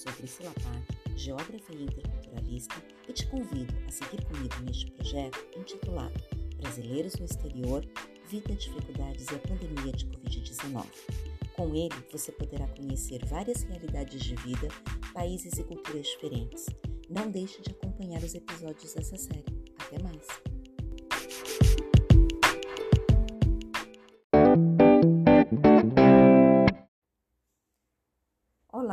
sou 0.00 0.12
Priscila 0.14 0.50
Pac, 0.62 1.18
geógrafa 1.18 1.74
e 1.74 1.82
interculturalista, 1.82 2.74
e 3.06 3.12
te 3.12 3.26
convido 3.26 3.74
a 3.86 3.90
seguir 3.90 4.24
comigo 4.24 4.54
neste 4.64 4.90
projeto 4.92 5.38
intitulado 5.58 6.18
Brasileiros 6.56 7.16
no 7.16 7.26
Exterior, 7.26 7.84
Vida, 8.26 8.54
Dificuldades 8.54 9.26
e 9.30 9.34
a 9.34 9.38
Pandemia 9.38 9.92
de 9.92 10.06
Covid-19. 10.06 10.86
Com 11.54 11.74
ele, 11.74 11.94
você 12.10 12.32
poderá 12.32 12.66
conhecer 12.68 13.26
várias 13.26 13.62
realidades 13.64 14.22
de 14.22 14.34
vida, 14.36 14.68
países 15.12 15.58
e 15.58 15.64
culturas 15.64 16.06
diferentes. 16.06 16.66
Não 17.08 17.30
deixe 17.30 17.60
de 17.60 17.70
acompanhar 17.72 18.22
os 18.22 18.34
episódios 18.34 18.94
dessa 18.94 19.18
série. 19.18 19.44
Até 19.78 20.02
mais! 20.02 20.49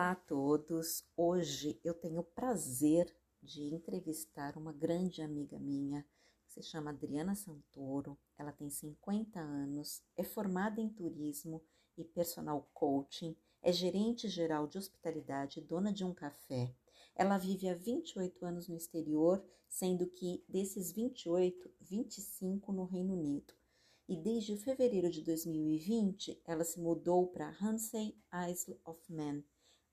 Olá 0.07 0.13
a 0.13 0.15
todos! 0.15 1.03
Hoje 1.17 1.81
eu 1.83 1.93
tenho 1.93 2.21
o 2.21 2.23
prazer 2.23 3.13
de 3.43 3.75
entrevistar 3.75 4.55
uma 4.55 4.71
grande 4.71 5.21
amiga 5.21 5.59
minha 5.59 6.05
que 6.45 6.53
se 6.53 6.63
chama 6.63 6.91
Adriana 6.91 7.35
Santoro. 7.35 8.17
Ela 8.37 8.53
tem 8.53 8.69
50 8.69 9.37
anos, 9.37 10.01
é 10.15 10.23
formada 10.23 10.79
em 10.79 10.87
turismo 10.87 11.61
e 11.97 12.05
personal 12.05 12.69
coaching, 12.73 13.35
é 13.61 13.73
gerente 13.73 14.29
geral 14.29 14.65
de 14.65 14.77
hospitalidade, 14.77 15.59
dona 15.59 15.91
de 15.91 16.05
um 16.05 16.13
café. 16.13 16.73
Ela 17.13 17.37
vive 17.37 17.67
há 17.67 17.75
28 17.75 18.45
anos 18.45 18.69
no 18.69 18.77
exterior, 18.77 19.43
sendo 19.67 20.07
que 20.07 20.41
desses 20.47 20.89
28, 20.93 21.69
25 21.81 22.71
no 22.71 22.85
Reino 22.85 23.11
Unido. 23.11 23.53
E 24.07 24.15
desde 24.15 24.55
fevereiro 24.55 25.09
de 25.09 25.21
2020, 25.21 26.41
ela 26.45 26.63
se 26.63 26.79
mudou 26.79 27.27
para 27.27 27.53
Hansey 27.61 28.17
Isle 28.49 28.79
of 28.85 29.01
Man. 29.11 29.43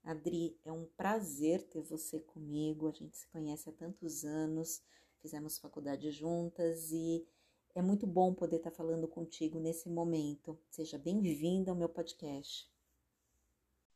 Adri, 0.04 0.54
é 0.66 0.70
um 0.70 0.84
prazer 0.84 1.62
ter 1.62 1.80
você 1.80 2.20
comigo. 2.20 2.86
A 2.86 2.92
gente 2.92 3.16
se 3.16 3.26
conhece 3.28 3.70
há 3.70 3.72
tantos 3.72 4.22
anos, 4.22 4.82
fizemos 5.22 5.56
faculdade 5.56 6.10
juntas 6.10 6.92
e 6.92 7.26
é 7.74 7.80
muito 7.80 8.06
bom 8.06 8.34
poder 8.34 8.56
estar 8.56 8.70
falando 8.70 9.08
contigo 9.08 9.58
nesse 9.58 9.88
momento. 9.88 10.58
Seja 10.70 10.98
bem-vinda 10.98 11.70
ao 11.70 11.76
meu 11.76 11.88
podcast. 11.88 12.70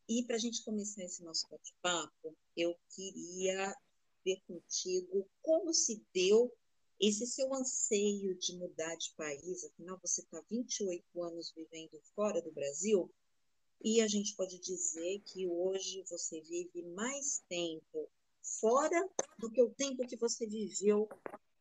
E 0.09 0.25
para 0.25 0.37
a 0.37 0.39
gente 0.39 0.65
começar 0.65 1.05
esse 1.05 1.23
nosso 1.23 1.47
bate-papo, 1.51 2.35
eu 2.57 2.75
queria 2.89 3.77
ver 4.25 4.41
contigo 4.47 5.29
como 5.43 5.75
se 5.75 6.03
deu 6.15 6.51
esse 6.99 7.27
seu 7.27 7.53
anseio 7.55 8.35
de 8.35 8.57
mudar 8.57 8.95
de 8.97 9.13
país. 9.15 9.63
Afinal, 9.63 10.01
você 10.03 10.23
está 10.23 10.41
28 10.51 11.23
anos 11.23 11.53
vivendo 11.55 12.01
fora 12.15 12.41
do 12.41 12.51
Brasil 12.51 13.13
e 13.83 14.01
a 14.01 14.09
gente 14.09 14.35
pode 14.35 14.59
dizer 14.59 15.21
que 15.25 15.47
hoje 15.47 16.05
você 16.09 16.41
vive 16.41 16.83
mais 16.95 17.45
tempo 17.49 18.09
fora 18.61 19.09
do 19.39 19.51
que 19.51 19.63
o 19.63 19.71
tempo 19.71 20.07
que 20.07 20.17
você 20.17 20.47
viveu 20.47 21.09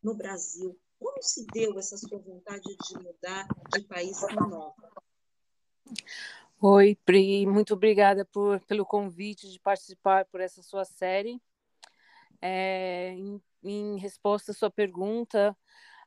no 0.02 0.16
Brasil. 0.16 0.78
Como 1.00 1.22
se 1.22 1.46
deu 1.48 1.78
essa 1.78 1.98
sua 1.98 2.18
vontade 2.18 2.64
de 2.64 3.04
mudar 3.04 3.48
de 3.74 3.84
país 3.84 4.20
tão 4.20 4.50
nova? 4.50 4.92
Oi, 6.60 6.98
Pri, 7.06 7.46
muito 7.46 7.76
obrigada 7.76 8.26
por, 8.26 8.60
pelo 8.62 8.84
convite 8.84 9.48
de 9.50 9.60
participar 9.60 10.26
por 10.26 10.42
essa 10.42 10.64
sua 10.64 10.86
série. 10.86 11.40
É, 12.42 13.14
em, 13.14 13.42
em 13.64 14.00
resposta 14.00 14.52
à 14.52 14.56
sua 14.56 14.72
pergunta, 14.72 15.56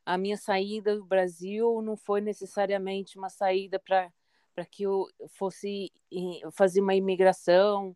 a 0.05 0.17
minha 0.17 0.35
saída 0.35 0.95
do 0.95 1.05
Brasil 1.05 1.81
não 1.81 1.95
foi 1.95 2.19
necessariamente 2.19 3.17
uma 3.17 3.29
saída 3.29 3.79
para 3.79 4.11
para 4.53 4.65
que 4.65 4.83
eu 4.83 5.07
fosse 5.29 5.91
fazer 6.53 6.81
uma 6.81 6.95
imigração 6.95 7.95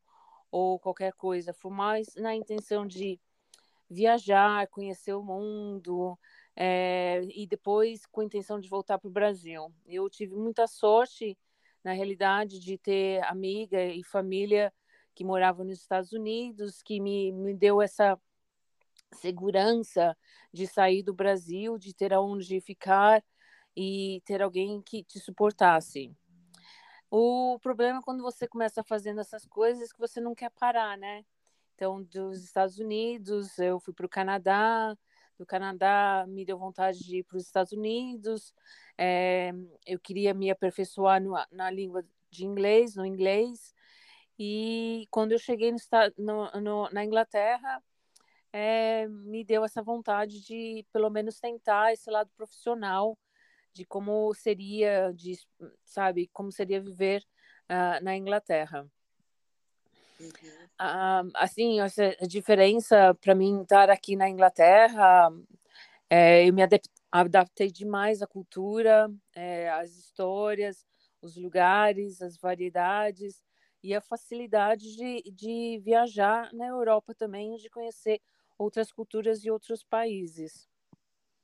ou 0.52 0.80
qualquer 0.80 1.14
coisa, 1.14 1.54
foi 1.54 1.72
mais 1.72 2.16
na 2.16 2.34
intenção 2.34 2.86
de 2.88 3.20
viajar, 3.90 4.68
conhecer 4.68 5.14
o 5.14 5.24
mundo, 5.24 6.18
é, 6.56 7.22
e 7.36 7.46
depois 7.46 8.06
com 8.06 8.22
a 8.22 8.26
intenção 8.26 8.60
de 8.60 8.70
voltar 8.70 8.98
para 8.98 9.08
o 9.08 9.12
Brasil. 9.12 9.74
Eu 9.86 10.10
tive 10.10 10.36
muita 10.36 10.66
sorte, 10.68 11.38
na 11.84 11.92
realidade, 11.92 12.60
de 12.60 12.78
ter 12.78 13.24
amiga 13.26 13.84
e 13.84 14.04
família 14.04 14.74
que 15.14 15.24
moravam 15.24 15.66
nos 15.66 15.80
Estados 15.82 16.12
Unidos, 16.14 16.82
que 16.82 17.00
me, 17.00 17.32
me 17.32 17.54
deu 17.54 17.82
essa 17.82 18.20
segurança 19.14 20.18
de 20.52 20.68
sair 20.68 21.04
do 21.04 21.14
Brasil, 21.14 21.78
de 21.78 21.94
ter 21.94 22.14
aonde 22.14 22.60
ficar 22.60 23.24
e 23.76 24.22
ter 24.26 24.42
alguém 24.42 24.82
que 24.82 25.04
te 25.04 25.20
suportasse. 25.20 26.16
O 27.18 27.58
problema 27.60 28.00
é 28.00 28.02
quando 28.02 28.22
você 28.22 28.46
começa 28.46 28.84
fazendo 28.84 29.22
essas 29.22 29.46
coisas 29.46 29.90
que 29.94 29.98
você 29.98 30.20
não 30.20 30.36
quer 30.36 30.52
parar, 30.52 30.98
né? 30.98 31.24
Então, 31.74 32.04
dos 32.04 32.44
Estados 32.44 32.78
Unidos, 32.78 33.58
eu 33.58 33.80
fui 33.80 33.94
para 33.94 34.06
o 34.06 34.10
Canadá, 34.10 34.94
do 35.38 35.46
Canadá 35.46 36.26
me 36.28 36.44
deu 36.44 36.58
vontade 36.58 37.00
de 37.00 37.20
ir 37.20 37.24
para 37.24 37.38
os 37.38 37.46
Estados 37.46 37.72
Unidos, 37.72 38.54
é, 38.98 39.54
eu 39.86 39.98
queria 39.98 40.34
me 40.34 40.52
aperfeiçoar 40.52 41.24
no, 41.24 41.36
na 41.54 41.72
língua 41.72 42.04
de 42.30 42.46
inglês, 42.46 42.98
no 42.98 43.06
inglês, 43.06 43.74
e 44.38 45.08
quando 45.10 45.32
eu 45.32 45.40
cheguei 45.40 45.72
no, 45.72 45.78
no, 46.18 46.52
no, 46.60 46.90
na 46.90 47.06
Inglaterra, 47.06 47.82
é, 48.52 49.08
me 49.08 49.42
deu 49.46 49.64
essa 49.64 49.82
vontade 49.82 50.44
de, 50.44 50.86
pelo 50.92 51.10
menos, 51.10 51.40
tentar 51.40 51.94
esse 51.94 52.12
lado 52.12 52.30
profissional, 52.36 53.18
de 53.76 53.84
como 53.84 54.34
seria, 54.34 55.12
de, 55.14 55.38
sabe, 55.84 56.30
como 56.32 56.50
seria 56.50 56.80
viver 56.80 57.22
uh, 57.70 58.02
na 58.02 58.16
Inglaterra. 58.16 58.88
Uhum. 60.18 60.30
Uh, 60.80 61.32
assim, 61.36 61.82
essa 61.82 62.16
diferença 62.26 63.14
para 63.16 63.36
mim 63.36 63.64
estar 63.64 63.90
aqui 63.90 64.16
na 64.16 64.30
Inglaterra, 64.30 65.30
é, 66.10 66.48
eu 66.48 66.54
me 66.54 66.62
adaptei 67.12 67.70
demais 67.70 68.22
à 68.22 68.28
cultura, 68.28 69.14
é, 69.36 69.70
às 69.70 69.92
histórias, 69.98 70.86
os 71.22 71.36
lugares, 71.36 72.22
as 72.22 72.38
variedades 72.38 73.44
e 73.84 73.94
a 73.94 74.00
facilidade 74.00 74.96
de, 74.96 75.22
de 75.32 75.82
viajar 75.84 76.50
na 76.54 76.68
Europa 76.68 77.14
também, 77.14 77.58
de 77.58 77.70
conhecer 77.70 78.22
outras 78.58 78.90
culturas 78.90 79.44
e 79.44 79.52
outros 79.52 79.84
países. 79.84 80.70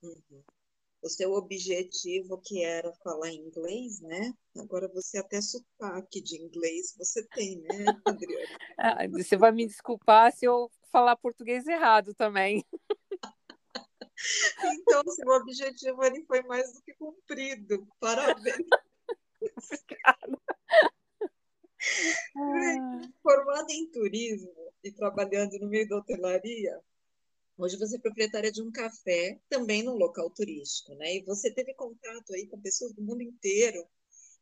Uhum 0.02 0.42
o 1.02 1.10
seu 1.10 1.34
objetivo 1.34 2.40
que 2.44 2.64
era 2.64 2.92
falar 3.04 3.32
inglês, 3.32 4.00
né? 4.02 4.34
Agora 4.58 4.88
você 4.88 5.18
até 5.18 5.42
sotaque 5.42 6.22
de 6.22 6.42
inglês 6.42 6.96
você 6.98 7.26
tem, 7.30 7.60
né, 7.62 7.86
Adriana? 8.06 8.46
Ah, 8.78 9.08
você 9.10 9.38
vai 9.38 9.52
me 9.52 9.68
desculpar 9.68 10.32
se 10.32 10.46
eu 10.46 10.72
falar 10.92 11.16
português 11.16 11.68
errado 11.68 12.14
também. 12.14 12.64
Então, 14.64 15.04
seu 15.04 15.28
objetivo 15.30 16.04
ele 16.04 16.24
foi 16.26 16.44
mais 16.44 16.72
do 16.74 16.82
que 16.84 16.94
cumprido. 16.94 17.88
Parabéns. 18.00 18.68
Formada 23.24 23.74
em 23.74 23.90
turismo 23.90 24.72
e 24.84 24.92
trabalhando 24.92 25.58
no 25.60 25.68
meio 25.68 25.88
da 25.88 25.98
hotelaria, 25.98 26.80
Hoje 27.58 27.78
você 27.78 27.98
é 27.98 28.00
proprietária 28.00 28.52
de 28.52 28.62
um 28.62 28.72
café, 28.72 29.40
também 29.50 29.84
num 29.84 29.96
local 29.96 30.30
turístico, 30.32 30.96
né? 30.96 31.18
E 31.18 31.24
você 31.24 31.54
teve 31.54 31.74
contato 31.74 32.34
aí 32.34 32.48
com 32.48 32.60
pessoas 32.60 32.94
do 32.94 33.02
mundo 33.02 33.22
inteiro. 33.22 33.86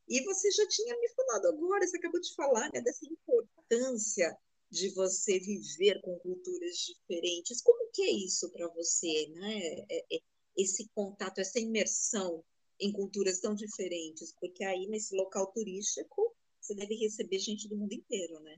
E 0.08 0.22
você 0.24 0.50
já 0.50 0.66
tinha 0.68 0.98
me 0.98 1.08
falado 1.10 1.46
agora, 1.46 1.86
você 1.86 1.96
acabou 1.96 2.20
de 2.20 2.34
falar, 2.34 2.70
né, 2.72 2.80
dessa 2.80 3.06
importância 3.06 4.36
de 4.70 4.88
você 4.90 5.38
viver 5.38 6.00
com 6.00 6.18
culturas 6.20 6.76
diferentes. 6.76 7.60
Como 7.60 7.90
que 7.92 8.02
é 8.02 8.10
isso 8.10 8.50
para 8.50 8.68
você, 8.68 9.28
né? 9.34 9.58
É, 9.90 10.16
é, 10.16 10.20
esse 10.56 10.88
contato, 10.94 11.38
essa 11.38 11.58
imersão 11.58 12.44
em 12.78 12.92
culturas 12.92 13.40
tão 13.40 13.54
diferentes, 13.54 14.32
porque 14.40 14.64
aí 14.64 14.86
nesse 14.86 15.14
local 15.14 15.52
turístico 15.52 16.34
você 16.60 16.74
deve 16.74 16.94
receber 16.96 17.38
gente 17.38 17.68
do 17.68 17.76
mundo 17.76 17.92
inteiro, 17.92 18.40
né? 18.40 18.56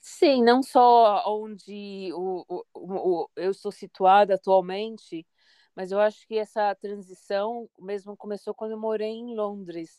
Sim, 0.00 0.42
não 0.42 0.62
só 0.62 1.22
onde 1.26 2.10
o, 2.14 2.44
o, 2.48 2.64
o, 2.74 3.30
eu 3.36 3.50
estou 3.50 3.70
situada 3.70 4.34
atualmente, 4.34 5.26
mas 5.74 5.92
eu 5.92 6.00
acho 6.00 6.26
que 6.26 6.38
essa 6.38 6.74
transição 6.74 7.68
mesmo 7.78 8.16
começou 8.16 8.54
quando 8.54 8.72
eu 8.72 8.78
morei 8.80 9.10
em 9.10 9.34
Londres. 9.36 9.98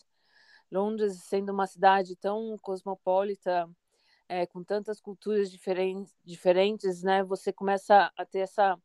Londres 0.72 1.24
sendo 1.26 1.52
uma 1.52 1.68
cidade 1.68 2.16
tão 2.18 2.58
cosmopolita, 2.62 3.70
é, 4.30 4.46
com 4.48 4.64
tantas 4.64 5.02
culturas 5.02 5.52
diferentes, 5.52 6.16
diferentes, 6.26 7.04
né? 7.04 7.24
Você 7.24 7.54
começa 7.54 8.12
a 8.18 8.26
ter 8.26 8.40
essa 8.42 8.78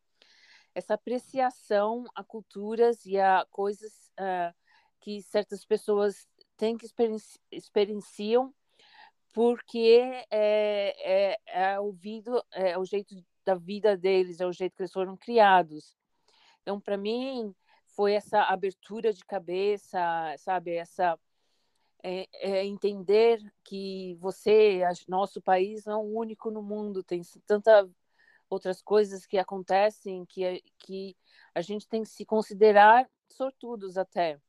essa 0.75 0.93
apreciação 0.95 2.05
a 2.15 2.23
culturas 2.23 3.05
e 3.05 3.19
a 3.19 3.45
coisas 3.51 4.11
uh, 4.19 4.53
que 5.01 5.21
certas 5.23 5.65
pessoas 5.65 6.27
têm 6.57 6.77
que 6.77 6.85
experienci 6.85 7.39
experienciam 7.51 8.53
porque 9.37 10.25
é, 10.31 10.95
é, 11.31 11.37
é, 11.45 11.79
o, 11.79 11.91
vido, 11.91 12.43
é 12.51 12.75
o 12.75 12.83
jeito 12.83 13.23
da 13.45 13.53
vida 13.53 13.95
deles, 13.95 14.39
é 14.39 14.47
o 14.47 14.51
jeito 14.51 14.75
que 14.75 14.81
eles 14.81 14.91
foram 14.91 15.15
criados. 15.15 15.95
Então, 16.63 16.81
para 16.81 16.97
mim, 16.97 17.53
foi 17.85 18.13
essa 18.13 18.41
abertura 18.41 19.13
de 19.13 19.23
cabeça, 19.23 19.99
sabe, 20.39 20.73
essa 20.73 21.19
é, 22.01 22.27
é 22.33 22.65
entender 22.65 23.39
que 23.63 24.15
você, 24.15 24.81
nosso 25.07 25.39
país, 25.39 25.85
não 25.85 25.93
é 25.93 25.97
o 25.97 26.17
único 26.17 26.49
no 26.49 26.63
mundo, 26.63 27.03
tem 27.03 27.21
tanta 27.45 27.87
outras 28.49 28.81
coisas 28.81 29.23
que 29.27 29.37
acontecem 29.37 30.25
que, 30.25 30.63
que 30.79 31.15
a 31.53 31.61
gente 31.61 31.87
tem 31.87 32.01
que 32.01 32.09
se 32.09 32.25
considerar 32.25 33.07
sortudos 33.29 33.99
até. 33.99 34.41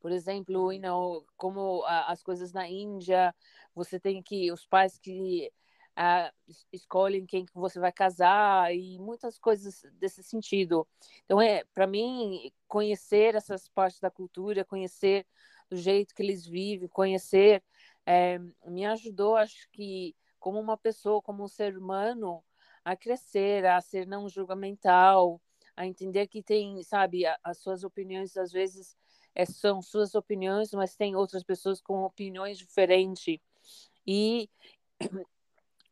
Por 0.00 0.12
exemplo, 0.12 0.72
you 0.72 0.80
know, 0.80 1.26
como 1.36 1.84
as 1.84 2.22
coisas 2.22 2.52
na 2.54 2.66
Índia, 2.66 3.34
você 3.74 3.98
tem 3.98 4.22
que 4.22 4.50
os 4.52 4.66
pais 4.66 4.98
que 4.98 5.50
uh, 5.98 6.54
escolhem 6.72 7.26
quem 7.26 7.44
que 7.44 7.54
você 7.54 7.78
vai 7.78 7.92
casar 7.92 8.74
e 8.74 8.98
muitas 8.98 9.38
coisas 9.38 9.82
desse 9.94 10.22
sentido. 10.22 10.86
Então 11.24 11.40
é 11.40 11.64
para 11.74 11.86
mim 11.86 12.52
conhecer 12.66 13.34
essas 13.34 13.68
partes 13.68 14.00
da 14.00 14.10
cultura, 14.10 14.64
conhecer 14.64 15.26
do 15.68 15.76
jeito 15.76 16.14
que 16.14 16.22
eles 16.22 16.46
vivem, 16.46 16.88
conhecer 16.88 17.62
é, 18.06 18.38
me 18.66 18.84
ajudou, 18.86 19.36
acho 19.36 19.68
que 19.70 20.16
como 20.38 20.58
uma 20.58 20.76
pessoa, 20.76 21.22
como 21.22 21.44
um 21.44 21.48
ser 21.48 21.76
humano, 21.76 22.42
a 22.84 22.96
crescer, 22.96 23.64
a 23.66 23.80
ser 23.80 24.06
não 24.06 24.28
julgamental, 24.28 25.40
a 25.76 25.86
entender 25.86 26.26
que 26.26 26.42
tem, 26.42 26.82
sabe, 26.82 27.22
as 27.44 27.58
suas 27.58 27.84
opiniões 27.84 28.36
às 28.36 28.50
vezes 28.50 28.96
é, 29.34 29.44
são 29.44 29.80
suas 29.82 30.14
opiniões, 30.14 30.72
mas 30.72 30.96
tem 30.96 31.14
outras 31.14 31.44
pessoas 31.44 31.80
com 31.80 32.02
opiniões 32.02 32.58
diferentes 32.58 33.38
e 34.06 34.48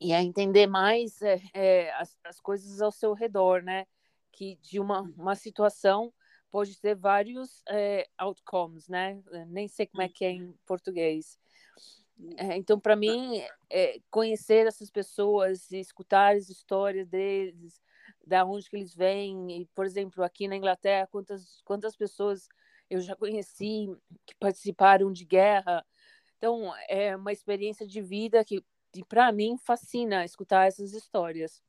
e 0.00 0.12
a 0.12 0.22
entender 0.22 0.66
mais 0.66 1.20
é, 1.22 1.40
é, 1.52 1.92
as, 1.94 2.16
as 2.24 2.40
coisas 2.40 2.80
ao 2.80 2.92
seu 2.92 3.12
redor, 3.14 3.62
né? 3.62 3.86
Que 4.30 4.56
de 4.62 4.78
uma, 4.78 5.00
uma 5.16 5.34
situação 5.34 6.12
pode 6.50 6.80
ter 6.80 6.94
vários 6.94 7.62
é, 7.68 8.08
outcomes, 8.16 8.88
né? 8.88 9.20
Nem 9.48 9.66
sei 9.66 9.86
como 9.86 10.02
é 10.02 10.08
que 10.08 10.24
é 10.24 10.30
em 10.30 10.54
português. 10.66 11.38
É, 12.36 12.56
então, 12.56 12.78
para 12.78 12.96
mim, 12.96 13.42
é, 13.70 14.00
conhecer 14.10 14.66
essas 14.66 14.90
pessoas 14.90 15.70
escutar 15.70 16.36
as 16.36 16.48
histórias 16.48 17.08
deles, 17.08 17.80
da 18.26 18.44
onde 18.44 18.68
que 18.68 18.76
eles 18.76 18.94
vêm, 18.94 19.62
e, 19.62 19.66
por 19.66 19.84
exemplo, 19.84 20.22
aqui 20.22 20.48
na 20.48 20.56
Inglaterra, 20.56 21.08
quantas 21.10 21.60
quantas 21.64 21.96
pessoas 21.96 22.48
eu 22.90 23.00
já 23.00 23.14
conheci 23.14 23.88
que 24.24 24.34
participaram 24.36 25.12
de 25.12 25.24
guerra. 25.24 25.84
Então, 26.38 26.72
é 26.88 27.14
uma 27.16 27.32
experiência 27.32 27.86
de 27.86 28.00
vida 28.00 28.44
que, 28.44 28.62
para 29.08 29.30
mim, 29.32 29.58
fascina 29.58 30.24
escutar 30.24 30.68
essas 30.68 30.92
histórias. 30.92 31.60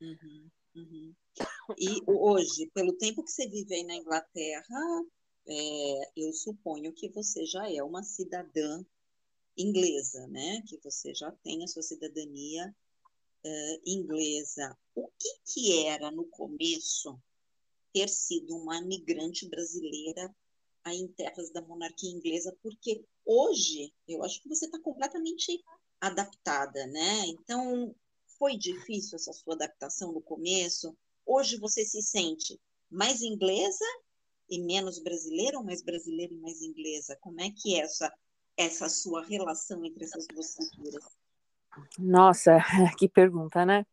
Uhum, 0.00 0.50
uhum. 0.76 1.14
E 1.76 2.00
hoje, 2.06 2.70
pelo 2.72 2.92
tempo 2.92 3.24
que 3.24 3.30
você 3.30 3.48
vive 3.48 3.74
aí 3.74 3.84
na 3.84 3.96
Inglaterra, 3.96 5.04
é, 5.46 6.10
eu 6.16 6.32
suponho 6.32 6.92
que 6.92 7.08
você 7.08 7.44
já 7.44 7.70
é 7.70 7.82
uma 7.82 8.02
cidadã 8.02 8.84
inglesa, 9.56 10.26
né? 10.28 10.62
Que 10.66 10.78
você 10.82 11.12
já 11.14 11.30
tem 11.42 11.64
a 11.64 11.66
sua 11.66 11.82
cidadania 11.82 12.74
uh, 13.44 13.80
inglesa. 13.84 14.76
O 14.94 15.08
que, 15.18 15.52
que 15.52 15.86
era 15.86 16.10
no 16.10 16.24
começo 16.26 17.20
ter 17.92 18.08
sido 18.08 18.56
uma 18.56 18.80
migrante 18.82 19.48
brasileira 19.48 20.34
aí 20.84 20.98
em 20.98 21.08
terras 21.08 21.50
da 21.50 21.62
monarquia 21.62 22.10
inglesa? 22.10 22.56
Porque 22.62 23.04
hoje 23.24 23.92
eu 24.08 24.22
acho 24.24 24.40
que 24.42 24.48
você 24.48 24.66
está 24.66 24.78
completamente 24.80 25.62
adaptada, 26.00 26.86
né? 26.86 27.26
Então 27.26 27.94
foi 28.38 28.56
difícil 28.56 29.16
essa 29.16 29.32
sua 29.32 29.54
adaptação 29.54 30.12
no 30.12 30.20
começo. 30.20 30.96
Hoje 31.24 31.58
você 31.58 31.84
se 31.84 32.02
sente 32.02 32.60
mais 32.90 33.22
inglesa 33.22 33.84
e 34.48 34.60
menos 34.60 34.98
brasileira 35.02 35.58
ou 35.58 35.64
mais 35.64 35.82
brasileira 35.82 36.32
e 36.32 36.38
mais 36.38 36.60
inglesa? 36.60 37.16
Como 37.20 37.40
é 37.40 37.50
que 37.50 37.76
é 37.76 37.80
essa 37.80 38.12
essa 38.56 38.88
sua 38.88 39.24
relação 39.24 39.84
entre 39.84 40.04
essas 40.04 40.26
duas 40.28 40.54
culturas? 40.54 41.04
Nossa, 41.98 42.58
que 42.98 43.08
pergunta, 43.08 43.66
né? 43.66 43.84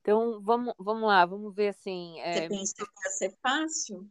Então, 0.00 0.40
vamos, 0.40 0.72
vamos 0.78 1.02
lá, 1.02 1.26
vamos 1.26 1.54
ver 1.54 1.68
assim. 1.68 2.18
É... 2.20 2.42
Você 2.42 2.48
pensou 2.48 2.86
que 2.86 3.04
ia 3.04 3.10
ser 3.10 3.36
fácil? 3.42 4.08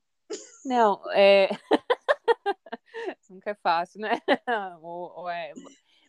Não, 0.66 1.01
é. 1.12 1.50
Nunca 3.30 3.51
é 3.51 3.56
fácil, 3.56 4.01
né? 4.01 4.19
ou, 4.81 5.12
ou 5.19 5.30
é... 5.30 5.53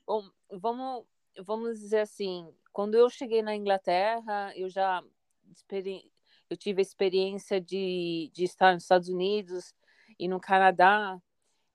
Bom, 0.06 0.28
vamos, 0.50 1.04
vamos 1.38 1.78
dizer 1.78 2.00
assim, 2.00 2.52
quando 2.72 2.94
eu 2.94 3.10
cheguei 3.10 3.42
na 3.42 3.54
Inglaterra, 3.54 4.52
eu 4.56 4.68
já 4.68 5.02
experi... 5.50 6.10
eu 6.48 6.56
tive 6.56 6.80
a 6.80 6.82
experiência 6.82 7.60
de, 7.60 8.30
de 8.32 8.44
estar 8.44 8.72
nos 8.72 8.84
Estados 8.84 9.08
Unidos 9.08 9.74
e 10.18 10.28
no 10.28 10.40
Canadá. 10.40 11.20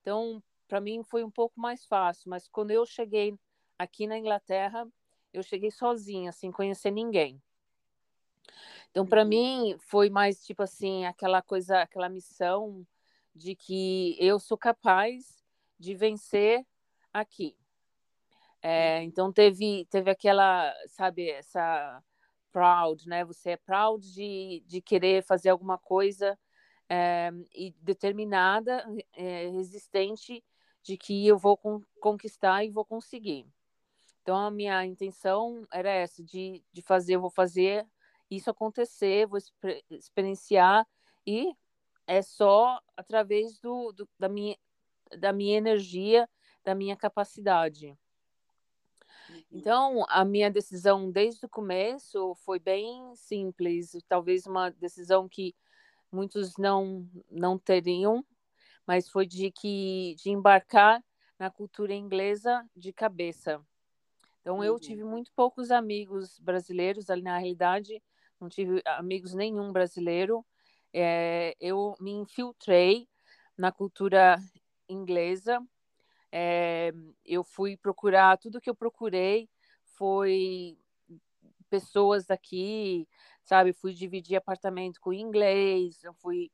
Então, 0.00 0.42
para 0.66 0.80
mim 0.80 1.02
foi 1.02 1.22
um 1.22 1.30
pouco 1.30 1.60
mais 1.60 1.84
fácil, 1.84 2.30
mas 2.30 2.48
quando 2.48 2.70
eu 2.70 2.86
cheguei 2.86 3.38
aqui 3.78 4.06
na 4.06 4.18
Inglaterra, 4.18 4.88
eu 5.32 5.42
cheguei 5.42 5.70
sozinha, 5.70 6.32
sem 6.32 6.50
conhecer 6.50 6.90
ninguém. 6.90 7.40
Então, 8.90 9.06
para 9.06 9.22
uhum. 9.22 9.28
mim, 9.28 9.76
foi 9.78 10.10
mais 10.10 10.44
tipo 10.44 10.62
assim, 10.62 11.06
aquela 11.06 11.40
coisa, 11.40 11.80
aquela 11.80 12.08
missão 12.08 12.86
de 13.34 13.54
que 13.54 14.16
eu 14.18 14.38
sou 14.38 14.56
capaz 14.56 15.42
de 15.78 15.94
vencer 15.94 16.66
aqui. 17.12 17.56
É, 18.60 19.02
então, 19.02 19.32
teve, 19.32 19.86
teve 19.90 20.10
aquela, 20.10 20.72
sabe, 20.86 21.28
essa 21.30 22.02
proud, 22.52 23.08
né? 23.08 23.24
Você 23.24 23.50
é 23.50 23.56
proud 23.56 24.06
de, 24.12 24.62
de 24.66 24.80
querer 24.80 25.24
fazer 25.24 25.48
alguma 25.48 25.78
coisa 25.78 26.38
é, 26.88 27.32
e 27.54 27.74
determinada, 27.80 28.84
é, 29.14 29.48
resistente 29.48 30.44
de 30.82 30.96
que 30.96 31.26
eu 31.26 31.38
vou 31.38 31.58
conquistar 32.00 32.64
e 32.64 32.70
vou 32.70 32.84
conseguir. 32.84 33.46
Então, 34.20 34.36
a 34.36 34.50
minha 34.50 34.84
intenção 34.84 35.66
era 35.72 35.90
essa, 35.90 36.22
de, 36.22 36.62
de 36.72 36.82
fazer, 36.82 37.14
eu 37.14 37.20
vou 37.20 37.30
fazer 37.30 37.86
isso 38.30 38.50
acontecer, 38.50 39.26
vou 39.26 39.38
exper 39.38 39.82
experienciar, 39.90 40.86
e 41.26 41.52
é 42.06 42.22
só 42.22 42.80
através 42.96 43.58
do, 43.58 43.92
do, 43.92 44.08
da, 44.18 44.28
minha, 44.28 44.56
da 45.18 45.32
minha 45.32 45.56
energia, 45.56 46.28
da 46.64 46.74
minha 46.74 46.96
capacidade. 46.96 47.96
Uhum. 49.28 49.42
Então, 49.50 50.04
a 50.08 50.24
minha 50.24 50.50
decisão 50.50 51.10
desde 51.10 51.46
o 51.46 51.48
começo 51.48 52.34
foi 52.36 52.58
bem 52.58 53.14
simples, 53.14 53.96
talvez 54.08 54.46
uma 54.46 54.70
decisão 54.70 55.28
que 55.28 55.54
muitos 56.10 56.56
não, 56.56 57.08
não 57.30 57.58
teriam, 57.58 58.24
mas 58.86 59.08
foi 59.08 59.26
de 59.26 59.50
que 59.50 60.14
de 60.18 60.30
embarcar 60.30 61.02
na 61.38 61.50
cultura 61.50 61.94
inglesa 61.94 62.64
de 62.76 62.92
cabeça. 62.92 63.64
Então 64.40 64.56
uhum. 64.56 64.64
eu 64.64 64.78
tive 64.78 65.04
muito 65.04 65.32
poucos 65.34 65.70
amigos 65.70 66.38
brasileiros, 66.40 67.08
ali 67.08 67.22
na 67.22 67.38
realidade 67.38 68.02
não 68.42 68.48
tive 68.48 68.82
amigos 68.84 69.34
nenhum 69.34 69.72
brasileiro. 69.72 70.44
É, 70.92 71.56
eu 71.60 71.94
me 72.00 72.10
infiltrei 72.12 73.08
na 73.56 73.72
cultura 73.72 74.38
inglesa. 74.88 75.60
É, 76.30 76.92
eu 77.24 77.44
fui 77.44 77.76
procurar 77.76 78.38
tudo 78.38 78.60
que 78.60 78.70
eu 78.70 78.74
procurei 78.74 79.48
foi 79.96 80.78
pessoas 81.68 82.26
daqui, 82.26 83.06
sabe? 83.44 83.72
Fui 83.72 83.92
dividir 83.92 84.36
apartamento 84.36 85.00
com 85.00 85.12
inglês, 85.12 86.02
eu 86.04 86.12
fui 86.14 86.50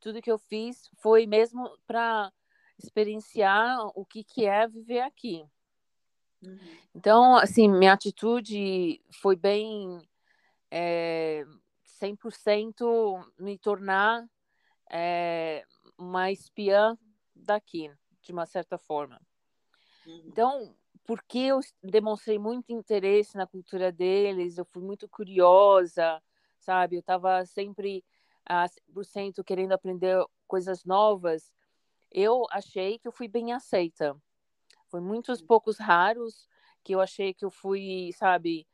tudo 0.00 0.22
que 0.22 0.30
eu 0.30 0.38
fiz 0.38 0.88
foi 0.98 1.26
mesmo 1.26 1.68
para 1.86 2.32
experienciar 2.78 3.78
o 3.94 4.04
que, 4.04 4.22
que 4.22 4.44
é 4.44 4.66
viver 4.66 5.00
aqui. 5.00 5.44
Uhum. 6.42 6.58
Então, 6.94 7.36
assim, 7.36 7.68
minha 7.68 7.92
atitude 7.92 9.00
foi 9.10 9.34
bem 9.34 10.00
é, 10.70 11.44
100% 11.98 13.32
me 13.38 13.58
tornar 13.58 14.26
é, 14.90 15.64
uma 15.96 16.30
espiã 16.30 16.96
daqui, 17.34 17.90
de 18.22 18.32
uma 18.32 18.46
certa 18.46 18.78
forma. 18.78 19.20
Uhum. 20.06 20.22
Então, 20.26 20.76
porque 21.04 21.38
eu 21.38 21.60
demonstrei 21.82 22.38
muito 22.38 22.72
interesse 22.72 23.36
na 23.36 23.46
cultura 23.46 23.90
deles, 23.90 24.58
eu 24.58 24.64
fui 24.64 24.82
muito 24.82 25.08
curiosa, 25.08 26.22
sabe? 26.58 26.96
Eu 26.96 27.00
estava 27.00 27.44
sempre 27.46 28.04
a 28.44 28.66
100% 28.68 29.44
querendo 29.44 29.72
aprender 29.72 30.24
coisas 30.46 30.84
novas, 30.84 31.52
eu 32.10 32.46
achei 32.50 32.98
que 32.98 33.06
eu 33.06 33.12
fui 33.12 33.28
bem 33.28 33.52
aceita. 33.52 34.16
Foi 34.88 35.00
muitos 35.00 35.42
poucos 35.42 35.78
raros 35.78 36.48
que 36.82 36.94
eu 36.94 37.00
achei 37.00 37.34
que 37.34 37.44
eu 37.44 37.50
fui, 37.50 38.10
sabe, 38.14 38.66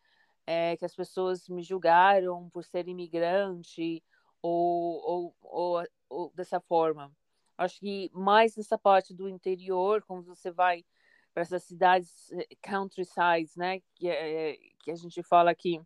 é, 0.46 0.76
que 0.76 0.84
as 0.84 0.94
pessoas 0.94 1.48
me 1.48 1.62
julgaram 1.62 2.48
por 2.50 2.64
ser 2.64 2.88
imigrante 2.88 4.02
ou, 4.42 5.00
ou, 5.02 5.36
ou, 5.40 5.86
ou 6.08 6.32
dessa 6.34 6.60
forma. 6.60 7.12
Acho 7.56 7.78
que 7.80 8.10
mais 8.12 8.56
nessa 8.56 8.76
parte 8.76 9.14
do 9.14 9.28
interior, 9.28 10.02
como 10.02 10.22
você 10.22 10.50
vai 10.50 10.84
para 11.32 11.42
essas 11.42 11.64
cidades 11.64 12.30
eh, 12.32 12.46
countrysides, 12.62 13.56
né, 13.56 13.80
que, 13.94 14.08
é, 14.08 14.56
que 14.80 14.90
a 14.90 14.94
gente 14.94 15.22
fala 15.22 15.50
aqui, 15.50 15.80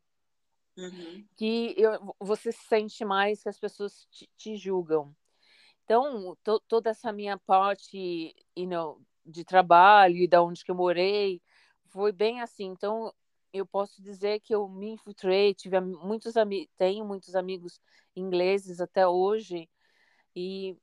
uhum. 0.77 1.25
que 1.37 1.75
eu, 1.77 2.15
você 2.21 2.53
sente 2.53 3.05
mais 3.05 3.43
que 3.43 3.49
as 3.49 3.59
pessoas 3.59 4.07
te, 4.11 4.29
te 4.37 4.57
julgam. 4.57 5.15
Então, 5.85 6.37
to, 6.43 6.61
toda 6.69 6.91
essa 6.91 7.13
minha 7.13 7.39
parte, 7.39 8.35
you 8.57 8.67
know, 8.67 9.01
de 9.25 9.45
trabalho 9.45 10.17
e 10.17 10.29
da 10.29 10.43
onde 10.43 10.65
que 10.65 10.71
eu 10.71 10.75
morei, 10.75 11.41
foi 11.87 12.13
bem 12.13 12.41
assim. 12.41 12.67
Então, 12.67 13.13
eu 13.53 13.67
posso 13.67 14.03
dizer 14.03 14.41
que 14.41 14.55
eu 14.55 14.69
me 14.69 14.91
infiltrei, 14.91 15.55
tive 15.55 15.81
muitos 15.81 16.37
amigos, 16.37 16.73
tenho 16.77 17.05
muitos 17.05 17.35
amigos 17.35 17.81
ingleses 18.15 18.81
até 18.81 19.07
hoje. 19.07 19.69
E 20.35 20.77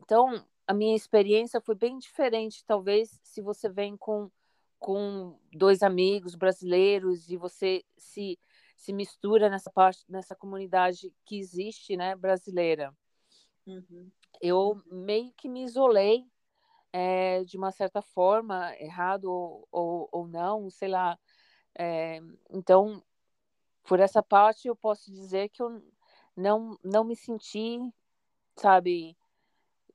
então, 0.00 0.44
a 0.66 0.74
minha 0.74 0.96
experiência 0.96 1.60
foi 1.60 1.74
bem 1.74 1.98
diferente, 1.98 2.64
talvez, 2.64 3.20
se 3.22 3.40
você 3.42 3.68
vem 3.68 3.96
com 3.96 4.30
com 4.78 5.36
dois 5.52 5.82
amigos 5.82 6.36
brasileiros 6.36 7.28
e 7.28 7.36
você 7.36 7.84
se 7.96 8.38
se 8.76 8.92
mistura 8.92 9.50
nessa 9.50 9.70
parte 9.72 10.04
nessa 10.08 10.36
comunidade 10.36 11.12
que 11.24 11.38
existe, 11.38 11.96
né, 11.96 12.14
brasileira. 12.14 12.94
Uhum. 13.66 14.10
Eu 14.40 14.80
meio 14.86 15.32
que 15.36 15.48
me 15.48 15.64
isolei 15.64 16.24
é, 16.92 17.44
de 17.44 17.56
uma 17.56 17.70
certa 17.70 18.00
forma, 18.00 18.74
errado 18.78 19.24
ou, 19.24 19.68
ou, 19.70 20.08
ou 20.12 20.28
não, 20.28 20.70
sei 20.70 20.88
lá. 20.88 21.18
É, 21.74 22.20
então, 22.50 23.02
por 23.84 24.00
essa 24.00 24.22
parte, 24.22 24.68
eu 24.68 24.76
posso 24.76 25.10
dizer 25.10 25.48
que 25.48 25.62
eu 25.62 25.82
não, 26.36 26.78
não 26.84 27.04
me 27.04 27.16
senti, 27.16 27.78
sabe, 28.56 29.16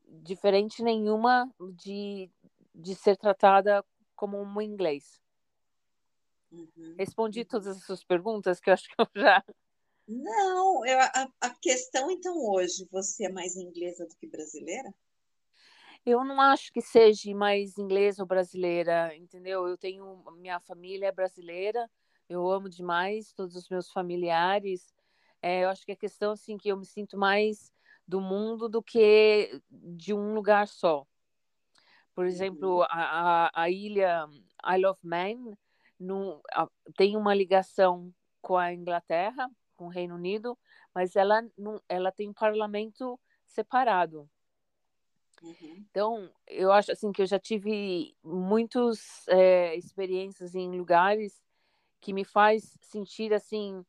diferente 0.07 0.83
nenhuma 0.83 1.49
de, 1.75 2.29
de 2.73 2.95
ser 2.95 3.17
tratada 3.17 3.83
como 4.15 4.41
um 4.41 4.61
inglês. 4.61 5.21
Uhum. 6.51 6.95
Respondi 6.97 7.43
todas 7.43 7.67
as 7.67 7.83
suas 7.83 8.03
perguntas, 8.03 8.59
que 8.59 8.69
eu 8.69 8.73
acho 8.73 8.87
que 8.87 8.95
eu 8.97 9.07
já. 9.15 9.43
Não, 10.07 10.85
eu, 10.85 10.99
a, 10.99 11.33
a 11.41 11.49
questão, 11.55 12.11
então, 12.11 12.37
hoje, 12.37 12.87
você 12.91 13.25
é 13.25 13.29
mais 13.31 13.55
inglesa 13.55 14.05
do 14.05 14.15
que 14.15 14.27
brasileira? 14.27 14.93
Eu 16.05 16.23
não 16.23 16.41
acho 16.41 16.71
que 16.71 16.81
seja 16.81 17.33
mais 17.33 17.77
inglesa 17.77 18.23
ou 18.23 18.27
brasileira, 18.27 19.15
entendeu? 19.15 19.67
Eu 19.67 19.77
tenho 19.77 20.23
minha 20.37 20.59
família 20.59 21.07
é 21.07 21.11
brasileira, 21.11 21.89
eu 22.27 22.49
amo 22.49 22.69
demais 22.69 23.31
todos 23.33 23.55
os 23.55 23.69
meus 23.69 23.89
familiares. 23.89 24.93
É, 25.41 25.63
eu 25.63 25.69
acho 25.69 25.85
que 25.85 25.93
a 25.93 25.95
questão 25.95 26.31
assim 26.33 26.57
que 26.57 26.69
eu 26.69 26.77
me 26.77 26.85
sinto 26.85 27.17
mais 27.17 27.71
do 28.07 28.19
mundo 28.19 28.67
do 28.67 28.83
que 28.83 29.61
de 29.71 30.13
um 30.13 30.33
lugar 30.33 30.67
só. 30.67 31.05
Por 32.13 32.25
exemplo, 32.25 32.77
uhum. 32.77 32.83
a, 32.83 33.47
a, 33.47 33.63
a 33.63 33.69
ilha 33.69 34.27
Isle 34.75 34.85
of 34.85 34.99
Man 35.03 35.57
no, 35.99 36.41
a, 36.53 36.67
tem 36.97 37.15
uma 37.15 37.33
ligação 37.33 38.13
com 38.41 38.57
a 38.57 38.73
Inglaterra, 38.73 39.49
com 39.75 39.85
o 39.85 39.89
Reino 39.89 40.15
Unido, 40.15 40.57
mas 40.93 41.15
ela, 41.15 41.41
não, 41.57 41.81
ela 41.87 42.11
tem 42.11 42.29
um 42.29 42.33
parlamento 42.33 43.19
separado. 43.45 44.29
Uhum. 45.43 45.85
Então, 45.91 46.33
eu 46.47 46.71
acho 46.71 46.91
assim 46.91 47.11
que 47.11 47.21
eu 47.21 47.25
já 47.25 47.37
tive 47.37 48.15
muitas 48.23 49.27
é, 49.27 49.75
experiências 49.75 50.55
em 50.55 50.71
lugares 50.71 51.43
que 51.99 52.13
me 52.13 52.23
faz 52.23 52.77
sentir 52.81 53.33
assim, 53.33 53.85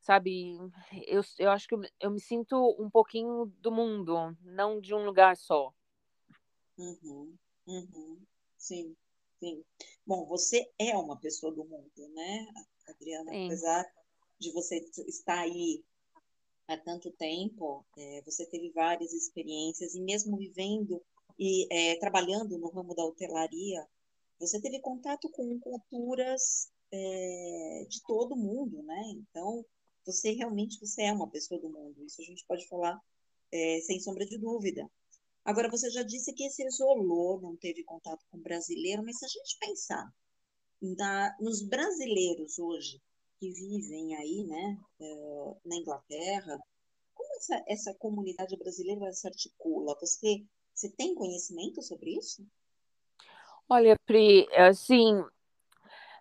sabe? 0.00 0.58
Eu, 1.06 1.22
eu 1.38 1.50
acho 1.50 1.68
que 1.68 1.74
eu, 1.74 1.82
eu 2.00 2.10
me 2.10 2.20
sinto 2.20 2.56
um 2.78 2.90
pouquinho 2.90 3.46
do 3.60 3.70
mundo, 3.70 4.36
não 4.42 4.80
de 4.80 4.92
um 4.92 5.04
lugar 5.04 5.36
só. 5.36 5.72
Uhum. 6.76 7.36
Uhum. 7.66 8.20
Sim, 8.58 8.96
sim. 9.38 9.64
Bom, 10.04 10.26
você 10.26 10.68
é 10.78 10.96
uma 10.96 11.18
pessoa 11.18 11.54
do 11.54 11.64
mundo, 11.64 12.08
né, 12.14 12.46
Adriana? 12.88 13.30
Sim. 13.30 13.46
Apesar 13.46 13.86
de 14.38 14.52
você 14.52 14.78
estar 15.06 15.40
aí 15.40 15.84
há 16.72 16.78
tanto 16.78 17.10
tempo, 17.12 17.84
é, 17.96 18.22
você 18.22 18.46
teve 18.46 18.70
várias 18.70 19.12
experiências 19.12 19.94
e 19.94 20.00
mesmo 20.00 20.36
vivendo 20.36 21.02
e 21.38 21.66
é, 21.72 21.96
trabalhando 21.96 22.58
no 22.58 22.68
ramo 22.70 22.94
da 22.94 23.04
hotelaria, 23.04 23.86
você 24.38 24.60
teve 24.60 24.80
contato 24.80 25.28
com 25.30 25.58
culturas 25.58 26.70
é, 26.92 27.86
de 27.88 28.02
todo 28.02 28.36
mundo, 28.36 28.82
né? 28.82 29.02
Então, 29.16 29.64
você 30.04 30.32
realmente 30.32 30.78
você 30.80 31.02
é 31.02 31.12
uma 31.12 31.28
pessoa 31.28 31.60
do 31.60 31.68
mundo. 31.68 32.04
Isso 32.04 32.20
a 32.22 32.24
gente 32.24 32.44
pode 32.46 32.66
falar 32.68 33.00
é, 33.52 33.80
sem 33.80 34.00
sombra 34.00 34.24
de 34.24 34.38
dúvida. 34.38 34.88
Agora, 35.44 35.70
você 35.70 35.90
já 35.90 36.02
disse 36.02 36.32
que 36.32 36.48
se 36.50 36.64
isolou, 36.66 37.40
não 37.40 37.56
teve 37.56 37.82
contato 37.84 38.24
com 38.30 38.38
brasileiro, 38.38 39.02
mas 39.02 39.18
se 39.18 39.24
a 39.24 39.28
gente 39.28 39.58
pensar 39.58 40.12
na, 40.80 41.36
nos 41.40 41.62
brasileiros 41.62 42.58
hoje, 42.58 43.00
que 43.40 43.50
vivem 43.50 44.14
aí, 44.16 44.44
né, 44.44 44.78
eh, 45.00 45.56
na 45.64 45.76
Inglaterra, 45.76 46.60
como 47.14 47.34
essa, 47.36 47.64
essa 47.66 47.94
comunidade 47.94 48.54
brasileira 48.58 49.10
se 49.12 49.26
articula? 49.26 49.96
Você, 49.98 50.44
você 50.74 50.90
tem 50.90 51.14
conhecimento 51.14 51.82
sobre 51.82 52.18
isso? 52.18 52.46
Olha, 53.66 53.96
Pri, 54.04 54.46
assim, 54.54 55.24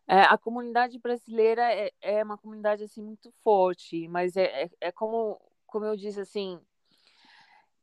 é, 0.07 0.21
a 0.21 0.37
comunidade 0.37 0.97
brasileira 0.97 1.61
é, 1.73 1.91
é, 2.01 2.23
uma 2.23 2.37
comunidade 2.37 2.83
assim 2.83 3.01
muito 3.01 3.31
forte, 3.43 4.07
mas 4.07 4.37
é, 4.37 4.63
é, 4.63 4.69
é 4.79 4.91
como, 4.91 5.41
como 5.67 5.85
eu 5.85 5.97
disse 5.97 6.21
assim, 6.21 6.57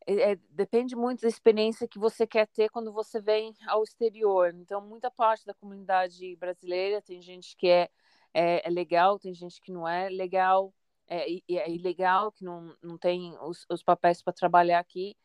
é, 0.07 0.33
é, 0.33 0.37
depende 0.51 0.97
muito 0.97 1.23
da 1.23 1.29
experiência 1.29 1.89
que 1.89 1.99
você 1.99 2.27
quer 2.27 2.47
ter 2.47 2.71
quando 2.71 2.91
você 2.93 3.21
vem 3.21 3.55
ao 3.67 3.83
exterior. 3.83 4.55
Então, 4.55 4.81
muita 4.81 5.11
parte 5.11 5.45
da 5.45 5.53
comunidade 5.53 6.37
brasileira 6.37 7.03
tem 7.03 7.21
gente 7.21 7.55
que 7.57 7.69
é 7.69 7.91
é, 8.37 8.69
é 8.69 8.71
legal, 8.71 9.19
tem 9.19 9.33
gente 9.33 9.63
que 9.63 9.73
não 9.73 9.89
é 9.89 10.11
legal, 10.11 10.75
é, 11.09 11.25
é 11.49 11.71
ilegal, 11.71 12.31
que 12.31 12.45
não, 12.45 12.77
não 12.83 12.99
tem 12.99 13.35
os, 13.41 13.65
os 13.71 13.83
papéis 13.83 14.21
para 14.21 14.35
trabalhar 14.35 14.79
aqui. 14.79 15.17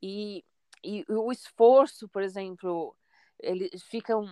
E, 0.00 0.42
e 0.82 1.04
o 1.06 1.30
esforço, 1.30 2.08
por 2.08 2.22
exemplo, 2.22 2.96
eles 3.40 3.82
ficam 3.82 4.26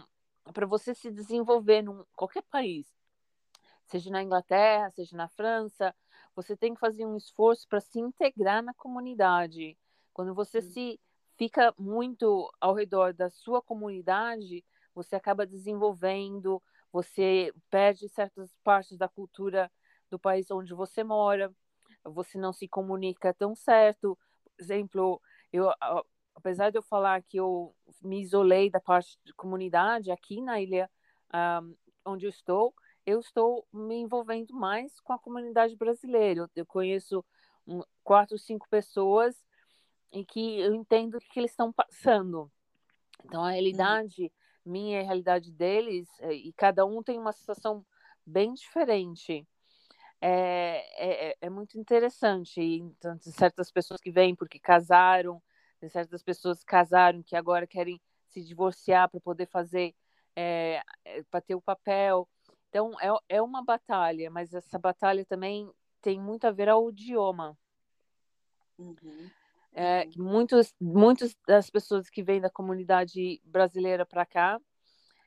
para 0.55 0.65
você 0.65 0.95
se 0.95 1.11
desenvolver 1.11 1.83
em 1.83 2.05
qualquer 2.17 2.43
país, 2.45 2.87
seja 3.85 4.11
na 4.11 4.23
Inglaterra, 4.23 4.91
seja 4.91 5.15
na 5.15 5.29
França, 5.29 5.95
você 6.35 6.57
tem 6.57 6.73
que 6.73 6.81
fazer 6.81 7.05
um 7.05 7.19
esforço 7.19 7.69
para 7.69 7.81
se 7.81 8.01
integrar 8.01 8.63
na 8.63 8.73
comunidade. 8.73 9.77
Quando 10.15 10.35
você 10.35 10.63
se 10.63 10.99
fica 11.37 11.75
muito 11.79 12.51
ao 12.59 12.73
redor 12.73 13.13
da 13.13 13.29
sua 13.29 13.61
comunidade, 13.61 14.65
você 14.95 15.15
acaba 15.15 15.47
desenvolvendo, 15.47 16.63
você 16.95 17.53
perde 17.69 18.09
certas 18.09 18.57
partes 18.63 18.97
da 18.97 19.09
cultura 19.09 19.69
do 20.09 20.17
país 20.17 20.49
onde 20.53 20.73
você 20.73 21.03
mora, 21.03 21.53
você 22.05 22.39
não 22.39 22.53
se 22.53 22.69
comunica 22.69 23.35
tão 23.35 23.53
certo. 23.53 24.17
Por 24.45 24.63
exemplo, 24.63 25.21
eu, 25.53 25.73
apesar 26.37 26.71
de 26.71 26.79
eu 26.79 26.83
falar 26.83 27.21
que 27.25 27.37
eu 27.37 27.75
me 28.01 28.23
isolei 28.23 28.71
da 28.71 28.79
parte 28.79 29.19
de 29.25 29.35
comunidade 29.35 30.13
aqui 30.13 30.41
na 30.41 30.61
ilha 30.61 30.89
um, 31.35 31.75
onde 32.05 32.27
eu 32.27 32.31
estou, 32.31 32.73
eu 33.05 33.19
estou 33.19 33.67
me 33.73 33.97
envolvendo 33.97 34.55
mais 34.55 35.01
com 35.01 35.13
a 35.13 35.19
comunidade 35.19 35.75
brasileira. 35.75 36.43
Eu, 36.43 36.51
eu 36.55 36.65
conheço 36.65 37.25
um, 37.67 37.83
quatro, 38.05 38.39
cinco 38.39 38.69
pessoas 38.71 39.35
e 40.13 40.25
que 40.25 40.61
eu 40.61 40.73
entendo 40.73 41.17
o 41.17 41.21
que 41.21 41.41
eles 41.41 41.51
estão 41.51 41.73
passando. 41.73 42.49
Então, 43.25 43.43
a 43.43 43.51
uhum. 44.27 44.31
Minha 44.65 44.99
e 44.99 45.03
a 45.03 45.05
realidade 45.05 45.53
deles, 45.53 46.09
é, 46.21 46.33
e 46.33 46.53
cada 46.53 46.85
um 46.85 47.03
tem 47.03 47.19
uma 47.19 47.33
situação 47.33 47.85
bem 48.25 48.55
diferente. 48.55 49.47
É, 50.21 51.31
é, 51.31 51.37
é 51.41 51.51
muito 51.51 51.79
interessante. 51.79 52.61
Então, 52.61 53.19
certas 53.21 53.71
pessoas 53.71 54.01
que 54.01 54.11
vêm 54.11 54.35
porque 54.35 54.59
casaram, 54.59 55.43
tem 55.79 55.89
certas 55.89 56.23
pessoas 56.23 56.61
que 56.61 56.67
casaram 56.67 57.23
que 57.23 57.37
agora 57.37 57.67
querem 57.67 58.01
se 58.29 58.43
divorciar 58.43 59.09
para 59.11 59.21
poder 59.21 59.47
fazer, 59.47 59.95
é, 60.35 60.83
é 61.05 61.23
para 61.25 61.41
ter 61.41 61.55
o 61.55 61.63
papel. 61.63 62.29
Então, 62.69 62.93
é, 63.01 63.37
é 63.37 63.43
uma 63.43 63.63
batalha, 63.63 64.31
mas 64.31 64.53
essa 64.53 64.79
batalha 64.79 65.25
também 65.25 65.71
tem 66.01 66.21
muito 66.21 66.47
a 66.47 66.51
ver 66.51 66.69
ao 66.69 66.91
idioma. 66.91 67.57
Uhum. 68.79 69.31
É, 69.77 70.07
muitos, 70.17 70.73
muitas 70.81 71.37
das 71.47 71.69
pessoas 71.69 72.09
que 72.09 72.23
vêm 72.23 72.41
da 72.41 72.49
comunidade 72.49 73.41
brasileira 73.45 74.07
para 74.07 74.25
cá, 74.25 74.61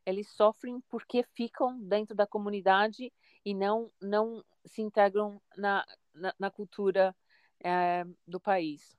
eles 0.05 0.29
sofrem 0.29 0.79
porque 0.89 1.21
ficam 1.35 1.77
dentro 1.81 2.15
da 2.15 2.25
comunidade 2.25 3.11
e 3.43 3.53
não, 3.53 3.91
não 4.01 4.41
se 4.65 4.81
integram 4.81 5.41
na, 5.57 5.85
na, 6.13 6.33
na 6.39 6.49
cultura 6.49 7.13
é, 7.61 8.05
do 8.25 8.39
país. 8.39 8.97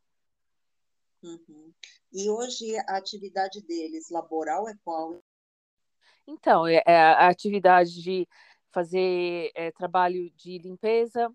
Uhum. 1.23 1.73
E 2.13 2.29
hoje 2.29 2.77
a 2.81 2.99
atividade 2.99 3.63
deles 3.63 4.11
laboral 4.11 4.69
é 4.69 4.75
qual? 4.85 5.23
Então, 6.27 6.67
é, 6.67 6.83
é 6.87 6.97
a 6.97 7.29
atividade 7.29 8.03
de 8.03 8.29
fazer 8.71 9.51
é, 9.55 9.73
trabalho 9.73 10.31
de 10.33 10.59
limpeza, 10.59 11.35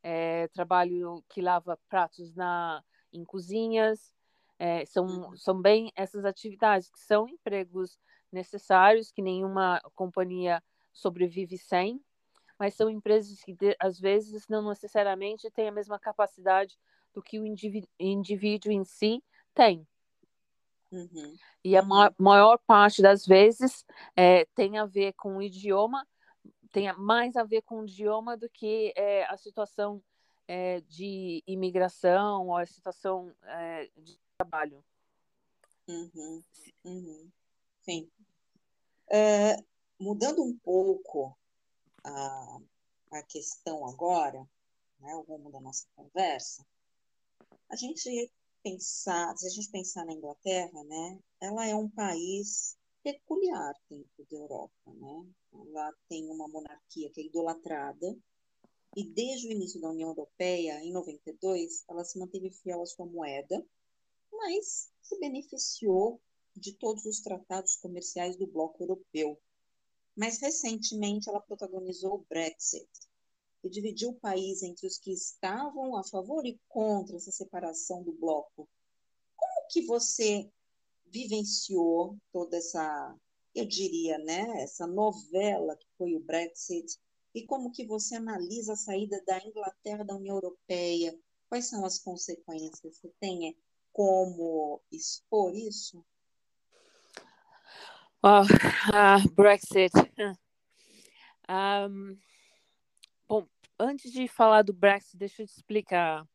é, 0.00 0.46
trabalho 0.48 1.24
que 1.28 1.40
lava 1.40 1.76
pratos 1.88 2.32
na 2.36 2.84
em 3.12 3.24
cozinhas. 3.24 4.12
É, 4.58 4.84
são, 4.84 5.06
uhum. 5.06 5.36
são 5.36 5.60
bem 5.60 5.92
essas 5.94 6.24
atividades 6.24 6.90
que 6.90 6.98
são 6.98 7.28
empregos 7.28 7.98
necessários, 8.32 9.12
que 9.12 9.22
nenhuma 9.22 9.80
companhia 9.94 10.62
sobrevive 10.92 11.56
sem, 11.56 12.02
mas 12.58 12.74
são 12.74 12.90
empresas 12.90 13.40
que, 13.40 13.56
às 13.78 14.00
vezes, 14.00 14.48
não 14.48 14.68
necessariamente 14.68 15.50
têm 15.50 15.68
a 15.68 15.72
mesma 15.72 15.98
capacidade 15.98 16.76
do 17.14 17.22
que 17.22 17.38
o 17.38 17.46
indivíduo, 17.46 17.88
indivíduo 17.98 18.72
em 18.72 18.84
si 18.84 19.22
tem. 19.54 19.86
Uhum. 20.90 21.36
E 21.62 21.76
a 21.76 21.82
ma 21.82 22.12
maior 22.18 22.58
parte 22.66 23.02
das 23.02 23.26
vezes 23.26 23.84
é, 24.16 24.44
tem 24.54 24.78
a 24.78 24.86
ver 24.86 25.12
com 25.12 25.36
o 25.36 25.42
idioma, 25.42 26.06
tem 26.72 26.92
mais 26.94 27.36
a 27.36 27.44
ver 27.44 27.62
com 27.62 27.80
o 27.80 27.84
idioma 27.84 28.36
do 28.36 28.48
que 28.48 28.92
é, 28.96 29.24
a 29.26 29.36
situação 29.36 30.02
é, 30.48 30.80
de 30.80 31.42
imigração 31.46 32.48
ou 32.48 32.56
a 32.56 32.66
situação 32.66 33.32
é, 33.44 33.90
de 33.98 34.18
trabalho. 34.36 34.82
Uhum. 35.86 36.42
Uhum. 36.84 37.30
Sim. 37.82 38.10
É, 39.10 39.56
mudando 40.00 40.42
um 40.42 40.56
pouco 40.58 41.36
a, 42.02 42.58
a 43.12 43.22
questão 43.22 43.86
agora, 43.86 44.48
né, 44.98 45.14
o 45.14 45.20
rumo 45.20 45.52
da 45.52 45.60
nossa 45.60 45.86
conversa, 45.94 46.66
a 47.70 47.76
gente 47.76 48.32
pensar, 48.62 49.36
se 49.36 49.46
a 49.46 49.50
gente 49.50 49.70
pensar 49.70 50.04
na 50.04 50.12
Inglaterra, 50.12 50.82
né, 50.84 51.18
ela 51.40 51.66
é 51.66 51.74
um 51.74 51.88
país 51.88 52.76
peculiar 53.02 53.74
dentro 53.88 54.26
da 54.30 54.36
Europa, 54.36 54.72
né? 54.86 55.26
Ela 55.52 55.94
tem 56.08 56.28
uma 56.28 56.48
monarquia 56.48 57.10
que 57.10 57.20
é 57.20 57.24
idolatrada 57.24 58.16
e 58.96 59.04
desde 59.04 59.48
o 59.48 59.52
início 59.52 59.80
da 59.80 59.90
União 59.90 60.08
Europeia, 60.08 60.82
em 60.82 60.92
92, 60.92 61.84
ela 61.88 62.04
se 62.04 62.18
manteve 62.18 62.50
fiel 62.50 62.82
à 62.82 62.86
sua 62.86 63.06
moeda, 63.06 63.64
mas 64.32 64.90
se 65.02 65.18
beneficiou 65.18 66.20
de 66.56 66.72
todos 66.72 67.04
os 67.04 67.20
tratados 67.20 67.76
comerciais 67.76 68.36
do 68.36 68.46
bloco 68.46 68.82
europeu. 68.82 69.38
Mas 70.16 70.38
recentemente 70.38 71.28
ela 71.28 71.40
protagonizou 71.40 72.14
o 72.14 72.26
Brexit, 72.28 72.88
e 73.62 73.68
dividiu 73.68 74.10
o 74.10 74.20
país 74.20 74.62
entre 74.62 74.86
os 74.86 74.98
que 74.98 75.12
estavam 75.12 75.96
a 75.96 76.04
favor 76.04 76.46
e 76.46 76.60
contra 76.68 77.16
essa 77.16 77.30
separação 77.30 78.02
do 78.02 78.12
bloco. 78.12 78.68
Como 79.36 79.68
que 79.68 79.82
você 79.82 80.50
vivenciou 81.06 82.16
toda 82.32 82.56
essa, 82.56 83.16
eu 83.54 83.66
diria, 83.66 84.18
né, 84.18 84.62
essa 84.62 84.86
novela 84.86 85.76
que 85.76 85.86
foi 85.96 86.14
o 86.14 86.20
Brexit 86.20 86.98
e 87.38 87.46
como 87.46 87.70
que 87.70 87.86
você 87.86 88.16
analisa 88.16 88.72
a 88.72 88.76
saída 88.76 89.22
da 89.24 89.38
Inglaterra 89.46 90.04
da 90.04 90.16
União 90.16 90.34
Europeia? 90.34 91.16
Quais 91.48 91.68
são 91.68 91.84
as 91.84 91.98
consequências? 91.98 92.98
Você 92.98 93.08
tem 93.20 93.56
como 93.92 94.82
expor 94.90 95.54
isso? 95.54 96.04
Oh, 98.20 98.42
uh, 98.42 99.30
Brexit. 99.34 99.92
Um, 101.48 102.18
Bom, 103.28 103.46
antes 103.78 104.10
de 104.10 104.26
falar 104.26 104.62
do 104.62 104.72
Brexit, 104.72 105.16
deixa 105.16 105.42
eu 105.42 105.46
te 105.46 105.52
explicar. 105.52 106.26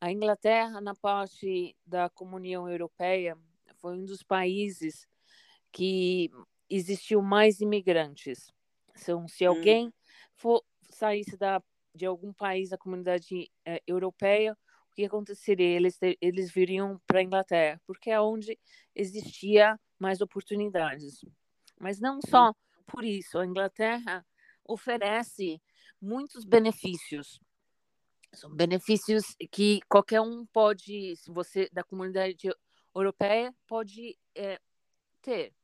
A 0.00 0.10
Inglaterra, 0.10 0.80
na 0.80 0.94
parte 0.94 1.76
da 1.84 2.08
Comunhão 2.08 2.68
Europeia, 2.68 3.36
foi 3.76 3.98
um 3.98 4.04
dos 4.04 4.22
países 4.22 5.06
que 5.70 6.30
existiu 6.70 7.20
mais 7.20 7.60
imigrantes. 7.60 8.50
Então, 8.96 9.28
se 9.28 9.46
hum. 9.46 9.50
alguém 9.50 9.88
hum. 9.88 9.92
For 10.36 10.62
saísse 10.90 11.36
da, 11.36 11.62
de 11.94 12.06
algum 12.06 12.32
país 12.32 12.70
da 12.70 12.78
comunidade 12.78 13.50
é, 13.64 13.82
europeia, 13.86 14.56
o 14.90 14.94
que 14.94 15.04
aconteceria? 15.04 15.76
Eles, 15.76 15.98
eles 16.20 16.52
viriam 16.52 17.00
para 17.06 17.20
a 17.20 17.22
Inglaterra, 17.22 17.80
porque 17.86 18.10
é 18.10 18.20
onde 18.20 18.58
existia 18.94 19.78
mais 19.98 20.20
oportunidades. 20.20 21.24
Mas 21.80 21.98
não 21.98 22.20
só 22.20 22.50
hum. 22.50 22.54
por 22.86 23.04
isso, 23.04 23.38
a 23.38 23.46
Inglaterra 23.46 24.24
oferece 24.64 25.60
muitos 26.00 26.44
benefícios. 26.44 27.40
São 28.34 28.54
benefícios 28.54 29.34
que 29.50 29.80
qualquer 29.88 30.20
um 30.20 30.46
pode, 30.46 31.16
se 31.16 31.30
você 31.30 31.68
da 31.72 31.82
comunidade 31.82 32.50
europeia, 32.94 33.54
pode 33.66 34.18
é, 34.34 34.58
ter. 35.20 35.54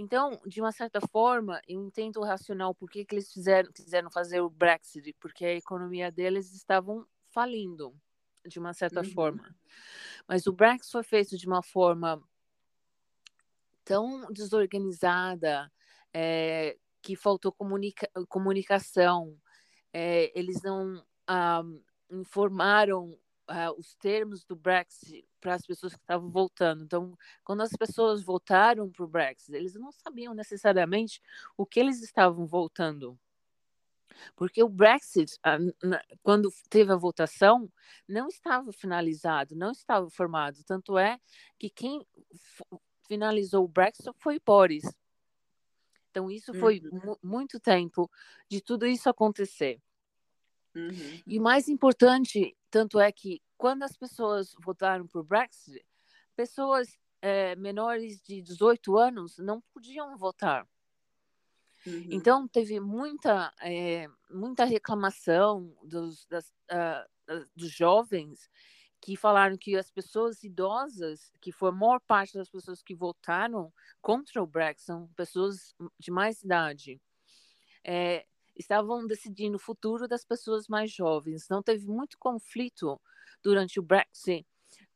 Então, 0.00 0.40
de 0.46 0.60
uma 0.60 0.70
certa 0.70 1.00
forma, 1.00 1.60
eu 1.66 1.82
entendo 1.82 2.22
racional 2.22 2.72
por 2.72 2.88
que, 2.88 3.04
que 3.04 3.16
eles 3.16 3.32
fizeram, 3.32 3.72
quiseram 3.72 4.08
fazer 4.08 4.40
o 4.40 4.48
Brexit, 4.48 5.12
porque 5.18 5.44
a 5.44 5.54
economia 5.54 6.08
deles 6.08 6.54
estavam 6.54 7.04
falindo, 7.30 7.92
de 8.46 8.60
uma 8.60 8.72
certa 8.72 9.00
uhum. 9.00 9.10
forma. 9.10 9.56
Mas 10.28 10.46
o 10.46 10.52
Brexit 10.52 10.92
foi 10.92 11.02
feito 11.02 11.36
de 11.36 11.48
uma 11.48 11.64
forma 11.64 12.22
tão 13.84 14.32
desorganizada, 14.32 15.68
é, 16.14 16.78
que 17.02 17.16
faltou 17.16 17.50
comunica 17.50 18.08
comunicação, 18.28 19.36
é, 19.92 20.30
eles 20.38 20.62
não 20.62 21.04
ah, 21.26 21.64
informaram 22.08 23.18
ah, 23.48 23.72
os 23.72 23.94
termos 23.94 24.44
do 24.44 24.54
Brexit 24.54 25.26
para 25.40 25.54
as 25.54 25.66
pessoas 25.66 25.94
que 25.94 26.00
estavam 26.00 26.30
voltando. 26.30 26.84
Então, 26.84 27.16
quando 27.42 27.62
as 27.62 27.72
pessoas 27.72 28.22
voltaram 28.22 28.90
para 28.90 29.04
o 29.04 29.08
Brexit, 29.08 29.54
eles 29.54 29.74
não 29.74 29.90
sabiam 29.90 30.34
necessariamente 30.34 31.20
o 31.56 31.66
que 31.66 31.80
eles 31.80 32.02
estavam 32.02 32.46
voltando. 32.46 33.18
Porque 34.34 34.62
o 34.62 34.68
Brexit, 34.68 35.38
quando 36.22 36.52
teve 36.68 36.92
a 36.92 36.96
votação, 36.96 37.70
não 38.06 38.28
estava 38.28 38.72
finalizado, 38.72 39.54
não 39.54 39.70
estava 39.70 40.10
formado. 40.10 40.62
Tanto 40.64 40.98
é 40.98 41.18
que 41.58 41.70
quem 41.70 42.06
finalizou 43.06 43.64
o 43.64 43.68
Brexit 43.68 44.10
foi 44.18 44.40
Boris. 44.44 44.84
Então, 46.10 46.30
isso 46.30 46.52
foi 46.54 46.80
uhum. 46.80 47.16
muito 47.22 47.60
tempo 47.60 48.10
de 48.48 48.60
tudo 48.60 48.86
isso 48.86 49.08
acontecer. 49.08 49.80
Uhum. 50.74 51.22
E 51.26 51.38
o 51.38 51.42
mais 51.42 51.68
importante, 51.68 52.56
tanto 52.70 53.00
é 53.00 53.10
que 53.10 53.42
quando 53.56 53.82
as 53.82 53.96
pessoas 53.96 54.54
votaram 54.62 55.06
para 55.06 55.20
o 55.20 55.24
Brexit, 55.24 55.84
pessoas 56.36 56.98
é, 57.20 57.56
menores 57.56 58.22
de 58.22 58.40
18 58.40 58.96
anos 58.96 59.38
não 59.38 59.60
podiam 59.72 60.16
votar. 60.16 60.66
Uhum. 61.86 62.06
Então, 62.10 62.46
teve 62.46 62.80
muita, 62.80 63.52
é, 63.60 64.08
muita 64.30 64.64
reclamação 64.64 65.76
dos, 65.82 66.26
das, 66.26 66.48
uh, 66.70 67.48
dos 67.56 67.70
jovens 67.70 68.48
que 69.00 69.16
falaram 69.16 69.56
que 69.56 69.76
as 69.76 69.90
pessoas 69.90 70.42
idosas, 70.42 71.32
que 71.40 71.52
foi 71.52 71.68
a 71.68 71.72
maior 71.72 72.00
parte 72.00 72.34
das 72.34 72.50
pessoas 72.50 72.82
que 72.82 72.94
votaram 72.94 73.72
contra 74.00 74.42
o 74.42 74.46
Brexit, 74.46 74.86
são 74.86 75.08
pessoas 75.14 75.74
de 75.98 76.10
mais 76.10 76.42
idade, 76.42 77.00
é, 77.84 78.26
estavam 78.58 79.06
decidindo 79.06 79.56
o 79.56 79.60
futuro 79.60 80.08
das 80.08 80.24
pessoas 80.24 80.68
mais 80.68 80.90
jovens. 80.92 81.48
Não 81.48 81.62
teve 81.62 81.86
muito 81.86 82.18
conflito 82.18 83.00
durante 83.42 83.78
o 83.78 83.82
Brexit 83.82 84.46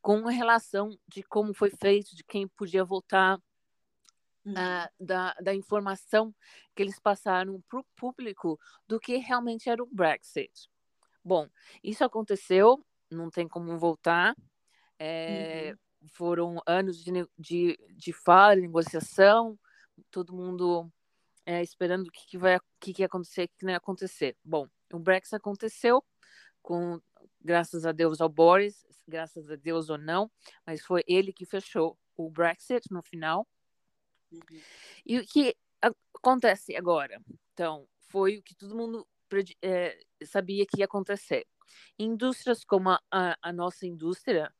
com 0.01 0.23
relação 0.25 0.99
de 1.07 1.23
como 1.23 1.55
foi 1.55 1.71
feito, 1.71 2.17
de 2.17 2.25
quem 2.25 2.49
podia 2.49 2.85
votar, 2.85 3.41
uhum. 4.45 4.53
uh, 4.53 4.91
da, 4.99 5.33
da 5.35 5.55
informação 5.55 6.35
que 6.75 6.83
eles 6.83 6.99
passaram 6.99 7.63
para 7.69 7.79
o 7.79 7.87
público 7.97 8.59
do 8.87 8.99
que 8.99 9.17
realmente 9.17 9.71
era 9.71 9.83
o 9.83 9.89
Brexit. 9.91 10.69
Bom, 11.25 11.49
isso 11.83 12.05
aconteceu 12.05 12.85
não 13.11 13.31
tem 13.31 13.47
como 13.47 13.79
voltar. 13.79 14.35
É, 14.99 15.71
uhum. 16.01 16.09
Foram 16.09 16.63
anos 16.67 17.03
de, 17.05 17.13
de, 17.39 17.79
de 17.95 18.13
fala, 18.13 18.57
de 18.57 18.63
negociação, 18.63 19.59
todo 20.11 20.33
mundo 20.33 20.91
é, 21.45 21.63
esperando 21.63 22.09
o 22.09 22.11
que, 22.11 22.27
que 22.27 22.39
vai 22.39 22.59
que, 22.81 22.93
que 22.93 23.03
ia 23.03 23.07
acontecer, 23.07 23.45
o 23.45 23.49
que 23.59 23.65
não 23.65 23.73
ia 23.73 23.79
acontecer. 23.79 24.37
Bom, 24.45 24.69
o 24.93 24.99
Brexit 24.99 25.37
aconteceu, 25.37 26.05
com 26.61 27.01
graças 27.41 27.85
a 27.85 27.93
Deus 27.93 28.21
ao 28.21 28.29
Boris, 28.29 28.87
graças 29.07 29.51
a 29.51 29.57
Deus 29.57 29.91
ou 29.91 29.99
não, 29.99 30.31
mas 30.67 30.83
foi 30.83 31.03
ele 31.07 31.33
que 31.33 31.45
fechou 31.45 31.99
o 32.17 32.31
Brexit 32.31 32.91
no 32.91 33.03
final. 33.03 33.47
Uhum. 34.31 34.41
E 35.05 35.19
o 35.19 35.27
que 35.27 35.57
acontece 35.81 36.77
agora? 36.77 37.21
Então, 37.53 37.89
foi 38.09 38.39
o 38.39 38.43
que 38.43 38.55
todo 38.55 38.77
mundo 38.77 39.07
é, 39.61 39.99
sabia 40.25 40.67
que 40.67 40.81
ia 40.81 40.85
acontecer. 40.85 41.47
Indústrias 41.99 42.65
como 42.65 42.91
a, 42.91 43.01
a, 43.11 43.37
a 43.43 43.53
nossa 43.53 43.87
indústria 43.87 44.53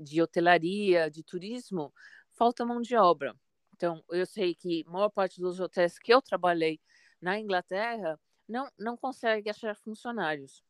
de 0.00 0.22
hotelaria, 0.22 1.10
de 1.10 1.22
turismo, 1.22 1.92
falta 2.30 2.64
mão 2.64 2.80
de 2.80 2.96
obra. 2.96 3.36
Então, 3.82 4.00
eu 4.10 4.24
sei 4.24 4.54
que 4.54 4.84
a 4.86 4.90
maior 4.92 5.08
parte 5.08 5.40
dos 5.40 5.58
hotéis 5.58 5.98
que 5.98 6.14
eu 6.14 6.22
trabalhei 6.22 6.80
na 7.20 7.36
Inglaterra 7.36 8.16
não, 8.48 8.70
não 8.78 8.96
consegue 8.96 9.50
achar 9.50 9.74
funcionários. 9.74 10.62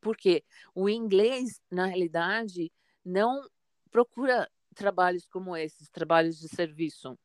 Porque 0.00 0.44
o 0.72 0.88
inglês, 0.88 1.60
na 1.68 1.86
realidade, 1.86 2.72
não 3.04 3.50
procura 3.90 4.48
trabalhos 4.76 5.26
como 5.26 5.56
esses, 5.56 5.90
trabalhos 5.90 6.38
de 6.38 6.48
serviço. 6.48 7.18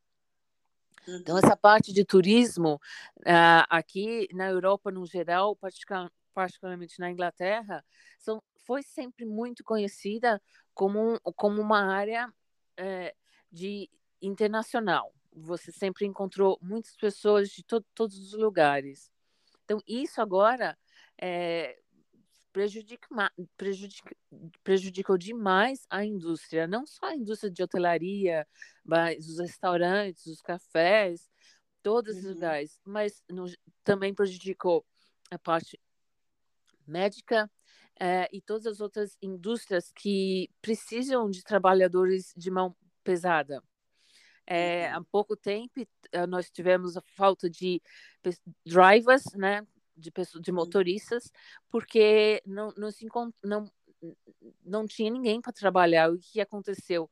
Então, 1.07 1.35
uhum. 1.35 1.41
essa 1.45 1.55
parte 1.55 1.93
de 1.93 2.03
turismo, 2.03 2.81
uh, 3.19 3.63
aqui 3.69 4.27
na 4.33 4.49
Europa, 4.49 4.89
no 4.89 5.05
geral, 5.05 5.55
particularmente 6.33 6.99
na 6.99 7.11
Inglaterra, 7.11 7.85
são, 8.17 8.41
foi 8.65 8.81
sempre 8.81 9.23
muito 9.23 9.63
conhecida 9.63 10.41
como, 10.73 11.19
como 11.35 11.61
uma 11.61 11.93
área 11.93 12.33
é, 12.75 13.13
de 13.51 13.87
internacional. 14.21 15.13
Você 15.33 15.71
sempre 15.71 16.05
encontrou 16.05 16.59
muitas 16.61 16.95
pessoas 16.95 17.49
de 17.49 17.63
to 17.63 17.81
todos 17.95 18.17
os 18.17 18.33
lugares. 18.33 19.11
Então, 19.63 19.81
isso 19.87 20.21
agora 20.21 20.77
é, 21.19 21.79
prejudica, 22.51 23.07
prejudica, 23.57 24.15
prejudicou 24.63 25.17
demais 25.17 25.85
a 25.89 26.03
indústria, 26.03 26.67
não 26.67 26.85
só 26.85 27.07
a 27.07 27.15
indústria 27.15 27.51
de 27.51 27.63
hotelaria, 27.63 28.47
mas 28.83 29.27
os 29.29 29.39
restaurantes, 29.39 30.25
os 30.25 30.41
cafés, 30.41 31.29
todos 31.81 32.17
os 32.17 32.25
uhum. 32.25 32.33
lugares, 32.33 32.79
mas 32.85 33.23
no, 33.29 33.45
também 33.83 34.13
prejudicou 34.13 34.85
a 35.29 35.39
parte 35.39 35.79
médica 36.85 37.49
é, 37.99 38.27
e 38.31 38.41
todas 38.41 38.65
as 38.65 38.81
outras 38.81 39.17
indústrias 39.21 39.91
que 39.93 40.49
precisam 40.61 41.29
de 41.29 41.43
trabalhadores 41.43 42.33
de 42.35 42.51
mão 42.51 42.75
pesada. 43.03 43.63
É, 44.53 44.91
há 44.91 45.01
pouco 45.01 45.33
tempo 45.37 45.87
eh, 46.11 46.27
nós 46.27 46.51
tivemos 46.51 46.97
a 46.97 47.01
falta 47.01 47.49
de 47.49 47.81
drivers, 48.65 49.23
né, 49.33 49.65
de 49.95 50.11
pessoas, 50.11 50.43
de 50.43 50.51
motoristas, 50.51 51.31
porque 51.69 52.43
não 52.45 52.73
não 52.75 52.91
se 52.91 53.07
não 53.41 53.71
não 54.65 54.85
tinha 54.85 55.09
ninguém 55.09 55.39
para 55.39 55.53
trabalhar. 55.53 56.11
O 56.11 56.19
que 56.19 56.41
aconteceu? 56.41 57.09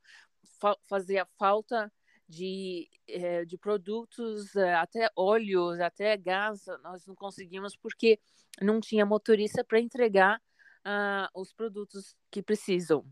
Fa 0.60 0.76
fazia 0.86 1.26
falta 1.38 1.90
de, 2.28 2.90
é, 3.08 3.46
de 3.46 3.58
produtos, 3.58 4.54
é, 4.58 4.76
até 4.76 5.10
óleos, 5.16 5.80
até 5.80 6.18
gás, 6.18 6.66
nós 6.84 7.06
não 7.08 7.16
conseguimos 7.16 7.74
porque 7.78 8.20
não 8.62 8.82
tinha 8.82 9.06
motorista 9.06 9.64
para 9.64 9.80
entregar 9.80 10.42
uh, 10.86 11.40
os 11.40 11.54
produtos 11.54 12.14
que 12.30 12.44
precisam. 12.44 13.06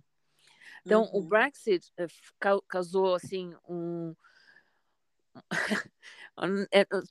Então, 0.86 1.04
uhum. 1.04 1.20
o 1.20 1.22
Brexit 1.24 1.92
uh, 2.00 2.62
causou 2.68 3.16
assim 3.16 3.54
um 3.68 4.16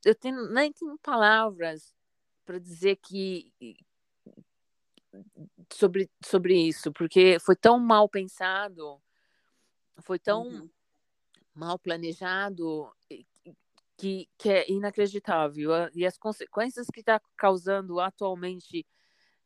eu 0.05 0.14
tenho, 0.14 0.48
nem 0.50 0.72
tenho 0.72 0.98
palavras 0.98 1.94
para 2.44 2.59
dizer 2.59 2.96
que 2.96 3.52
sobre, 5.72 6.11
sobre 6.24 6.55
isso, 6.68 6.92
porque 6.92 7.38
foi 7.40 7.57
tão 7.57 7.79
mal 7.79 8.09
pensado, 8.09 9.00
foi 10.02 10.18
tão 10.18 10.46
uhum. 10.46 10.70
mal 11.55 11.79
planejado 11.79 12.92
que, 13.96 14.29
que 14.38 14.50
é 14.50 14.70
inacreditável. 14.70 15.70
E 15.94 16.07
as 16.07 16.18
consequências 16.18 16.87
que 16.92 17.00
está 17.00 17.20
causando 17.37 17.98
atualmente 17.98 18.87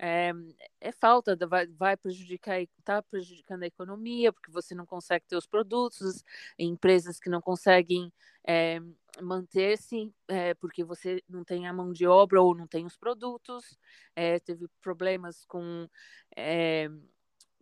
é, 0.02 0.32
é 0.80 0.92
falta, 0.92 1.36
vai, 1.46 1.66
vai 1.66 1.94
prejudicar, 1.94 2.58
está 2.62 3.02
prejudicando 3.02 3.64
a 3.64 3.66
economia, 3.66 4.32
porque 4.32 4.50
você 4.50 4.74
não 4.74 4.86
consegue 4.86 5.26
ter 5.28 5.36
os 5.36 5.46
produtos, 5.46 6.24
empresas 6.58 7.20
que 7.20 7.28
não 7.28 7.42
conseguem 7.42 8.10
é, 8.42 8.80
manter-se, 9.20 10.10
é, 10.26 10.54
porque 10.54 10.82
você 10.82 11.22
não 11.28 11.44
tem 11.44 11.68
a 11.68 11.72
mão 11.72 11.92
de 11.92 12.06
obra 12.06 12.40
ou 12.40 12.54
não 12.54 12.66
tem 12.66 12.86
os 12.86 12.96
produtos, 12.96 13.78
é, 14.16 14.40
teve 14.40 14.66
problemas 14.80 15.44
com 15.44 15.86
é, 16.34 16.88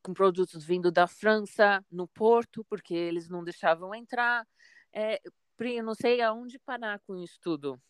com 0.01 0.15
produtos 0.15 0.65
vindo 0.65 0.93
da 0.93 1.09
França 1.09 1.85
no 1.91 2.07
porto, 2.07 2.65
porque 2.71 2.95
eles 2.95 3.29
não 3.29 3.43
deixavam 3.43 3.93
entrar. 3.93 4.47
É, 4.93 5.21
Pri, 5.57 5.79
eu 5.79 5.85
não 5.85 5.95
sei 5.95 6.21
aonde 6.21 6.57
parar 6.61 7.01
com 7.01 7.17
isso 7.17 7.39
tudo. 7.41 7.83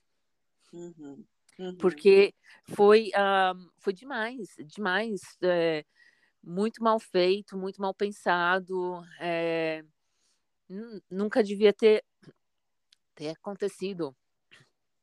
Uhum. 0.73 1.23
Uhum. 1.59 1.77
Porque 1.77 2.35
foi, 2.75 3.09
uh, 3.09 3.71
foi 3.79 3.93
demais, 3.93 4.55
demais. 4.67 5.21
É, 5.43 5.85
muito 6.43 6.83
mal 6.83 6.99
feito, 7.01 7.59
muito 7.59 7.81
mal 7.81 7.93
pensado. 7.93 9.03
É, 9.21 9.85
nunca 11.11 11.43
devia 11.43 11.73
ter, 11.73 12.05
ter 13.15 13.31
acontecido. 13.31 14.17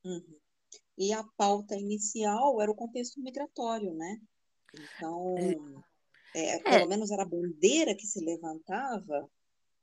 Uhum. 0.04 0.40
E 0.98 1.12
a 1.12 1.24
pauta 1.36 1.76
inicial 1.76 2.62
era 2.62 2.72
o 2.72 2.76
contexto 2.76 3.22
migratório, 3.22 3.94
né? 3.94 4.22
Então, 4.74 5.36
é, 6.34 6.56
é, 6.56 6.60
pelo 6.60 6.88
menos 6.88 7.12
era 7.12 7.24
a 7.24 7.28
bandeira 7.28 7.96
que 7.96 8.06
se 8.06 8.24
levantava, 8.24 9.30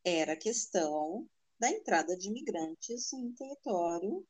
era 0.04 0.32
a 0.32 0.38
questão 0.38 1.28
da 1.58 1.70
entrada 1.70 2.16
de 2.16 2.28
imigrantes 2.28 3.12
em 3.12 3.32
território 3.32 4.26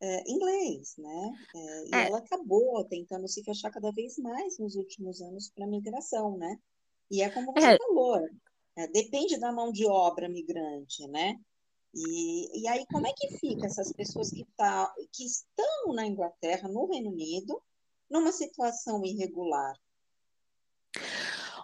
é, 0.00 0.30
inglês, 0.30 0.94
né? 0.96 1.32
É, 1.54 1.84
e 1.86 1.94
é. 1.94 2.06
ela 2.06 2.18
acabou 2.18 2.84
tentando 2.84 3.28
se 3.28 3.42
fechar 3.42 3.70
cada 3.70 3.90
vez 3.92 4.16
mais 4.18 4.58
nos 4.58 4.76
últimos 4.76 5.20
anos 5.20 5.50
para 5.50 5.64
a 5.64 5.68
migração, 5.68 6.36
né? 6.36 6.58
E 7.10 7.22
é 7.22 7.30
como 7.30 7.52
você 7.52 7.66
é. 7.66 7.78
falou, 7.78 8.18
é, 8.76 8.86
depende 8.88 9.38
da 9.38 9.52
mão 9.52 9.72
de 9.72 9.86
obra 9.86 10.28
migrante, 10.28 11.06
né? 11.08 11.38
E, 11.94 12.62
e 12.62 12.68
aí, 12.68 12.84
como 12.86 13.06
é 13.06 13.12
que 13.16 13.38
fica 13.38 13.66
essas 13.66 13.92
pessoas 13.92 14.30
que, 14.30 14.44
tá, 14.56 14.92
que 15.12 15.24
estão 15.24 15.92
na 15.94 16.06
Inglaterra, 16.06 16.68
no 16.68 16.86
Reino 16.86 17.10
Unido, 17.10 17.60
numa 18.10 18.30
situação 18.30 19.04
irregular? 19.04 19.74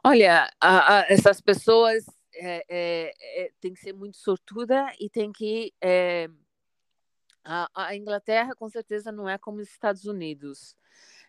Olha, 0.02 0.50
a, 0.60 0.98
a, 0.98 1.12
essas 1.12 1.40
pessoas 1.40 2.04
é, 2.34 2.64
é, 2.68 3.14
é, 3.18 3.52
tem 3.60 3.72
que 3.72 3.80
ser 3.80 3.92
muito 3.92 4.16
sortuda 4.16 4.92
e 4.98 5.08
tem 5.08 5.30
que 5.32 5.72
é, 5.80 6.28
a, 7.44 7.68
a, 7.74 7.96
Inglaterra, 7.96 8.54
com 8.54 8.68
certeza, 8.68 9.12
não 9.12 9.28
é 9.28 9.36
como 9.36 9.58
os 9.58 9.68
Estados 9.68 10.06
Unidos. 10.06 10.76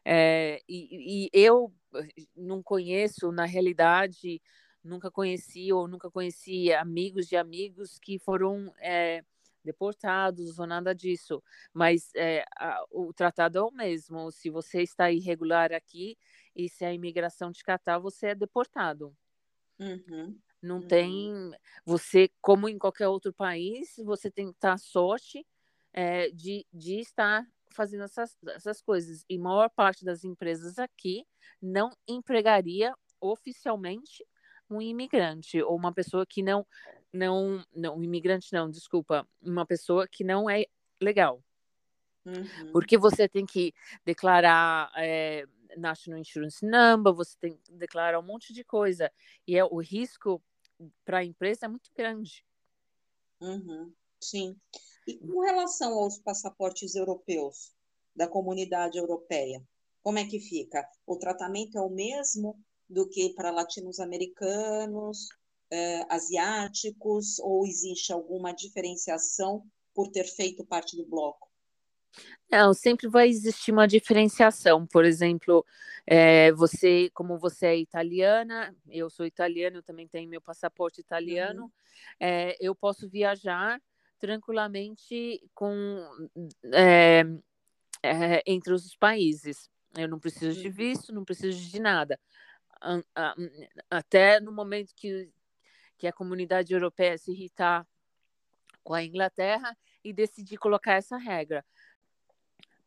É, 0.03 0.61
e, 0.67 1.25
e, 1.25 1.29
eu 1.33 1.73
eh, 1.95 2.07
não 2.35 2.63
conheço, 2.63 3.31
na 3.31 3.45
realidade, 3.45 4.41
nunca 4.83 5.11
conheci 5.11 5.73
ou 5.73 5.87
nunca 5.87 6.09
conheci 6.09 6.71
amigos 6.73 7.27
de 7.27 7.35
amigos 7.35 7.97
que 7.99 8.19
foram 8.19 8.73
é, 8.79 9.23
deportados 9.63 10.59
ou 10.59 10.67
nada 10.67 10.93
disso. 10.93 11.43
Mas 11.73 12.11
é, 12.15 12.45
a, 12.55 12.83
o 12.91 13.11
tratado 13.11 13.57
é 13.57 13.61
o 13.61 13.71
mesmo. 13.71 14.31
Se 14.31 14.49
você 14.49 14.81
está 14.83 15.11
irregular 15.11 15.73
aqui 15.73 16.17
e 16.55 16.69
se 16.69 16.85
a 16.85 16.93
imigração 16.93 17.51
te 17.51 17.63
catar, 17.63 17.99
você 17.99 18.27
é 18.27 18.35
deportado. 18.35 19.13
Uhum. 19.79 20.39
Não 20.61 20.77
uhum. 20.77 20.87
tem. 20.87 21.51
Você, 21.85 22.29
como 22.41 22.69
em 22.69 22.77
qualquer 22.77 23.07
outro 23.07 23.33
país, 23.33 23.95
você 24.05 24.31
tem 24.31 24.47
que 24.47 24.55
estar 24.57 24.77
sorte 24.77 25.45
é, 25.95 26.29
de, 26.29 26.67
de 26.73 26.99
estar 26.99 27.47
fazendo 27.69 28.03
essas, 28.03 28.37
essas 28.47 28.81
coisas. 28.81 29.23
E 29.29 29.37
maior 29.37 29.69
parte 29.69 30.03
das 30.03 30.25
empresas 30.25 30.77
aqui 30.77 31.25
não 31.61 31.89
empregaria 32.05 32.93
oficialmente 33.21 34.25
um 34.69 34.81
imigrante 34.81 35.61
ou 35.61 35.75
uma 35.75 35.93
pessoa 35.93 36.25
que 36.25 36.43
não 36.43 36.65
não 37.13 37.63
não 37.73 38.03
imigrante 38.03 38.51
não 38.51 38.69
desculpa 38.69 39.25
uma 39.41 39.65
pessoa 39.65 40.07
que 40.07 40.23
não 40.23 40.49
é 40.49 40.65
legal 40.99 41.41
uhum. 42.25 42.71
porque 42.73 42.97
você 42.97 43.29
tem 43.29 43.45
que 43.45 43.73
declarar 44.03 44.91
é, 44.97 45.45
national 45.77 46.19
insurance 46.19 46.65
number 46.65 47.13
você 47.13 47.37
tem 47.39 47.57
que 47.57 47.71
declarar 47.73 48.19
um 48.19 48.23
monte 48.23 48.51
de 48.53 48.63
coisa 48.63 49.11
e 49.47 49.55
é 49.55 49.63
o 49.63 49.79
risco 49.79 50.43
para 51.05 51.19
a 51.19 51.23
empresa 51.23 51.67
é 51.67 51.69
muito 51.69 51.91
grande 51.95 52.43
uhum. 53.39 53.93
sim 54.19 54.59
e 55.07 55.17
com 55.17 55.41
relação 55.41 55.93
aos 55.93 56.17
passaportes 56.19 56.95
europeus, 56.95 57.73
da 58.15 58.27
comunidade 58.27 58.97
europeia, 58.97 59.61
como 60.01 60.19
é 60.19 60.25
que 60.25 60.39
fica? 60.39 60.87
O 61.05 61.17
tratamento 61.17 61.77
é 61.77 61.81
o 61.81 61.89
mesmo 61.89 62.57
do 62.89 63.09
que 63.09 63.33
para 63.33 63.51
latinos-americanos, 63.51 65.27
eh, 65.71 66.05
asiáticos, 66.09 67.39
ou 67.39 67.65
existe 67.65 68.13
alguma 68.13 68.53
diferenciação 68.53 69.65
por 69.93 70.09
ter 70.09 70.25
feito 70.25 70.65
parte 70.65 70.95
do 70.95 71.05
bloco? 71.05 71.49
Não, 72.49 72.73
sempre 72.73 73.07
vai 73.07 73.27
existir 73.27 73.71
uma 73.71 73.87
diferenciação. 73.87 74.85
Por 74.85 75.03
exemplo, 75.03 75.65
é, 76.05 76.51
você, 76.51 77.09
como 77.13 77.37
você 77.37 77.67
é 77.67 77.77
italiana, 77.77 78.75
eu 78.87 79.09
sou 79.09 79.25
italiana, 79.25 79.77
eu 79.77 79.83
também 79.83 80.07
tenho 80.07 80.29
meu 80.29 80.41
passaporte 80.41 81.01
italiano, 81.01 81.63
uhum. 81.63 81.71
é, 82.19 82.55
eu 82.59 82.75
posso 82.75 83.09
viajar 83.09 83.81
tranquilamente 84.25 85.39
com 85.53 85.69
é, 86.73 87.23
é, 88.01 88.43
entre 88.47 88.73
os 88.73 88.95
países. 88.95 89.69
Eu 89.95 90.07
não 90.07 90.19
preciso 90.19 90.59
de 90.59 90.67
uhum. 90.67 90.73
visto, 90.73 91.13
não 91.13 91.23
preciso 91.23 91.59
de 91.69 91.79
nada. 91.79 92.19
Até 93.89 94.39
no 94.39 94.51
momento 94.51 94.93
que, 94.95 95.31
que 95.97 96.07
a 96.07 96.13
comunidade 96.13 96.73
europeia 96.73 97.17
se 97.17 97.31
irritar 97.31 97.87
com 98.83 98.95
a 98.95 99.03
Inglaterra 99.03 99.77
e 100.03 100.11
decidir 100.11 100.57
colocar 100.57 100.93
essa 100.93 101.17
regra. 101.17 101.63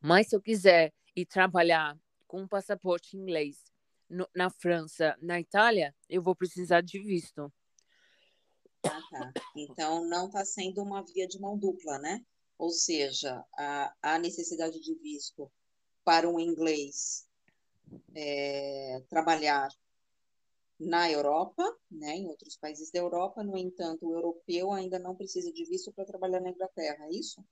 Mas 0.01 0.27
se 0.27 0.35
eu 0.35 0.41
quiser 0.41 0.93
ir 1.15 1.25
trabalhar 1.25 1.97
com 2.27 2.41
um 2.41 2.47
passaporte 2.47 3.15
inglês 3.15 3.63
no, 4.09 4.27
na 4.35 4.49
França, 4.49 5.17
na 5.21 5.39
Itália, 5.39 5.95
eu 6.09 6.21
vou 6.21 6.35
precisar 6.35 6.81
de 6.81 6.99
visto. 6.99 7.51
Ah, 8.85 9.01
tá. 9.11 9.33
Então, 9.55 10.05
não 10.05 10.27
está 10.27 10.45
sendo 10.45 10.81
uma 10.81 11.03
via 11.03 11.27
de 11.27 11.39
mão 11.39 11.57
dupla, 11.57 11.99
né? 11.99 12.23
Ou 12.57 12.69
seja, 12.69 13.43
a, 13.57 13.93
a 14.01 14.19
necessidade 14.19 14.79
de 14.79 14.95
visto 14.95 15.51
para 16.03 16.27
um 16.29 16.39
inglês 16.39 17.27
é, 18.15 19.01
trabalhar 19.09 19.69
na 20.79 21.11
Europa, 21.11 21.63
né, 21.91 22.15
em 22.15 22.27
outros 22.27 22.55
países 22.55 22.89
da 22.89 22.99
Europa, 22.99 23.43
no 23.43 23.57
entanto, 23.57 24.07
o 24.07 24.13
europeu 24.13 24.71
ainda 24.71 24.97
não 24.97 25.15
precisa 25.15 25.51
de 25.51 25.65
visto 25.65 25.91
para 25.91 26.05
trabalhar 26.05 26.39
na 26.39 26.51
Inglaterra, 26.51 27.05
é 27.05 27.11
isso? 27.11 27.43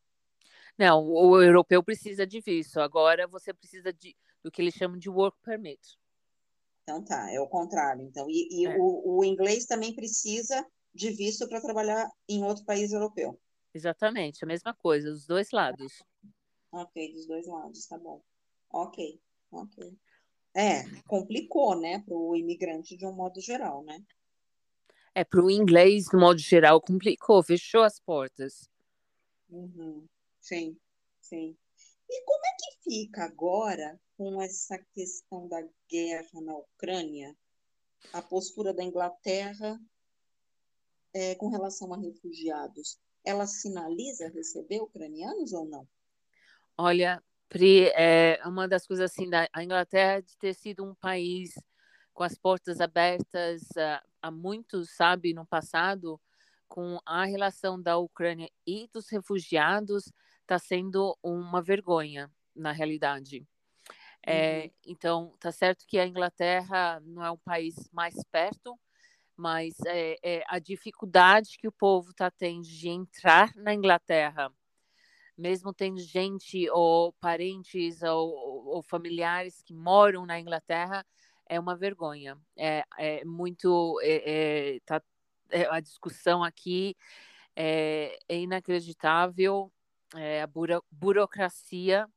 Não, 0.77 1.03
o 1.03 1.41
europeu 1.41 1.83
precisa 1.83 2.25
de 2.25 2.39
visto. 2.39 2.79
Agora 2.79 3.27
você 3.27 3.53
precisa 3.53 3.91
de, 3.91 4.15
do 4.43 4.51
que 4.51 4.61
eles 4.61 4.75
chamam 4.75 4.97
de 4.97 5.09
work 5.09 5.37
permit. 5.43 5.97
Então 6.83 7.03
tá, 7.03 7.29
é 7.31 7.39
o 7.39 7.47
contrário. 7.47 8.03
Então, 8.03 8.29
e, 8.29 8.61
e 8.61 8.65
é. 8.65 8.77
o, 8.77 9.17
o 9.17 9.25
inglês 9.25 9.65
também 9.65 9.93
precisa 9.93 10.65
de 10.97 11.11
visto 11.11 11.47
para 11.47 11.61
trabalhar 11.61 12.09
em 12.27 12.43
outro 12.43 12.65
país 12.65 12.91
europeu. 12.91 13.39
Exatamente, 13.73 14.43
a 14.43 14.47
mesma 14.47 14.73
coisa, 14.73 15.11
dos 15.11 15.27
dois 15.27 15.51
lados. 15.51 16.03
Ok, 16.71 17.13
dos 17.13 17.27
dois 17.27 17.47
lados, 17.47 17.85
tá 17.85 17.97
bom. 17.97 18.21
Ok, 18.71 19.21
ok. 19.51 19.95
É, 20.55 20.83
complicou, 21.07 21.79
né, 21.79 21.99
para 21.99 22.15
o 22.15 22.35
imigrante 22.35 22.97
de 22.97 23.05
um 23.05 23.13
modo 23.13 23.39
geral, 23.39 23.83
né? 23.83 24.03
É, 25.13 25.23
para 25.23 25.43
o 25.43 25.51
inglês, 25.51 26.05
de 26.05 26.17
modo 26.17 26.39
geral, 26.39 26.81
complicou, 26.81 27.43
fechou 27.43 27.83
as 27.83 27.99
portas. 27.99 28.67
Uhum. 29.49 30.07
Sim, 30.41 30.77
sim. 31.21 31.55
E 32.09 32.23
como 32.23 32.41
é 32.45 32.55
que 32.57 32.89
fica 32.89 33.23
agora 33.23 33.99
com 34.17 34.41
essa 34.41 34.77
questão 34.93 35.47
da 35.47 35.61
guerra 35.89 36.41
na 36.41 36.57
Ucrânia, 36.57 37.35
a 38.13 38.21
postura 38.21 38.73
da 38.73 38.83
Inglaterra 38.83 39.79
é, 41.13 41.35
com 41.35 41.49
relação 41.49 41.93
a 41.93 41.97
refugiados? 41.97 42.99
Ela 43.23 43.45
sinaliza 43.45 44.29
receber 44.29 44.81
ucranianos 44.81 45.53
ou 45.53 45.65
não? 45.65 45.87
Olha, 46.77 47.23
Pri, 47.49 47.87
é 47.95 48.39
uma 48.45 48.67
das 48.67 48.85
coisas 48.85 49.11
assim 49.11 49.29
da 49.29 49.47
Inglaterra 49.57 50.21
de 50.21 50.37
ter 50.37 50.53
sido 50.53 50.83
um 50.83 50.93
país 50.95 51.53
com 52.13 52.23
as 52.23 52.37
portas 52.37 52.81
abertas 52.81 53.61
uh, 53.77 54.07
há 54.21 54.31
muitos, 54.31 54.89
sabe, 54.95 55.33
no 55.33 55.45
passado, 55.45 56.19
com 56.67 56.99
a 57.05 57.25
relação 57.25 57.81
da 57.81 57.97
Ucrânia 57.97 58.49
e 58.65 58.87
dos 58.91 59.09
refugiados, 59.09 60.11
está 60.41 60.59
sendo 60.59 61.17
uma 61.21 61.61
vergonha, 61.61 62.31
na 62.55 62.71
realidade. 62.71 63.45
É, 64.25 64.63
uhum. 64.63 64.71
Então, 64.87 65.33
tá 65.39 65.51
certo 65.51 65.85
que 65.87 65.97
a 65.97 66.05
Inglaterra 66.05 66.99
não 67.05 67.23
é 67.23 67.31
um 67.31 67.37
país 67.37 67.75
mais 67.93 68.15
perto, 68.31 68.77
mas 69.37 69.75
é, 69.85 70.17
é 70.23 70.43
a 70.47 70.59
dificuldade 70.59 71.57
que 71.57 71.67
o 71.67 71.71
povo 71.71 72.11
está 72.11 72.29
tendo 72.31 72.63
de 72.63 72.89
entrar 72.89 73.53
na 73.55 73.73
Inglaterra 73.73 74.51
mesmo 75.37 75.71
tendo 75.71 75.99
gente 75.99 76.67
ou 76.71 77.13
parentes 77.13 78.01
ou, 78.01 78.33
ou, 78.67 78.81
familiares 78.81 79.61
que 79.61 79.73
moram 79.73 80.25
na 80.25 80.39
Inglaterra, 80.39 81.05
é 81.45 81.59
uma 81.59 81.75
vergonha. 81.75 82.37
É, 82.57 82.83
é 82.97 83.23
muito. 83.23 83.99
É, 84.01 84.75
é, 84.75 84.79
tá, 84.85 85.01
é, 85.51 85.67
a 85.69 85.79
discussão 85.79 86.43
aqui 86.43 86.95
é, 87.55 88.17
inacreditável, 88.29 89.71
é, 90.15 90.41
a 90.41 90.47
buro, 90.47 90.83
burocracia 90.91 92.07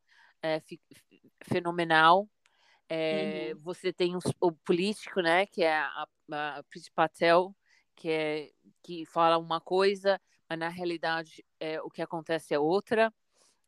é 0.42 0.62
fenomenal. 1.44 2.28
É, 2.92 3.52
uhum. 3.54 3.60
Você 3.62 3.92
tem 3.92 4.16
o 4.40 4.52
político, 4.52 5.20
né, 5.20 5.46
que 5.46 5.62
é 5.62 5.78
a, 5.78 6.06
a 6.32 6.64
Patel, 6.92 7.54
que, 7.94 8.10
é, 8.10 8.50
que 8.82 9.06
fala 9.06 9.38
uma 9.38 9.60
coisa, 9.60 10.20
mas 10.48 10.58
na 10.58 10.68
realidade 10.68 11.44
é, 11.60 11.80
o 11.82 11.88
que 11.88 12.02
acontece 12.02 12.52
é 12.52 12.58
outra. 12.58 13.14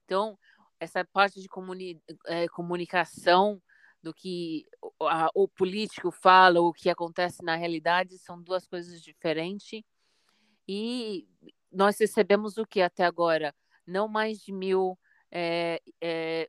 Então, 0.05 0.37
essa 0.81 1.05
parte 1.05 1.41
de 1.41 1.49
comuni 1.49 2.03
é, 2.27 2.49
comunicação 2.49 3.63
do 4.03 4.13
que 4.13 4.67
a, 5.03 5.29
o 5.33 5.47
político 5.47 6.11
fala, 6.11 6.61
o 6.61 6.73
que 6.73 6.91
acontece 6.91 7.45
na 7.45 7.55
realidade, 7.55 8.19
são 8.19 8.43
duas 8.43 8.67
coisas 8.67 9.01
diferentes. 9.01 9.85
E 10.67 11.29
nós 11.71 11.97
recebemos 12.01 12.59
o 12.59 12.67
que 12.67 12.81
até 12.81 13.05
agora? 13.05 13.55
Não 13.87 14.09
mais 14.09 14.41
de 14.41 14.51
mil 14.53 14.99
é, 15.31 15.81
é, 16.01 16.49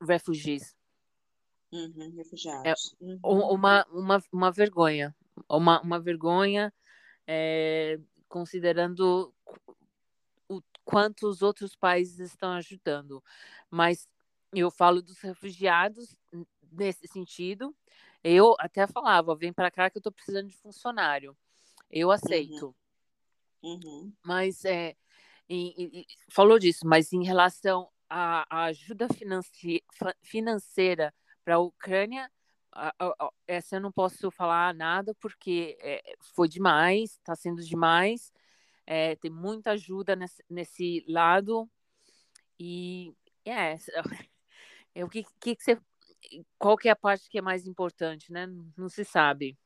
refugees. 0.00 0.76
Uhum, 1.72 2.12
refugiados. 2.16 2.96
É 3.00 3.06
uma, 3.22 3.86
uma, 3.90 4.22
uma 4.32 4.50
vergonha. 4.50 5.14
Uma, 5.48 5.80
uma 5.80 6.00
vergonha 6.00 6.72
é, 7.26 7.98
considerando 8.28 9.32
o 10.48 10.60
quanto 10.84 11.28
os 11.28 11.42
outros 11.42 11.76
países 11.76 12.18
estão 12.18 12.52
ajudando. 12.52 13.22
Mas 13.70 14.08
eu 14.52 14.70
falo 14.70 15.00
dos 15.00 15.20
refugiados 15.20 16.16
nesse 16.72 17.06
sentido. 17.06 17.74
Eu 18.22 18.54
até 18.58 18.86
falava, 18.86 19.36
vem 19.36 19.52
para 19.52 19.70
cá 19.70 19.88
que 19.88 19.98
eu 19.98 20.00
estou 20.00 20.12
precisando 20.12 20.48
de 20.48 20.56
funcionário. 20.56 21.36
Eu 21.90 22.08
uhum. 22.08 22.14
aceito. 22.14 22.74
Uhum. 23.62 23.80
Uhum. 23.84 24.12
Mas 24.24 24.64
é, 24.64 24.96
e, 25.48 26.00
e, 26.00 26.06
falou 26.28 26.58
disso, 26.58 26.86
mas 26.86 27.12
em 27.12 27.24
relação 27.24 27.88
à, 28.08 28.46
à 28.48 28.64
ajuda 28.66 29.08
financi 29.08 29.82
financeira 30.22 31.14
para 31.50 31.56
a 31.56 31.58
Ucrânia, 31.58 32.30
essa 33.44 33.74
eu 33.74 33.80
não 33.80 33.90
posso 33.90 34.30
falar 34.30 34.72
nada 34.72 35.12
porque 35.16 35.76
é, 35.80 36.00
foi 36.32 36.48
demais, 36.48 37.14
está 37.14 37.34
sendo 37.34 37.60
demais. 37.60 38.32
É, 38.86 39.16
tem 39.16 39.32
muita 39.32 39.72
ajuda 39.72 40.14
nesse, 40.14 40.44
nesse 40.48 41.04
lado 41.08 41.68
e 42.58 43.12
é, 43.44 43.76
é 44.94 45.04
o 45.04 45.08
que, 45.08 45.24
que, 45.40 45.56
que 45.56 45.62
você 45.62 45.76
qual 46.56 46.76
que 46.76 46.88
é 46.88 46.92
a 46.92 46.96
parte 46.96 47.28
que 47.28 47.38
é 47.38 47.42
mais 47.42 47.66
importante, 47.66 48.30
né? 48.30 48.46
Não 48.76 48.88
se 48.88 49.04
sabe. 49.04 49.58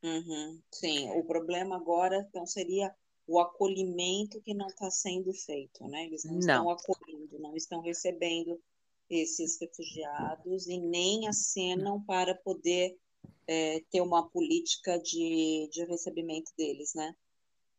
Uhum, 0.00 0.62
sim, 0.70 1.10
o 1.10 1.24
problema 1.24 1.74
agora 1.74 2.24
então 2.28 2.46
seria 2.46 2.94
o 3.26 3.40
acolhimento 3.40 4.40
que 4.42 4.54
não 4.54 4.68
está 4.68 4.88
sendo 4.90 5.32
feito, 5.32 5.88
né? 5.88 6.04
Eles 6.04 6.24
não, 6.24 6.34
não, 6.34 6.38
estão 6.38 6.70
acolhendo, 6.70 7.38
não 7.40 7.56
estão 7.56 7.80
recebendo 7.80 8.60
esses 9.08 9.58
refugiados 9.60 10.66
e 10.66 10.78
nem 10.78 11.28
acenam 11.28 12.02
para 12.02 12.34
poder 12.34 12.98
é, 13.46 13.80
ter 13.90 14.00
uma 14.00 14.28
política 14.28 14.98
de, 14.98 15.68
de 15.72 15.84
recebimento 15.84 16.52
deles, 16.56 16.94
né? 16.94 17.14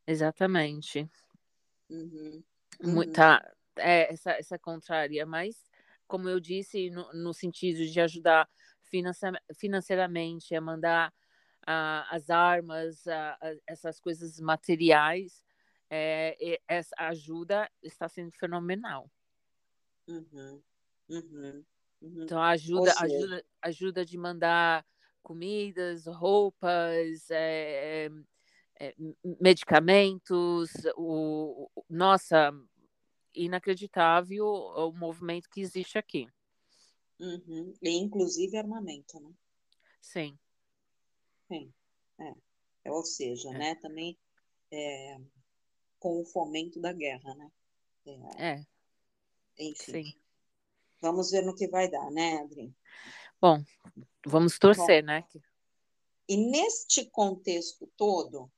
Exatamente. 0.07 1.09
Uhum, 1.89 2.43
uhum. 2.83 2.93
Muita, 2.93 3.55
é, 3.77 4.13
essa, 4.13 4.31
essa 4.31 4.59
contrária, 4.59 5.25
mas 5.25 5.55
como 6.07 6.29
eu 6.29 6.39
disse, 6.39 6.89
no, 6.89 7.11
no 7.13 7.33
sentido 7.33 7.85
de 7.85 7.99
ajudar 7.99 8.47
financeiramente, 9.49 10.53
a 10.53 10.61
mandar 10.61 11.11
uh, 11.63 12.05
as 12.11 12.29
armas, 12.29 13.05
uh, 13.07 13.59
essas 13.67 13.99
coisas 13.99 14.39
materiais, 14.39 15.43
é, 15.89 16.59
essa 16.67 16.95
ajuda 16.99 17.69
está 17.81 18.07
sendo 18.07 18.31
fenomenal. 18.31 19.09
Uhum, 20.07 20.61
uhum, 21.09 21.63
uhum. 22.01 22.23
Então, 22.23 22.41
ajuda, 22.41 22.93
ajuda, 22.99 23.45
ajuda 23.61 24.05
de 24.05 24.17
mandar 24.17 24.85
comidas, 25.21 26.05
roupas, 26.05 27.29
é, 27.31 28.09
é, 28.79 28.95
medicamentos, 29.41 30.69
o, 30.95 31.69
o, 31.75 31.83
nossa, 31.89 32.51
inacreditável 33.33 34.45
o 34.45 34.91
movimento 34.91 35.49
que 35.49 35.61
existe 35.61 35.97
aqui. 35.97 36.27
Uhum. 37.19 37.73
E 37.81 37.89
inclusive 37.97 38.57
armamento, 38.57 39.19
né? 39.19 39.33
Sim. 40.01 40.37
Sim. 41.47 41.73
É. 42.19 42.33
é 42.85 42.91
ou 42.91 43.03
seja, 43.03 43.49
é. 43.49 43.57
né, 43.57 43.75
também 43.75 44.17
é, 44.71 45.17
com 45.99 46.21
o 46.21 46.25
fomento 46.25 46.79
da 46.79 46.93
guerra, 46.93 47.33
né? 47.35 47.51
É. 48.05 48.51
é. 48.51 48.65
Enfim. 49.57 50.03
Sim. 50.03 50.24
Vamos 51.05 51.29
ver 51.29 51.43
no 51.43 51.53
que 51.53 51.67
vai 51.67 51.87
dar, 51.87 52.09
né, 52.09 52.39
Adri? 52.39 52.73
Bom, 53.39 53.63
vamos 54.25 54.57
torcer, 54.57 55.03
Bom, 55.03 55.07
né? 55.07 55.23
E 56.27 56.35
neste 56.35 57.05
contexto 57.05 57.85
todo 57.95 58.51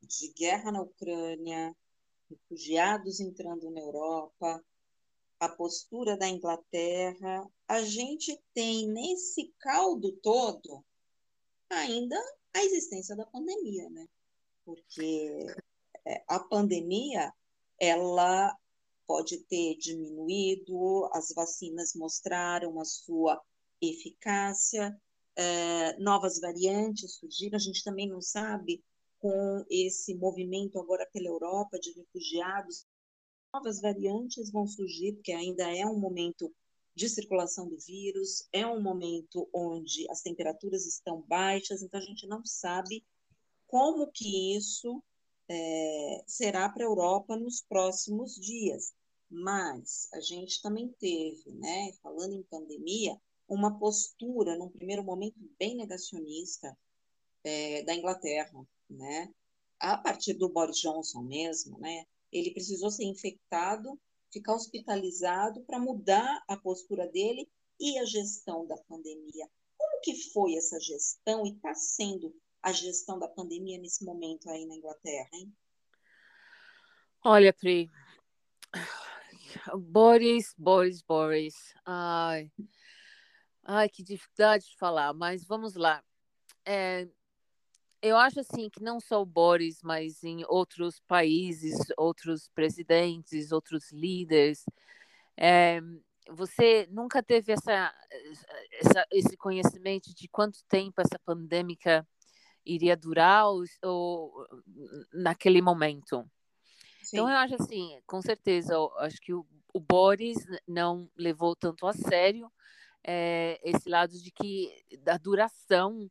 de 0.00 0.32
guerra 0.32 0.70
na 0.70 0.82
Ucrânia, 0.82 1.74
refugiados 2.30 3.18
entrando 3.18 3.68
na 3.72 3.80
Europa, 3.80 4.64
a 5.40 5.48
postura 5.48 6.16
da 6.16 6.28
Inglaterra, 6.28 7.44
a 7.66 7.82
gente 7.82 8.40
tem 8.54 8.86
nesse 8.86 9.52
caldo 9.58 10.12
todo 10.22 10.84
ainda 11.68 12.16
a 12.54 12.62
existência 12.62 13.16
da 13.16 13.26
pandemia, 13.26 13.90
né? 13.90 14.06
Porque 14.64 15.48
é, 16.04 16.22
a 16.28 16.38
pandemia 16.38 17.34
ela 17.76 18.56
pode 19.06 19.38
ter 19.44 19.76
diminuído, 19.76 21.08
as 21.12 21.32
vacinas 21.34 21.94
mostraram 21.94 22.80
a 22.80 22.84
sua 22.84 23.40
eficácia, 23.80 24.98
é, 25.36 25.98
novas 25.98 26.40
variantes 26.40 27.16
surgiram, 27.16 27.56
a 27.56 27.60
gente 27.60 27.84
também 27.84 28.08
não 28.08 28.20
sabe 28.20 28.82
com 29.18 29.64
esse 29.70 30.14
movimento 30.14 30.78
agora 30.78 31.08
pela 31.12 31.28
Europa 31.28 31.78
de 31.78 31.92
refugiados, 31.92 32.86
novas 33.52 33.80
variantes 33.80 34.50
vão 34.50 34.66
surgir, 34.66 35.14
porque 35.14 35.32
ainda 35.32 35.74
é 35.74 35.86
um 35.86 35.98
momento 35.98 36.52
de 36.94 37.08
circulação 37.08 37.68
do 37.68 37.78
vírus, 37.78 38.48
é 38.52 38.66
um 38.66 38.80
momento 38.80 39.48
onde 39.52 40.10
as 40.10 40.22
temperaturas 40.22 40.86
estão 40.86 41.22
baixas, 41.22 41.82
então 41.82 42.00
a 42.00 42.02
gente 42.02 42.26
não 42.26 42.44
sabe 42.44 43.04
como 43.66 44.10
que 44.10 44.56
isso 44.56 45.02
é, 45.48 46.24
será 46.26 46.68
para 46.68 46.84
a 46.84 46.88
Europa 46.88 47.36
nos 47.36 47.62
próximos 47.62 48.34
dias. 48.34 48.94
Mas 49.28 50.08
a 50.12 50.20
gente 50.20 50.62
também 50.62 50.88
teve, 51.00 51.50
né, 51.52 51.92
falando 52.02 52.34
em 52.34 52.42
pandemia, 52.44 53.20
uma 53.48 53.78
postura, 53.78 54.56
num 54.56 54.68
primeiro 54.68 55.04
momento, 55.04 55.36
bem 55.58 55.76
negacionista 55.76 56.76
é, 57.44 57.82
da 57.82 57.94
Inglaterra, 57.94 58.66
né? 58.90 59.32
A 59.78 59.96
partir 59.96 60.34
do 60.34 60.48
Boris 60.48 60.78
Johnson 60.78 61.22
mesmo, 61.22 61.78
né? 61.78 62.06
Ele 62.32 62.50
precisou 62.50 62.90
ser 62.90 63.04
infectado, 63.04 63.98
ficar 64.32 64.54
hospitalizado 64.54 65.62
para 65.62 65.78
mudar 65.78 66.44
a 66.48 66.56
postura 66.56 67.06
dele 67.06 67.48
e 67.78 67.98
a 67.98 68.04
gestão 68.04 68.66
da 68.66 68.76
pandemia. 68.88 69.48
Como 69.76 70.00
que 70.02 70.14
foi 70.32 70.54
essa 70.56 70.80
gestão 70.80 71.46
e 71.46 71.50
está 71.50 71.74
sendo 71.74 72.34
a 72.62 72.72
gestão 72.72 73.18
da 73.18 73.28
pandemia 73.28 73.78
nesse 73.78 74.04
momento 74.04 74.48
aí 74.50 74.66
na 74.66 74.74
Inglaterra, 74.74 75.28
hein? 75.32 75.54
Olha, 77.24 77.52
Pri, 77.52 77.90
Boris, 79.78 80.54
Boris, 80.56 81.02
Boris. 81.02 81.54
Ai, 81.84 82.50
ai, 83.64 83.88
que 83.88 84.02
dificuldade 84.02 84.66
de 84.66 84.76
falar, 84.76 85.12
mas 85.12 85.44
vamos 85.44 85.74
lá. 85.74 86.02
É, 86.64 87.08
eu 88.02 88.16
acho 88.16 88.40
assim 88.40 88.68
que 88.70 88.82
não 88.82 89.00
só 89.00 89.22
o 89.22 89.26
Boris, 89.26 89.80
mas 89.82 90.22
em 90.22 90.44
outros 90.48 91.00
países, 91.00 91.78
outros 91.96 92.48
presidentes, 92.54 93.52
outros 93.52 93.90
líderes, 93.90 94.64
é, 95.36 95.80
você 96.30 96.86
nunca 96.90 97.22
teve 97.22 97.52
essa, 97.52 97.94
essa, 98.72 99.06
esse 99.10 99.36
conhecimento 99.36 100.14
de 100.14 100.28
quanto 100.28 100.64
tempo 100.68 101.00
essa 101.00 101.18
pandêmica 101.24 102.06
iria 102.66 102.96
durar 102.96 103.46
ou, 103.46 103.64
ou 103.82 104.46
naquele 105.12 105.62
momento. 105.62 106.28
Sim. 107.02 107.18
Então 107.18 107.30
eu 107.30 107.36
acho 107.36 107.54
assim, 107.54 107.98
com 108.06 108.20
certeza, 108.20 108.74
acho 108.98 109.20
que 109.20 109.32
o, 109.32 109.46
o 109.72 109.80
Boris 109.80 110.38
não 110.66 111.08
levou 111.16 111.54
tanto 111.54 111.86
a 111.86 111.92
sério 111.92 112.50
é, 113.04 113.60
esse 113.62 113.88
lado 113.88 114.20
de 114.20 114.30
que 114.32 114.72
da 114.98 115.16
duração 115.16 116.10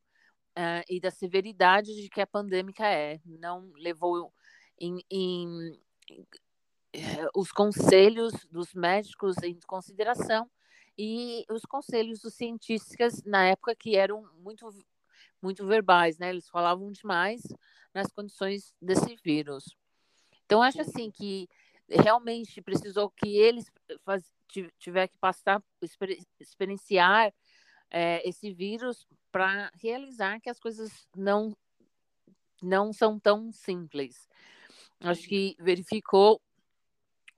uh, 0.58 0.84
e 0.90 1.00
da 1.00 1.12
severidade 1.12 1.94
de 1.94 2.10
que 2.10 2.22
a 2.22 2.28
pandêmica 2.28 2.88
é. 2.88 3.20
Não 3.26 3.72
levou 3.76 4.32
em, 4.80 5.04
em, 5.12 5.78
em 6.10 6.26
os 7.36 7.52
conselhos 7.52 8.34
dos 8.50 8.74
médicos 8.74 9.36
em 9.44 9.60
consideração 9.68 10.50
e 10.98 11.46
os 11.50 11.64
conselhos 11.64 12.22
dos 12.22 12.36
cientistas 12.36 13.22
na 13.26 13.48
época 13.48 13.76
que 13.76 13.98
eram 13.98 14.24
muito 14.40 14.66
muito 15.46 15.66
verbais, 15.66 16.18
né? 16.18 16.30
Eles 16.30 16.50
falavam 16.50 16.92
demais 16.92 17.42
nas 17.94 18.08
condições 18.12 18.74
desse 18.82 19.16
vírus. 19.24 19.78
Então 20.46 20.62
acho 20.62 20.82
assim 20.82 21.12
que 21.12 21.48
realmente 21.88 22.62
precisou 22.62 23.12
que 23.12 23.38
eles 23.38 23.72
faz, 24.04 24.24
tiver 24.80 25.08
que 25.08 25.18
passar 25.20 25.64
experienciar 26.40 27.32
é, 27.92 28.28
esse 28.28 28.52
vírus 28.52 29.08
para 29.32 29.72
realizar 29.76 30.40
que 30.40 30.50
as 30.50 30.60
coisas 30.60 31.08
não 31.16 31.56
não 32.62 32.92
são 32.92 33.20
tão 33.20 33.52
simples. 33.52 34.28
Acho 35.00 35.28
que 35.28 35.56
verificou 35.60 36.42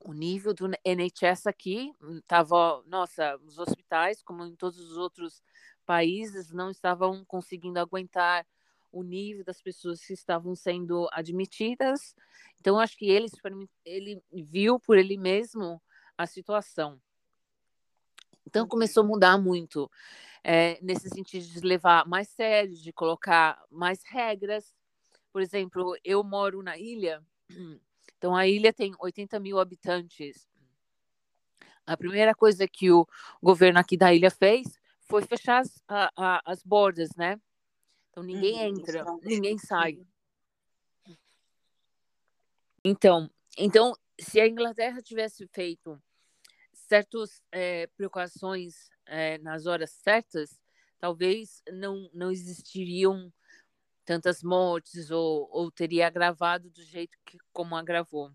o 0.05 0.13
nível 0.13 0.53
do 0.53 0.69
NHS 0.85 1.47
aqui 1.47 1.91
estava, 2.19 2.81
nossa, 2.85 3.35
os 3.43 3.57
hospitais, 3.59 4.21
como 4.21 4.45
em 4.45 4.55
todos 4.55 4.79
os 4.79 4.95
outros 4.95 5.41
países, 5.87 6.51
não 6.51 6.69
estavam 6.69 7.23
conseguindo 7.23 7.79
aguentar 7.79 8.45
o 8.91 9.03
nível 9.03 9.43
das 9.45 9.61
pessoas 9.61 10.03
que 10.03 10.11
estavam 10.11 10.53
sendo 10.53 11.07
admitidas. 11.13 12.13
Então, 12.59 12.77
acho 12.77 12.97
que 12.97 13.09
ele, 13.09 13.29
ele 13.85 14.21
viu 14.33 14.77
por 14.79 14.97
ele 14.97 15.17
mesmo 15.17 15.81
a 16.17 16.27
situação. 16.27 16.99
Então, 18.45 18.67
começou 18.67 19.03
a 19.03 19.07
mudar 19.07 19.37
muito 19.37 19.89
é, 20.43 20.77
nesse 20.81 21.09
sentido 21.09 21.45
de 21.45 21.61
levar 21.61 22.05
mais 22.05 22.27
sério, 22.27 22.75
de 22.75 22.91
colocar 22.91 23.63
mais 23.71 24.03
regras. 24.03 24.75
Por 25.31 25.41
exemplo, 25.41 25.97
eu 26.03 26.21
moro 26.23 26.61
na 26.61 26.77
ilha, 26.77 27.23
então 28.17 28.35
a 28.35 28.45
ilha 28.45 28.73
tem 28.73 28.93
80 28.99 29.39
mil 29.39 29.59
habitantes. 29.59 30.49
A 31.85 31.95
primeira 31.95 32.35
coisa 32.35 32.67
que 32.67 32.91
o 32.91 33.07
governo 33.41 33.79
aqui 33.79 33.95
da 33.95 34.13
ilha 34.13 34.29
fez 34.29 34.77
foi 35.07 35.23
fechar 35.25 35.61
as, 35.61 35.81
a, 35.87 36.11
a, 36.15 36.41
as 36.45 36.63
bordas, 36.63 37.09
né? 37.15 37.39
Então 38.11 38.23
ninguém 38.23 38.55
uhum, 38.55 38.79
entra, 38.79 39.05
ninguém 39.23 39.57
sai. 39.57 39.99
Então, 42.83 43.29
então, 43.57 43.93
se 44.19 44.39
a 44.39 44.47
Inglaterra 44.47 45.01
tivesse 45.01 45.47
feito 45.47 46.01
certas 46.73 47.43
é, 47.51 47.87
precauções 47.87 48.89
é, 49.05 49.37
nas 49.39 49.65
horas 49.65 49.91
certas, 49.91 50.59
talvez 50.99 51.61
não, 51.71 52.09
não 52.13 52.31
existiriam 52.31 53.31
tantas 54.05 54.41
mortes 54.41 55.11
ou, 55.11 55.49
ou 55.51 55.69
teria 55.69 56.07
agravado 56.07 56.69
do 56.69 56.81
jeito 56.81 57.17
que 57.25 57.37
como 57.51 57.75
agravou. 57.75 58.31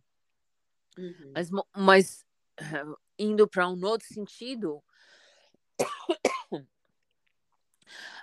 Uhum. 0.98 1.32
Mas, 1.34 1.50
mas 1.74 2.26
indo 3.18 3.48
para 3.48 3.68
um 3.68 3.82
outro 3.84 4.06
sentido, 4.06 4.82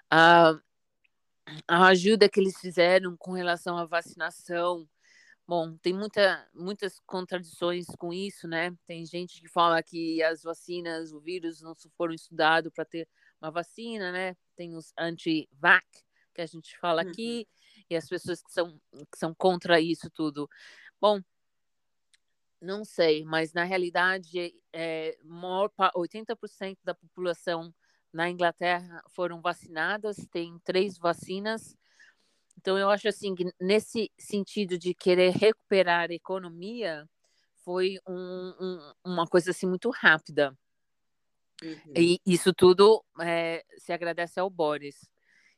a, 0.09 0.59
a 1.67 1.87
ajuda 1.87 2.29
que 2.29 2.39
eles 2.39 2.57
fizeram 2.59 3.15
com 3.17 3.31
relação 3.31 3.77
à 3.77 3.85
vacinação, 3.85 4.87
Bom, 5.49 5.75
tem 5.77 5.93
muita, 5.93 6.47
muitas 6.53 6.99
contradições 7.07 7.87
com 7.97 8.13
isso, 8.13 8.47
né? 8.47 8.71
Tem 8.85 9.03
gente 9.03 9.41
que 9.41 9.47
fala 9.47 9.81
que 9.81 10.21
as 10.21 10.43
vacinas, 10.43 11.11
o 11.11 11.19
vírus 11.19 11.59
não 11.59 11.73
foram 11.97 12.13
estudados 12.13 12.71
para 12.71 12.85
ter 12.85 13.09
uma 13.41 13.49
vacina, 13.49 14.11
né? 14.11 14.37
Tem 14.55 14.75
os 14.75 14.93
anti-vac, 14.95 15.83
que 16.35 16.41
a 16.41 16.45
gente 16.45 16.77
fala 16.77 17.01
aqui, 17.01 17.47
uhum. 17.49 17.83
e 17.89 17.95
as 17.95 18.07
pessoas 18.07 18.43
que 18.43 18.51
são, 18.53 18.79
que 19.11 19.17
são 19.17 19.33
contra 19.33 19.81
isso 19.81 20.07
tudo. 20.11 20.47
Bom, 21.01 21.19
não 22.61 22.85
sei, 22.85 23.25
mas 23.25 23.51
na 23.51 23.63
realidade, 23.63 24.53
é, 24.71 25.17
maior, 25.23 25.71
80% 25.95 26.77
da 26.83 26.93
população 26.93 27.73
na 28.11 28.29
Inglaterra 28.29 29.03
foram 29.09 29.41
vacinadas, 29.41 30.17
tem 30.31 30.57
três 30.63 30.97
vacinas, 30.97 31.77
então, 32.59 32.77
eu 32.77 32.89
acho 32.89 33.07
assim 33.07 33.33
que 33.33 33.45
nesse 33.57 34.11
sentido 34.17 34.77
de 34.77 34.93
querer 34.93 35.31
recuperar 35.31 36.09
a 36.09 36.13
economia, 36.13 37.09
foi 37.63 37.97
um, 38.05 38.53
um, 38.59 38.93
uma 39.05 39.25
coisa 39.25 39.51
assim 39.51 39.65
muito 39.65 39.89
rápida. 39.89 40.53
Uhum. 41.63 41.93
E 41.95 42.19
isso 42.25 42.53
tudo 42.53 43.01
é, 43.21 43.63
se 43.77 43.93
agradece 43.93 44.41
ao 44.41 44.49
Boris. 44.49 45.09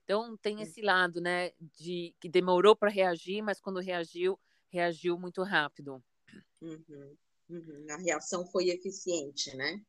Então, 0.03 0.37
tem 0.37 0.61
esse 0.61 0.79
lado, 0.81 1.19
né, 1.19 1.51
de 1.59 2.13
que 2.19 2.29
demorou 2.29 2.75
para 2.75 2.91
reagir, 2.91 3.41
mas 3.41 3.59
quando 3.59 3.79
reagiu, 3.79 4.39
reagiu 4.69 5.17
muito 5.17 5.41
rápido. 5.41 6.03
Uhum. 6.61 7.15
uhum. 7.49 7.87
A 7.89 7.97
reação 7.97 8.45
foi 8.45 8.69
eficiente, 8.69 9.55
né? 9.55 9.81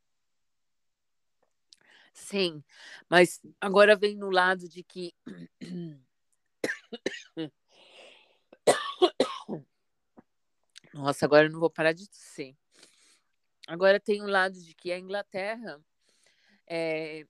Sim, 2.12 2.62
mas 3.08 3.40
agora 3.60 3.96
vem 3.96 4.16
no 4.16 4.30
lado 4.30 4.68
de 4.68 4.82
que 4.82 5.14
Nossa, 10.92 11.24
agora 11.24 11.46
eu 11.46 11.50
não 11.50 11.58
vou 11.58 11.70
parar 11.70 11.92
de 11.92 12.08
tossir. 12.08 12.54
Agora 13.66 13.98
tem 13.98 14.20
o 14.20 14.24
um 14.24 14.28
lado 14.28 14.60
de 14.60 14.74
que 14.74 14.92
a 14.92 14.98
Inglaterra 14.98 15.80
é, 16.66 17.26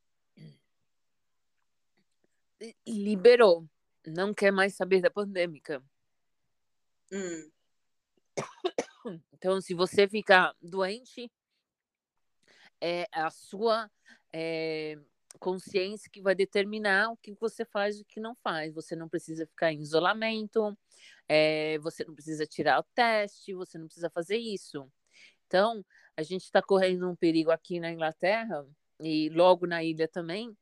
liberou, 2.87 3.68
não 4.07 4.35
quer 4.35 4.51
mais 4.51 4.75
saber 4.75 5.01
da 5.01 5.11
pandêmica. 5.11 5.83
Hum. 7.12 7.51
Então, 9.33 9.61
se 9.61 9.75
você 9.75 10.09
ficar 10.09 10.55
doente, 10.62 11.31
é 12.81 13.07
a 13.12 13.31
sua 13.31 13.90
é, 14.33 14.99
consciência 15.38 16.11
que 16.11 16.21
vai 16.21 16.35
determinar 16.35 17.11
o 17.11 17.16
que 17.16 17.33
você 17.35 17.64
faz 17.64 17.99
e 17.99 18.03
o 18.03 18.05
que 18.05 18.21
não 18.21 18.35
faz. 18.35 18.73
Você 18.75 18.94
não 18.94 19.09
precisa 19.09 19.46
ficar 19.46 19.73
em 19.73 19.81
isolamento, 19.81 20.77
é, 21.29 21.79
você 21.79 22.04
não 22.04 22.15
precisa 22.15 22.46
tirar 22.46 22.81
o 22.81 22.87
teste, 22.94 23.54
você 23.54 23.79
não 23.79 23.87
precisa 23.87 24.11
fazer 24.11 24.37
isso. 24.37 24.90
Então, 25.46 25.85
a 26.17 26.23
gente 26.23 26.44
está 26.44 26.63
correndo 26.63 27.09
um 27.09 27.17
perigo 27.17 27.50
aqui 27.50 27.81
na 27.81 27.90
Inglaterra 27.90 28.67
e 29.00 29.29
logo 29.31 29.67
na 29.67 29.83
ilha 29.83 30.07
também, 30.07 30.57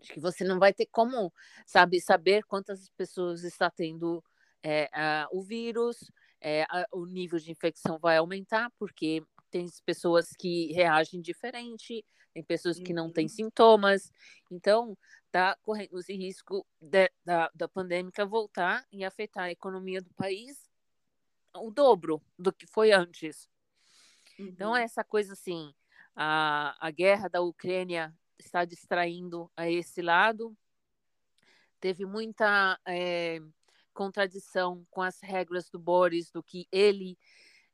de 0.00 0.12
que 0.12 0.20
você 0.20 0.44
não 0.44 0.58
vai 0.58 0.72
ter 0.72 0.86
como, 0.86 1.32
sabe, 1.66 2.00
saber 2.00 2.44
quantas 2.44 2.88
pessoas 2.90 3.44
está 3.44 3.70
tendo 3.70 4.22
é, 4.62 4.88
a, 4.92 5.28
o 5.32 5.42
vírus, 5.42 6.10
é, 6.40 6.62
a, 6.64 6.86
o 6.92 7.06
nível 7.06 7.38
de 7.38 7.50
infecção 7.50 7.98
vai 7.98 8.16
aumentar, 8.16 8.70
porque 8.78 9.22
tem 9.50 9.66
pessoas 9.84 10.30
que 10.36 10.72
reagem 10.72 11.20
diferente, 11.20 12.04
tem 12.34 12.42
pessoas 12.42 12.80
que 12.80 12.92
não 12.92 13.10
têm 13.10 13.26
uhum. 13.26 13.28
sintomas. 13.30 14.12
Então, 14.50 14.98
está 15.26 15.56
correndo 15.62 15.98
esse 15.98 16.14
risco 16.14 16.66
de, 16.80 17.10
da, 17.24 17.50
da 17.54 17.68
pandemia 17.68 18.26
voltar 18.26 18.84
e 18.92 19.04
afetar 19.04 19.44
a 19.44 19.52
economia 19.52 20.02
do 20.02 20.12
país 20.14 20.68
o 21.56 21.70
dobro 21.70 22.20
do 22.36 22.52
que 22.52 22.66
foi 22.66 22.90
antes. 22.90 23.48
Então, 24.34 24.44
uhum. 24.44 24.52
Então, 24.52 24.76
essa 24.76 25.04
coisa 25.04 25.32
assim, 25.34 25.72
a, 26.14 26.76
a 26.84 26.90
guerra 26.90 27.28
da 27.28 27.40
Ucrânia 27.40 28.12
está 28.36 28.64
distraindo 28.64 29.50
a 29.56 29.70
esse 29.70 30.02
lado. 30.02 30.56
Teve 31.80 32.04
muita 32.04 32.78
é, 32.84 33.40
contradição 33.92 34.84
com 34.90 35.02
as 35.02 35.20
regras 35.20 35.70
do 35.70 35.78
Boris, 35.78 36.30
do 36.30 36.42
que 36.42 36.66
ele 36.72 37.16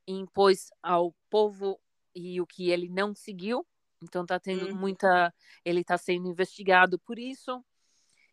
impôs 0.07 0.71
ao 0.83 1.15
povo 1.31 1.81
e 2.15 2.41
o 2.41 2.47
que 2.47 2.71
ele 2.71 2.89
não 2.89 3.15
seguiu. 3.15 3.67
Então 4.03 4.23
está 4.23 4.39
tendo 4.39 4.67
uhum. 4.67 4.75
muita, 4.75 5.33
ele 5.65 5.81
está 5.81 5.99
sendo 5.99 6.29
investigado 6.29 6.99
por 6.99 7.19
isso. 7.19 7.65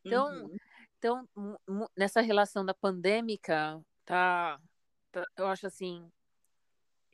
Então, 0.03 0.45
uhum. 0.45 0.57
então 0.97 1.29
nessa 1.95 2.21
relação 2.21 2.65
da 2.65 2.73
pandêmica, 2.73 3.83
tá, 4.05 4.59
tá 5.11 5.25
eu 5.37 5.47
acho 5.47 5.67
assim, 5.67 6.09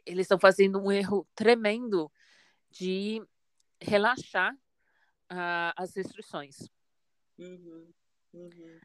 eles 0.06 0.26
estão 0.26 0.40
fazendo 0.40 0.80
um 0.80 0.92
erro 0.92 1.28
tremendo 1.36 2.12
de 2.70 3.22
relaxar 3.82 4.54
uh, 4.54 5.74
as 5.76 5.96
restrições. 5.96 6.58
Uhum. 7.38 7.92
Uhum. 8.34 8.80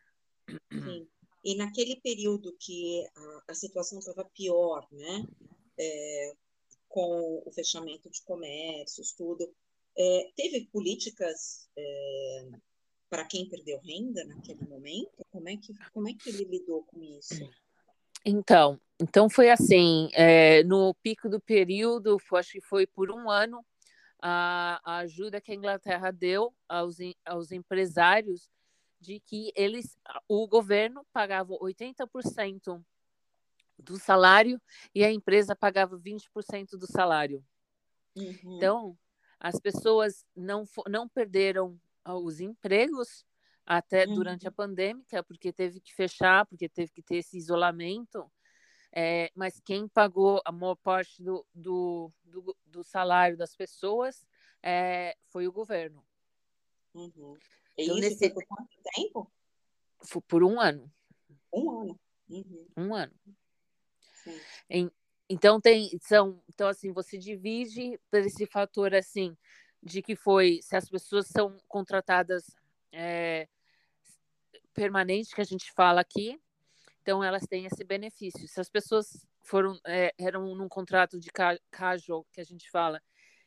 Sim. 0.72 1.08
E 1.44 1.56
naquele 1.56 2.00
período 2.00 2.56
que 2.58 3.06
a, 3.16 3.52
a 3.52 3.54
situação 3.54 3.98
estava 3.98 4.24
pior, 4.24 4.86
né? 4.90 5.24
É, 5.78 6.32
com 6.88 7.42
o 7.44 7.52
fechamento 7.52 8.10
de 8.10 8.22
comércios, 8.22 9.12
tudo, 9.12 9.52
é, 9.96 10.30
teve 10.36 10.66
políticas 10.66 11.68
é, 11.76 12.48
para 13.10 13.24
quem 13.24 13.48
perdeu 13.48 13.78
renda 13.80 14.24
naquele 14.24 14.64
momento? 14.66 15.24
Como 15.30 15.48
é 15.48 15.56
que 15.56 15.72
como 15.92 16.08
é 16.08 16.14
que 16.14 16.28
ele 16.28 16.44
lidou 16.44 16.84
com 16.84 17.02
isso? 17.02 17.48
Então, 18.24 18.80
então 19.00 19.30
foi 19.30 19.50
assim, 19.50 20.08
é, 20.12 20.62
no 20.64 20.94
pico 21.02 21.28
do 21.28 21.40
período, 21.40 22.18
acho 22.34 22.52
que 22.52 22.60
foi 22.60 22.86
por 22.86 23.10
um 23.10 23.30
ano, 23.30 23.64
a, 24.20 24.80
a 24.84 24.98
ajuda 24.98 25.40
que 25.40 25.52
a 25.52 25.54
Inglaterra 25.54 26.10
deu 26.10 26.52
aos, 26.68 26.96
aos 27.24 27.52
empresários 27.52 28.48
de 29.00 29.20
que 29.20 29.52
eles, 29.54 29.96
o 30.28 30.46
governo 30.48 31.06
pagava 31.12 31.54
80% 31.54 32.82
do 33.78 33.98
salário 33.98 34.60
e 34.94 35.04
a 35.04 35.10
empresa 35.10 35.54
pagava 35.54 35.98
20% 35.98 36.76
do 36.76 36.86
salário. 36.86 37.44
Uhum. 38.16 38.56
Então, 38.56 38.98
as 39.38 39.58
pessoas 39.60 40.24
não, 40.34 40.64
não 40.88 41.08
perderam 41.08 41.80
os 42.04 42.40
empregos 42.40 43.24
até 43.64 44.06
uhum. 44.06 44.14
durante 44.14 44.48
a 44.48 44.52
pandemia, 44.52 45.22
porque 45.26 45.52
teve 45.52 45.80
que 45.80 45.94
fechar, 45.94 46.46
porque 46.46 46.68
teve 46.68 46.90
que 46.90 47.02
ter 47.02 47.16
esse 47.16 47.36
isolamento. 47.36 48.30
É, 48.90 49.30
mas 49.34 49.60
quem 49.60 49.86
pagou 49.86 50.40
a 50.44 50.50
maior 50.50 50.74
parte 50.76 51.22
do, 51.22 51.46
do, 51.54 52.10
do, 52.24 52.56
do 52.64 52.82
salário 52.82 53.36
das 53.36 53.54
pessoas 53.54 54.26
é, 54.62 55.14
foi 55.26 55.46
o 55.46 55.52
governo. 55.52 56.02
Uhum. 56.94 57.36
E 57.76 57.84
então, 57.84 57.98
isso 57.98 58.08
nesse... 58.08 58.30
por 58.30 58.44
quanto 58.46 58.70
tempo? 58.94 59.32
Foi 60.02 60.22
por 60.22 60.42
um 60.42 60.58
ano. 60.58 60.90
Um 61.52 61.70
ano. 61.70 62.00
Uhum. 62.28 62.66
Um 62.76 62.94
ano. 62.94 63.14
Em, 64.68 64.90
então 65.28 65.60
tem, 65.60 65.90
são, 66.00 66.42
então 66.48 66.68
assim 66.68 66.92
você 66.92 67.18
divide 67.18 68.00
por 68.10 68.20
esse 68.20 68.46
fator 68.46 68.94
assim 68.94 69.36
de 69.82 70.02
que 70.02 70.16
foi 70.16 70.60
se 70.62 70.74
as 70.74 70.88
pessoas 70.88 71.26
são 71.28 71.56
contratadas 71.68 72.44
é, 72.92 73.46
permanente 74.72 75.34
que 75.34 75.40
a 75.40 75.44
gente 75.44 75.72
fala 75.72 76.00
aqui, 76.00 76.40
então 77.02 77.22
elas 77.22 77.46
têm 77.46 77.66
esse 77.66 77.84
benefício. 77.84 78.46
Se 78.48 78.60
as 78.60 78.68
pessoas 78.68 79.26
foram 79.42 79.78
é, 79.86 80.12
eram 80.18 80.54
num 80.54 80.68
contrato 80.68 81.18
de 81.18 81.30
casual 81.70 82.26
que 82.32 82.40
a 82.40 82.44
gente 82.44 82.70
fala, 82.70 83.00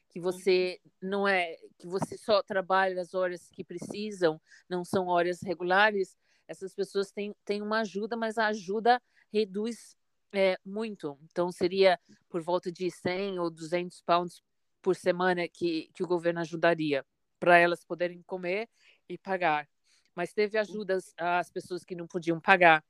que 0.10 0.20
você 0.20 0.80
uhum. 0.84 1.10
não 1.10 1.28
é 1.28 1.56
que 1.78 1.88
você 1.88 2.18
só 2.18 2.44
trabalha 2.44 3.02
as 3.02 3.14
horas 3.14 3.50
que 3.50 3.64
precisam, 3.64 4.40
não 4.70 4.84
são 4.84 5.08
horas 5.08 5.42
regulares, 5.42 6.18
essas 6.48 6.76
pessoas 6.76 7.12
têm, 7.12 7.34
têm 7.46 7.62
uma 7.62 7.80
ajuda, 7.80 8.18
mas 8.18 8.38
a 8.38 8.48
ajuda 8.48 9.02
reduz 9.32 9.96
é, 10.34 10.58
muito. 10.66 11.18
Então, 11.24 11.52
seria 11.52 12.00
por 12.30 12.42
volta 12.42 12.72
de 12.72 12.90
100 12.90 13.40
ou 13.40 13.50
200 13.50 14.02
pounds 14.02 14.42
por 14.82 14.96
semana 14.96 15.48
que, 15.48 15.90
que 15.94 16.04
o 16.04 16.08
governo 16.08 16.40
ajudaria 16.40 17.06
para 17.40 17.58
elas 17.58 17.84
poderem 17.84 18.22
comer 18.24 18.70
e 19.08 19.18
pagar. 19.18 19.68
Mas 20.16 20.34
teve 20.34 20.58
ajudas 20.58 21.14
às 21.18 21.50
pessoas 21.50 21.84
que 21.84 21.96
não 21.96 22.08
podiam 22.08 22.40
pagar 22.40 22.84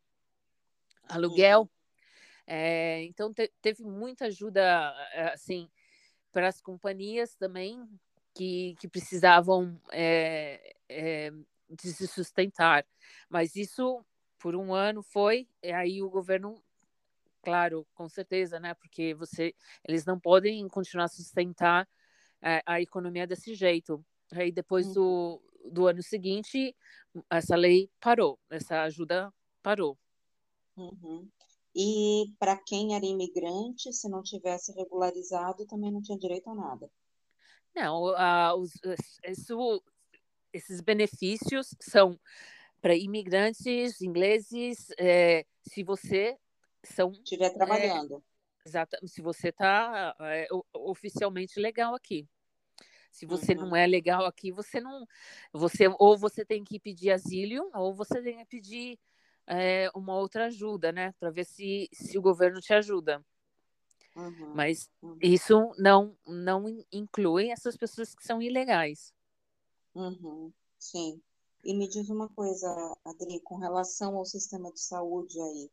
aluguel. 1.08 1.70
É, 2.48 3.04
então, 3.04 3.34
te, 3.34 3.52
teve 3.62 3.84
muita 3.84 4.26
ajuda, 4.26 4.94
eh, 5.14 5.32
assim, 5.34 5.70
para 6.32 6.48
as 6.48 6.60
companhias 6.62 7.36
também 7.36 7.88
que, 8.34 8.76
que 8.80 8.88
precisavam 8.88 9.80
é, 9.92 10.76
é, 10.90 11.32
de 11.70 11.94
se 11.94 12.08
sustentar. 12.08 12.86
Mas 13.30 13.56
isso, 13.56 14.04
por 14.40 14.56
um 14.56 14.74
ano, 14.74 15.04
foi, 15.04 15.48
e 15.62 15.72
aí 15.72 16.02
o 16.02 16.10
governo 16.10 16.62
claro, 17.42 17.88
com 17.94 18.08
certeza, 18.08 18.60
né? 18.60 18.74
Porque 18.74 19.14
você, 19.14 19.54
eles 19.88 20.06
não 20.06 20.20
podem 20.20 20.68
continuar 20.68 21.06
a 21.06 21.10
sustentar 21.10 21.88
é, 22.42 22.62
a 22.66 22.82
economia 22.82 23.28
desse 23.28 23.54
jeito. 23.54 24.04
Aí 24.34 24.52
depois 24.52 24.88
uhum. 24.88 24.94
do, 24.94 25.42
do 25.72 25.88
ano 25.88 26.02
seguinte, 26.02 26.76
essa 27.30 27.56
lei 27.56 27.90
parou, 28.00 28.40
essa 28.50 28.84
ajuda 28.84 29.34
parou. 29.62 29.98
Uhum. 30.76 31.30
E 31.76 32.34
para 32.38 32.58
quem 32.58 32.96
era 32.96 33.06
imigrante, 33.06 33.94
se 33.94 34.10
não 34.10 34.22
tivesse 34.22 34.74
regularizado, 34.74 35.66
também 35.66 35.92
não 35.92 36.02
tinha 36.02 36.18
direito 36.18 36.50
a 36.50 36.56
nada. 36.56 36.90
Não, 37.74 38.04
uh, 38.04 38.56
os, 38.60 38.74
isso, 39.26 39.84
esses 40.52 40.82
benefícios 40.82 41.74
são 41.80 42.20
para 42.82 42.96
imigrantes 42.96 44.02
ingleses. 44.02 44.88
É, 44.98 45.46
se 45.64 45.84
você 45.84 46.38
são 46.84 47.12
estiver 47.12 47.48
é, 47.48 47.50
trabalhando. 47.50 48.24
É, 48.66 48.70
exato. 48.70 48.98
Se 49.08 49.22
você 49.22 49.50
está 49.50 50.16
é, 50.20 50.48
oficialmente 50.74 51.60
legal 51.60 51.96
aqui. 51.96 52.28
Se 53.12 53.26
você 53.26 53.54
uhum. 53.54 53.68
não 53.68 53.76
é 53.76 53.86
legal 53.86 54.26
aqui, 54.26 54.52
você 54.52 54.80
não, 54.80 55.06
você 55.52 55.88
ou 56.00 56.18
você 56.18 56.46
tem 56.46 56.64
que 56.64 56.80
pedir 56.80 57.12
asilo 57.12 57.70
ou 57.74 57.94
você 57.94 58.22
tem 58.22 58.38
que 58.38 58.46
pedir 58.46 59.00
é, 59.46 59.90
uma 59.94 60.16
outra 60.16 60.46
ajuda, 60.46 60.94
né, 60.94 61.14
para 61.20 61.30
ver 61.30 61.44
se 61.44 61.90
se 61.92 62.18
o 62.18 62.22
governo 62.22 62.62
te 62.62 62.74
ajuda. 62.74 63.24
Uhum. 64.16 64.54
Mas 64.56 64.90
uhum. 65.02 65.18
isso 65.22 65.74
não 65.78 66.18
não 66.26 66.66
inclui 66.92 67.50
essas 67.50 67.76
pessoas 67.76 68.16
que 68.16 68.24
são 68.24 68.42
ilegais. 68.42 69.14
Uhum. 69.94 70.52
Sim. 70.80 71.22
E 71.64 71.76
me 71.76 71.88
diz 71.88 72.10
uma 72.10 72.28
coisa, 72.30 72.68
Adri, 73.06 73.40
com 73.42 73.58
relação 73.58 74.18
ao 74.18 74.26
sistema 74.26 74.72
de 74.72 74.80
saúde 74.80 75.40
aí, 75.40 75.70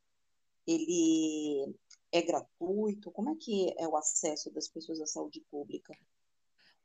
ele 0.69 1.75
é 2.13 2.21
gratuito? 2.21 3.11
Como 3.11 3.31
é 3.31 3.37
que 3.37 3.75
é 3.79 3.89
o 3.89 3.97
acesso 3.97 4.53
das 4.53 4.69
pessoas 4.69 5.01
à 5.01 5.07
saúde 5.07 5.41
pública? 5.51 5.97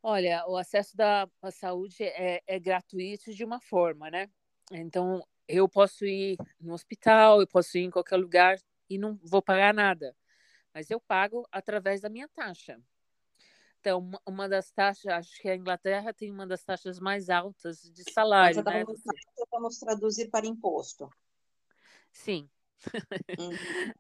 Olha, 0.02 0.46
o 0.48 0.58
acesso 0.58 0.96
da 0.96 1.30
à 1.42 1.52
saúde 1.52 2.04
é, 2.04 2.42
é 2.48 2.60
gratuito 2.60 3.34
de 3.34 3.44
uma 3.44 3.60
forma, 3.60 4.10
né? 4.10 4.30
Então, 4.72 5.26
eu 5.48 5.68
posso 5.68 6.06
ir 6.06 6.38
no 6.60 6.74
hospital, 6.74 7.42
eu 7.42 7.48
posso 7.48 7.78
ir 7.78 7.84
em 7.84 7.92
qualquer 7.92 8.18
lugar 8.18 8.58
e 8.90 8.98
não 8.98 9.20
vou 9.22 9.42
pagar 9.42 9.74
nada, 9.74 10.16
mas 10.74 10.90
eu 10.90 11.00
pago 11.00 11.46
através 11.52 12.02
da 12.02 12.10
minha 12.10 12.28
taxa. 12.30 12.80
Então, 13.80 14.12
uma 14.26 14.48
das 14.48 14.72
taxas, 14.72 15.08
acho 15.08 15.42
que 15.42 15.50
a 15.50 15.56
Inglaterra 15.58 16.14
tem 16.14 16.32
uma 16.32 16.48
das 16.48 16.64
taxas 16.64 17.00
mais 17.02 17.30
altas 17.30 17.82
de 17.82 18.10
salário. 18.14 18.62
Então, 18.62 18.72
né? 18.72 18.86
Vamos 19.52 19.78
traduzir 19.78 20.30
para 20.30 20.48
imposto. 20.48 21.10
Sim. 22.10 22.50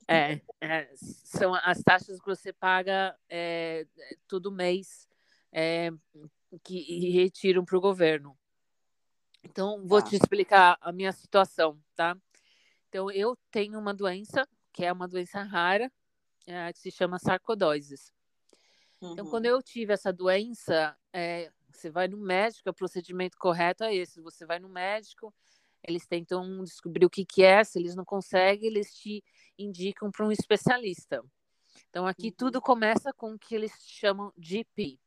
É, 0.07 0.41
é, 0.61 0.89
são 0.95 1.55
as 1.55 1.81
taxas 1.81 2.19
que 2.19 2.25
você 2.25 2.51
paga 2.51 3.17
é, 3.29 3.87
todo 4.27 4.51
mês 4.51 5.07
é, 5.51 5.91
que 6.63 7.09
retiram 7.11 7.63
para 7.63 7.77
o 7.77 7.81
governo. 7.81 8.37
Então, 9.43 9.85
vou 9.85 10.01
tá. 10.01 10.09
te 10.09 10.15
explicar 10.15 10.77
a 10.81 10.91
minha 10.91 11.11
situação, 11.11 11.79
tá? 11.95 12.17
Então, 12.89 13.09
eu 13.11 13.37
tenho 13.51 13.79
uma 13.79 13.93
doença, 13.93 14.47
que 14.71 14.85
é 14.85 14.91
uma 14.91 15.07
doença 15.07 15.41
rara, 15.43 15.91
é, 16.45 16.71
que 16.73 16.79
se 16.79 16.91
chama 16.91 17.19
sarcoidoses. 17.19 18.11
Uhum. 19.01 19.13
Então, 19.13 19.25
quando 19.29 19.45
uhum. 19.45 19.51
eu 19.51 19.63
tive 19.63 19.93
essa 19.93 20.13
doença, 20.13 20.95
é, 21.11 21.51
você 21.71 21.89
vai 21.89 22.07
no 22.07 22.17
médico, 22.17 22.69
o 22.69 22.73
procedimento 22.73 23.37
correto 23.37 23.83
é 23.83 23.93
esse. 23.93 24.21
Você 24.21 24.45
vai 24.45 24.59
no 24.59 24.69
médico, 24.69 25.33
eles 25.83 26.05
tentam 26.07 26.63
descobrir 26.63 27.05
o 27.05 27.09
que, 27.09 27.25
que 27.25 27.43
é, 27.43 27.63
se 27.63 27.77
eles 27.77 27.95
não 27.95 28.05
conseguem, 28.05 28.67
eles 28.67 28.93
te 28.93 29.23
indicam 29.57 30.09
para 30.11 30.25
um 30.25 30.31
especialista. 30.31 31.23
Então, 31.89 32.07
aqui 32.07 32.27
uhum. 32.27 32.35
tudo 32.37 32.61
começa 32.61 33.13
com 33.13 33.33
o 33.33 33.39
que 33.39 33.53
eles 33.53 33.73
chamam 33.85 34.31
de 34.37 34.57
GP. 34.57 34.99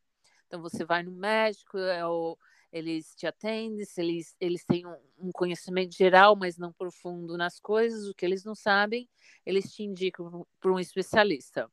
Então, 0.47 0.61
você 0.61 0.85
vai 0.85 1.03
no 1.03 1.11
médico, 1.11 1.79
é, 1.79 2.07
ou 2.07 2.39
eles 2.73 3.15
te 3.15 3.27
atendem, 3.27 3.85
se 3.85 4.01
eles, 4.01 4.37
eles 4.39 4.65
têm 4.65 4.87
um, 4.87 4.97
um, 5.19 5.33
conhecimento 5.33 5.97
geral, 5.97 6.37
mas 6.37 6.59
não 6.59 6.73
profundo 6.73 7.37
nas 7.37 7.59
coisas, 7.59 8.07
o 8.07 8.15
que 8.15 8.25
eles 8.25 8.45
não 8.45 8.55
sabem, 8.55 9.09
eles 9.45 9.73
te 9.73 9.83
indicam 9.83 10.47
para 10.61 10.73
um 10.73 10.79
especialista. 10.79 11.71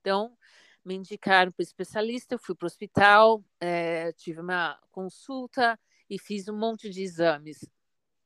Então, 0.00 0.36
me 0.84 0.94
indicaram 0.94 1.52
para 1.52 1.62
o 1.62 1.62
especialista, 1.62 2.34
eu 2.34 2.38
fui 2.38 2.54
para 2.54 2.64
o 2.64 2.68
hospital, 2.68 3.44
é, 3.60 4.12
tive 4.12 4.40
uma 4.40 4.80
consulta 4.90 5.78
e 6.08 6.18
fiz 6.18 6.48
um 6.48 6.56
monte 6.56 6.88
de 6.88 7.02
exames. 7.02 7.64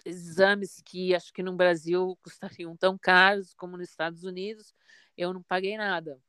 Exames 0.05 0.83
que 0.85 1.15
acho 1.15 1.33
que 1.33 1.43
no 1.43 1.55
Brasil 1.55 2.19
custariam 2.23 2.77
tão 2.77 2.99
caros 2.99 3.55
como 3.55 3.77
nos 3.77 3.89
Estados 3.89 4.25
Unidos, 4.25 4.75
eu 5.17 5.33
não 5.33 5.43
paguei 5.43 5.77
nada. 5.77 6.21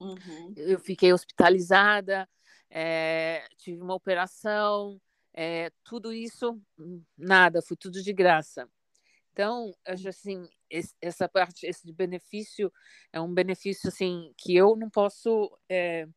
Uhum. 0.00 0.52
Eu 0.56 0.78
fiquei 0.78 1.12
hospitalizada, 1.12 2.28
é, 2.70 3.46
tive 3.56 3.80
uma 3.82 3.94
operação, 3.94 5.00
é, 5.34 5.70
tudo 5.84 6.12
isso, 6.12 6.60
nada, 7.16 7.62
foi 7.62 7.76
tudo 7.76 8.02
de 8.02 8.12
graça. 8.12 8.68
Então, 9.32 9.72
acho 9.86 10.08
assim, 10.08 10.48
esse, 10.68 10.94
essa 11.00 11.28
parte, 11.28 11.64
esse 11.64 11.92
benefício 11.92 12.72
é 13.12 13.20
um 13.20 13.32
benefício 13.32 13.88
assim 13.88 14.32
que 14.36 14.56
eu 14.56 14.74
não 14.76 14.90
posso, 14.90 15.56
é, 15.68 16.08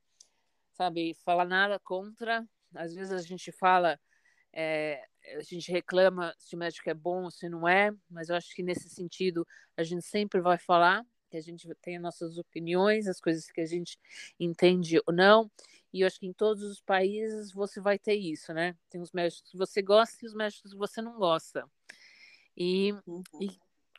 sabe, 0.74 1.14
falar 1.24 1.46
nada 1.46 1.80
contra. 1.80 2.44
Às 2.74 2.96
vezes 2.96 3.12
a 3.12 3.22
gente 3.22 3.52
fala, 3.52 4.00
é, 4.52 5.08
a 5.36 5.42
gente 5.42 5.72
reclama 5.72 6.34
se 6.38 6.56
o 6.56 6.58
médico 6.60 6.90
é 6.90 6.94
bom 6.94 7.24
ou 7.24 7.32
se 7.32 7.48
não 7.48 7.68
é, 7.68 7.92
mas 8.10 8.30
eu 8.30 8.36
acho 8.36 8.54
que 8.56 8.64
nesse 8.64 8.90
sentido 8.90 9.48
a 9.78 9.84
gente 9.84 10.06
sempre 10.06 10.42
vai 10.42 10.58
falar 10.58 11.06
que 11.30 11.38
a 11.38 11.42
gente 11.42 11.68
tem 11.82 11.96
as 11.96 12.02
nossas 12.02 12.38
opiniões, 12.38 13.08
as 13.08 13.22
coisas 13.22 13.50
que 13.50 13.62
a 13.62 13.66
gente 13.66 13.98
entende 14.38 15.00
ou 15.08 15.14
não. 15.14 15.50
E 15.94 16.02
eu 16.02 16.08
acho 16.08 16.20
que 16.20 16.28
em 16.28 16.34
todos 16.34 16.62
os 16.64 16.82
países 16.82 17.54
você 17.54 17.80
vai 17.80 17.98
ter 17.98 18.16
isso, 18.16 18.54
né? 18.54 18.76
Tem 18.90 19.02
os 19.02 19.12
médicos 19.12 19.50
que 19.50 19.58
você 19.58 19.82
gosta 19.82 20.18
e 20.22 20.28
os 20.28 20.34
médicos 20.34 20.72
que 20.72 20.78
você 20.78 21.02
não 21.02 21.18
gosta. 21.18 21.66
E, 22.56 22.94
uhum. 23.08 23.24
e 23.40 23.50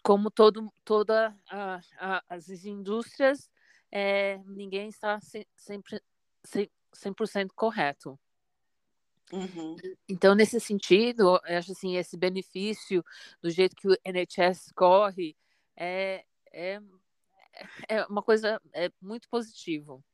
como 0.02 0.30
todo, 0.30 0.70
toda 0.84 1.34
a, 1.50 1.80
a, 1.98 2.24
as 2.28 2.48
indústrias, 2.64 3.50
é, 3.90 4.38
ninguém 4.46 4.88
está 4.88 5.18
sempre 5.56 6.00
100%, 6.94 7.48
correto. 7.54 8.18
Uhum. 9.32 9.76
Então, 10.06 10.34
nesse 10.34 10.60
sentido, 10.60 11.40
eu 11.46 11.56
acho 11.56 11.72
assim, 11.72 11.96
esse 11.96 12.18
benefício 12.18 13.02
do 13.40 13.50
jeito 13.50 13.74
que 13.74 13.88
o 13.88 13.96
NHS 14.04 14.70
corre 14.74 15.34
é, 15.74 16.24
é, 16.52 16.80
é 17.88 18.04
uma 18.04 18.22
coisa 18.22 18.60
é 18.74 18.92
muito 19.00 19.28
positivo. 19.30 20.04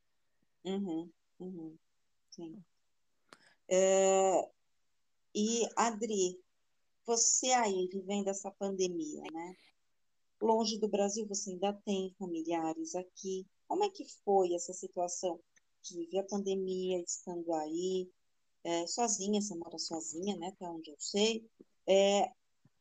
Uhum. 0.65 1.11
Uhum. 1.41 1.77
Sim. 2.31 2.63
É, 3.69 4.49
e, 5.35 5.69
Adri, 5.77 6.41
você 7.05 7.51
aí 7.53 7.89
vivendo 7.93 8.29
essa 8.29 8.51
pandemia, 8.53 9.23
né? 9.33 9.57
Longe 10.41 10.79
do 10.79 10.89
Brasil, 10.89 11.27
você 11.27 11.51
ainda 11.51 11.73
tem 11.73 12.15
familiares 12.19 12.95
aqui. 12.95 13.45
Como 13.67 13.83
é 13.83 13.91
que 13.91 14.05
foi 14.25 14.55
essa 14.55 14.73
situação 14.73 15.41
de 15.83 15.97
viver 15.97 16.21
a 16.21 16.25
pandemia, 16.25 17.01
estando 17.01 17.53
aí, 17.53 18.09
é, 18.69 18.87
sozinha, 18.87 19.41
você 19.41 19.55
mora 19.55 19.79
sozinha, 19.79 20.37
né? 20.37 20.49
Até 20.49 20.69
onde 20.69 20.91
eu 20.91 20.97
sei. 20.99 21.49
É, 21.87 22.31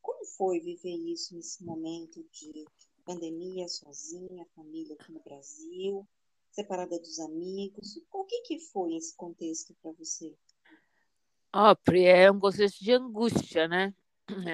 como 0.02 0.26
foi 0.26 0.60
viver 0.60 0.98
isso 0.98 1.34
nesse 1.34 1.64
momento 1.64 2.22
de 2.30 2.66
pandemia, 3.06 3.70
sozinha, 3.70 4.46
família 4.54 4.96
aqui 5.00 5.14
no 5.14 5.22
Brasil, 5.22 6.06
separada 6.52 7.00
dos 7.00 7.20
amigos? 7.20 8.02
O 8.12 8.26
que, 8.26 8.42
que 8.42 8.60
foi 8.60 8.96
esse 8.96 9.16
contexto 9.16 9.74
para 9.82 9.94
você? 9.94 10.36
Oh, 11.56 11.74
é 11.96 12.30
um 12.30 12.40
contexto 12.40 12.84
de 12.84 12.92
angústia, 12.92 13.70
né? 13.70 13.96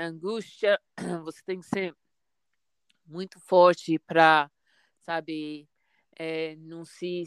angústia, 0.06 0.80
você 1.26 1.42
tem 1.44 1.60
que 1.60 1.66
ser 1.66 1.96
muito 3.08 3.40
forte 3.40 3.98
para, 3.98 4.52
sabe, 5.00 5.68
é, 6.16 6.56
não 6.58 6.86
se 6.86 7.24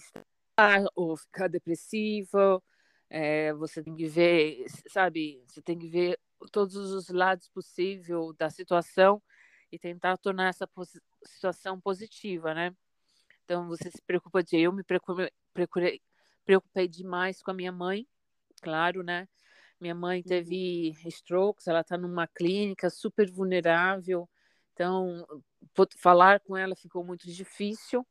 ou 0.95 1.17
ficar 1.17 1.49
depressivo. 1.49 2.63
É, 3.09 3.53
você 3.55 3.83
tem 3.83 3.95
que 3.95 4.07
ver, 4.09 4.67
sabe, 4.89 5.43
você 5.47 5.63
tem 5.63 5.79
que 5.79 5.89
ver 5.89 6.19
todos 6.51 6.75
os 6.75 7.09
lados 7.09 7.49
possíveis 7.49 8.09
da 8.37 8.51
situação 8.51 9.23
e 9.71 9.79
tentar 9.79 10.17
tornar 10.17 10.49
essa 10.49 10.69
situação 11.25 11.81
positiva, 11.81 12.53
né? 12.53 12.75
Então 13.45 13.69
você 13.69 13.91
se 13.91 14.03
preocupa 14.03 14.43
de 14.43 14.59
eu 14.59 14.73
me 14.73 14.83
preocupei, 14.83 15.31
preocupei, 15.55 16.03
preocupei 16.45 16.89
demais 16.89 17.43
com 17.43 17.53
a 17.53 17.55
minha 17.55 17.73
mãe, 17.73 18.07
claro, 18.61 19.03
né? 19.03 19.29
Minha 19.81 19.95
mãe 19.95 20.19
uhum. 20.19 20.25
teve 20.25 20.91
strokes, 21.07 21.67
ela 21.69 21.81
está 21.81 21.97
numa 21.97 22.27
clínica 22.27 22.91
super 22.91 23.31
vulnerável, 23.31 24.29
então 24.73 25.27
falar 25.99 26.41
com 26.41 26.57
ela 26.57 26.75
ficou 26.75 27.05
muito 27.05 27.31
difícil. 27.31 28.07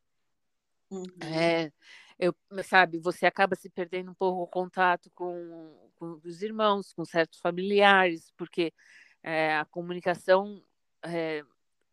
Uhum. 0.89 1.05
É, 1.21 1.71
eu, 2.17 2.33
sabe, 2.63 2.99
você 2.99 3.25
acaba 3.25 3.55
se 3.55 3.69
perdendo 3.69 4.11
um 4.11 4.13
pouco 4.13 4.41
o 4.43 4.47
contato 4.47 5.09
com, 5.13 5.91
com 5.95 6.19
os 6.23 6.41
irmãos, 6.41 6.93
com 6.93 7.03
certos 7.03 7.39
familiares, 7.39 8.31
porque 8.37 8.73
é, 9.21 9.55
a 9.57 9.65
comunicação 9.65 10.63
é, 11.03 11.43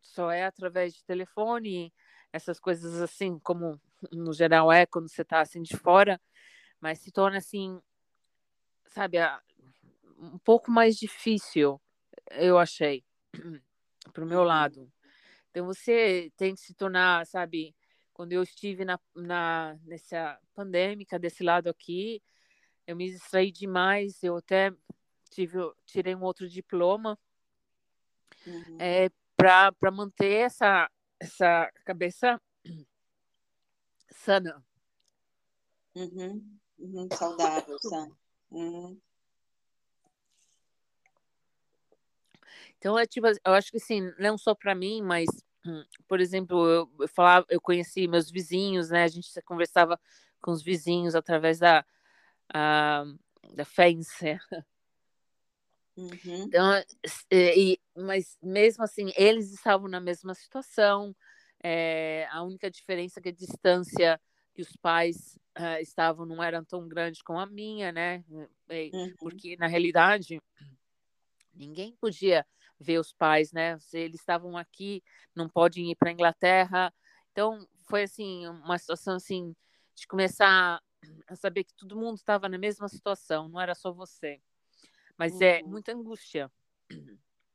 só 0.01 0.31
é 0.31 0.45
através 0.45 0.93
de 0.93 1.03
telefone, 1.03 1.93
essas 2.31 2.59
coisas 2.59 3.01
assim, 3.01 3.37
como 3.39 3.79
no 4.11 4.33
geral 4.33 4.71
é 4.71 4.85
quando 4.85 5.09
você 5.09 5.23
está 5.23 5.41
assim 5.41 5.61
de 5.61 5.75
fora, 5.75 6.19
mas 6.79 6.99
se 6.99 7.11
torna 7.11 7.37
assim, 7.37 7.81
sabe, 8.87 9.17
um 10.17 10.37
pouco 10.39 10.71
mais 10.71 10.95
difícil, 10.97 11.81
eu 12.31 12.57
achei, 12.57 13.03
para 14.13 14.23
o 14.23 14.27
meu 14.27 14.43
lado. 14.43 14.91
Então 15.49 15.65
você 15.65 16.31
tem 16.37 16.55
que 16.55 16.61
se 16.61 16.73
tornar, 16.73 17.25
sabe, 17.27 17.75
quando 18.13 18.31
eu 18.33 18.43
estive 18.43 18.85
na, 18.85 18.99
na 19.15 19.77
nessa 19.83 20.39
pandêmica 20.53 21.17
desse 21.19 21.43
lado 21.43 21.69
aqui, 21.69 22.21
eu 22.85 22.95
me 22.95 23.09
distraí 23.11 23.51
demais, 23.51 24.21
eu 24.23 24.37
até 24.37 24.71
tive, 25.29 25.57
tirei 25.85 26.15
um 26.15 26.23
outro 26.23 26.47
diploma 26.47 27.17
uhum. 28.45 28.77
é, 28.79 29.09
para 29.35 29.91
manter 29.91 30.45
essa, 30.45 30.89
essa 31.19 31.71
cabeça 31.83 32.39
sana. 34.09 34.63
Uhum. 35.95 36.59
Uhum. 36.77 37.07
Saudável, 37.11 37.77
sana. 37.79 38.17
Uhum. 38.51 38.99
Então, 42.77 42.99
é 42.99 43.05
tipo, 43.05 43.27
eu 43.27 43.53
acho 43.53 43.71
que 43.71 43.77
assim, 43.77 44.11
não 44.19 44.37
só 44.37 44.53
para 44.53 44.75
mim, 44.75 45.01
mas, 45.01 45.25
por 46.07 46.19
exemplo, 46.19 46.67
eu, 46.67 46.89
eu, 46.99 47.07
falava, 47.07 47.45
eu 47.49 47.61
conheci 47.61 48.07
meus 48.07 48.29
vizinhos, 48.29 48.89
né? 48.89 49.03
A 49.03 49.07
gente 49.07 49.29
conversava 49.43 49.99
com 50.41 50.51
os 50.51 50.61
vizinhos 50.61 51.15
através 51.15 51.59
da, 51.59 51.85
a, 52.53 53.05
da 53.53 53.65
fence. 53.65 54.37
Uhum. 55.95 56.43
Então, 56.45 56.83
e, 57.31 57.79
mas 57.95 58.37
mesmo 58.41 58.83
assim, 58.83 59.11
eles 59.15 59.53
estavam 59.53 59.87
na 59.87 59.99
mesma 59.99 60.33
situação. 60.33 61.15
É, 61.63 62.27
a 62.31 62.43
única 62.43 62.69
diferença 62.69 63.19
é 63.19 63.23
que 63.23 63.29
a 63.29 63.33
distância 63.33 64.19
que 64.53 64.61
os 64.61 64.75
pais 64.75 65.39
uh, 65.57 65.81
estavam 65.81 66.25
não 66.25 66.43
era 66.43 66.63
tão 66.63 66.87
grande 66.87 67.23
como 67.23 67.39
a 67.39 67.45
minha, 67.45 67.91
né? 67.91 68.23
Uhum. 68.29 69.13
Porque, 69.17 69.55
na 69.57 69.67
realidade, 69.67 70.41
ninguém 71.53 71.95
podia 71.99 72.45
ver 72.79 72.99
os 72.99 73.13
pais, 73.13 73.51
né? 73.51 73.77
Eles 73.93 74.19
estavam 74.19 74.57
aqui, 74.57 75.03
não 75.35 75.47
podem 75.49 75.91
ir 75.91 75.95
para 75.95 76.09
a 76.09 76.13
Inglaterra. 76.13 76.93
Então, 77.31 77.67
foi 77.87 78.03
assim, 78.03 78.47
uma 78.47 78.77
situação 78.77 79.15
assim 79.15 79.55
de 79.95 80.07
começar 80.07 80.81
a 81.27 81.35
saber 81.35 81.63
que 81.63 81.73
todo 81.73 81.97
mundo 81.97 82.17
estava 82.17 82.47
na 82.49 82.57
mesma 82.57 82.87
situação, 82.87 83.47
não 83.49 83.59
era 83.59 83.75
só 83.75 83.91
você. 83.91 84.41
Mas 85.17 85.39
é 85.41 85.53
uhum. 85.53 85.59
é 85.59 85.63
muita 85.63 85.93
angústia. 85.93 86.51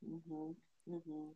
Uhum. 0.03 0.57
Uhum. 0.87 1.35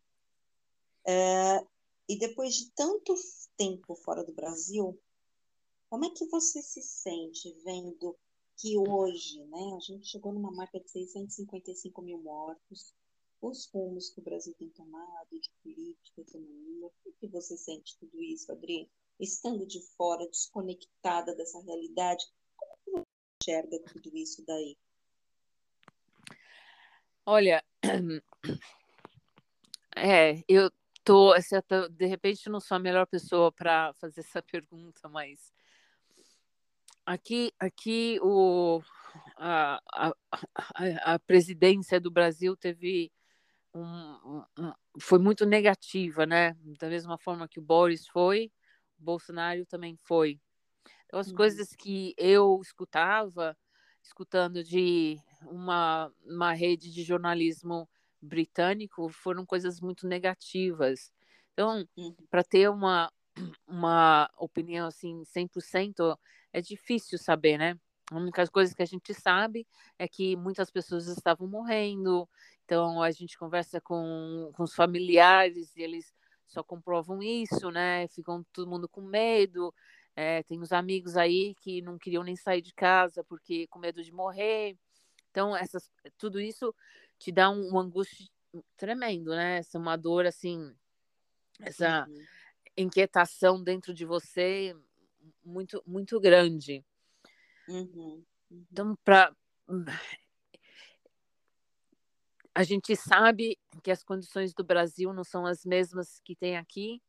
É, 1.05 1.65
e 2.07 2.17
depois 2.17 2.55
de 2.55 2.71
tanto 2.71 3.13
tempo 3.57 3.95
fora 3.95 4.23
do 4.23 4.33
Brasil, 4.33 4.99
como 5.89 6.05
é 6.05 6.09
que 6.09 6.25
você 6.27 6.61
se 6.61 6.81
sente 6.81 7.53
vendo 7.63 8.17
que 8.57 8.77
hoje, 8.77 9.43
né, 9.45 9.75
a 9.75 9.79
gente 9.79 10.07
chegou 10.07 10.31
numa 10.31 10.51
marca 10.51 10.79
de 10.79 10.89
655 10.89 12.01
mil 12.01 12.19
mortos, 12.19 12.93
os 13.43 13.69
rumos 13.73 14.09
que 14.09 14.21
o 14.21 14.23
Brasil 14.23 14.53
tem 14.57 14.69
tomado 14.69 15.39
de 15.39 15.49
política, 15.61 16.21
economia. 16.21 16.89
Como 17.03 17.15
que 17.17 17.27
você 17.27 17.57
sente 17.57 17.97
tudo 17.99 18.21
isso, 18.21 18.51
Adri? 18.51 18.89
Estando 19.19 19.65
de 19.67 19.81
fora, 19.97 20.25
desconectada 20.27 21.35
dessa 21.35 21.59
realidade, 21.61 22.23
como 22.55 22.77
você 22.99 23.05
enxerga 23.41 23.79
tudo 23.91 24.15
isso 24.15 24.43
daí? 24.45 24.77
Olha, 27.25 27.63
é, 29.95 30.41
eu 30.47 30.71
tô, 31.03 31.33
de 31.91 32.05
repente 32.05 32.49
não 32.49 32.61
sou 32.61 32.75
a 32.75 32.79
melhor 32.79 33.05
pessoa 33.05 33.51
para 33.51 33.93
fazer 33.95 34.21
essa 34.21 34.41
pergunta, 34.43 35.09
mas 35.09 35.53
aqui, 37.05 37.53
aqui 37.59 38.19
o, 38.21 38.81
a, 39.35 39.81
a, 39.93 40.13
a 41.13 41.19
presidência 41.19 41.99
do 41.99 42.09
Brasil 42.09 42.55
teve 42.55 43.11
um, 43.73 44.43
um, 44.59 44.73
foi 44.99 45.19
muito 45.19 45.45
negativa, 45.45 46.25
né? 46.25 46.55
Da 46.79 46.89
mesma 46.89 47.17
forma 47.17 47.47
que 47.47 47.59
o 47.59 47.63
Boris 47.63 48.07
foi, 48.07 48.51
o 48.99 49.03
Bolsonaro 49.03 49.65
também 49.65 49.95
foi. 49.97 50.39
Então, 51.05 51.19
as 51.19 51.29
uhum. 51.29 51.35
coisas 51.35 51.75
que 51.75 52.13
eu 52.17 52.59
escutava, 52.61 53.57
escutando 54.01 54.63
de 54.63 55.17
uma, 55.45 56.11
uma 56.25 56.53
rede 56.53 56.91
de 56.91 57.03
jornalismo 57.03 57.89
britânico, 58.21 59.09
foram 59.09 59.45
coisas 59.45 59.79
muito 59.81 60.07
negativas. 60.07 61.11
Então, 61.53 61.85
uhum. 61.97 62.15
para 62.29 62.43
ter 62.43 62.69
uma, 62.69 63.11
uma 63.67 64.29
opinião 64.37 64.87
assim 64.87 65.23
100%, 65.25 66.17
é 66.51 66.61
difícil 66.61 67.17
saber, 67.17 67.57
né? 67.57 67.77
A 68.11 68.17
única 68.17 68.45
coisa 68.47 68.75
que 68.75 68.83
a 68.83 68.85
gente 68.85 69.13
sabe 69.13 69.65
é 69.97 70.07
que 70.07 70.35
muitas 70.35 70.69
pessoas 70.69 71.07
estavam 71.07 71.47
morrendo, 71.47 72.27
então 72.65 73.01
a 73.01 73.11
gente 73.11 73.37
conversa 73.37 73.79
com, 73.79 74.51
com 74.53 74.63
os 74.63 74.75
familiares 74.75 75.75
e 75.75 75.81
eles 75.81 76.13
só 76.45 76.61
comprovam 76.63 77.21
isso, 77.23 77.71
né? 77.71 78.07
Ficam 78.09 78.45
todo 78.53 78.69
mundo 78.69 78.87
com 78.87 79.01
medo. 79.01 79.73
É, 80.15 80.43
tem 80.43 80.59
os 80.59 80.71
amigos 80.71 81.17
aí 81.17 81.55
que 81.55 81.81
não 81.81 81.97
queriam 81.97 82.23
nem 82.23 82.35
sair 82.35 82.61
de 82.61 82.73
casa 82.73 83.23
porque 83.23 83.67
com 83.67 83.79
medo 83.79 84.03
de 84.03 84.11
morrer. 84.11 84.77
Então, 85.31 85.55
essas, 85.55 85.89
tudo 86.17 86.39
isso 86.39 86.75
te 87.17 87.31
dá 87.31 87.49
um, 87.49 87.73
um 87.73 87.79
angústia 87.79 88.27
tremendo, 88.77 89.31
né? 89.31 89.57
Essa 89.57 89.79
uma 89.79 89.95
dor 89.95 90.27
assim, 90.27 90.71
essa 91.59 92.05
uhum. 92.07 92.23
inquietação 92.77 93.63
dentro 93.63 93.93
de 93.93 94.05
você 94.05 94.75
muito 95.43 95.81
muito 95.87 96.19
grande. 96.19 96.85
Uhum. 97.67 98.23
Então, 98.51 98.95
para 99.03 99.33
a 102.55 102.63
gente 102.63 102.95
sabe 102.95 103.57
que 103.81 103.89
as 103.89 104.03
condições 104.03 104.53
do 104.53 104.63
Brasil 104.63 105.11
não 105.13 105.23
são 105.23 105.45
as 105.45 105.65
mesmas 105.65 106.19
que 106.23 106.35
tem 106.35 106.57
aqui. 106.57 107.01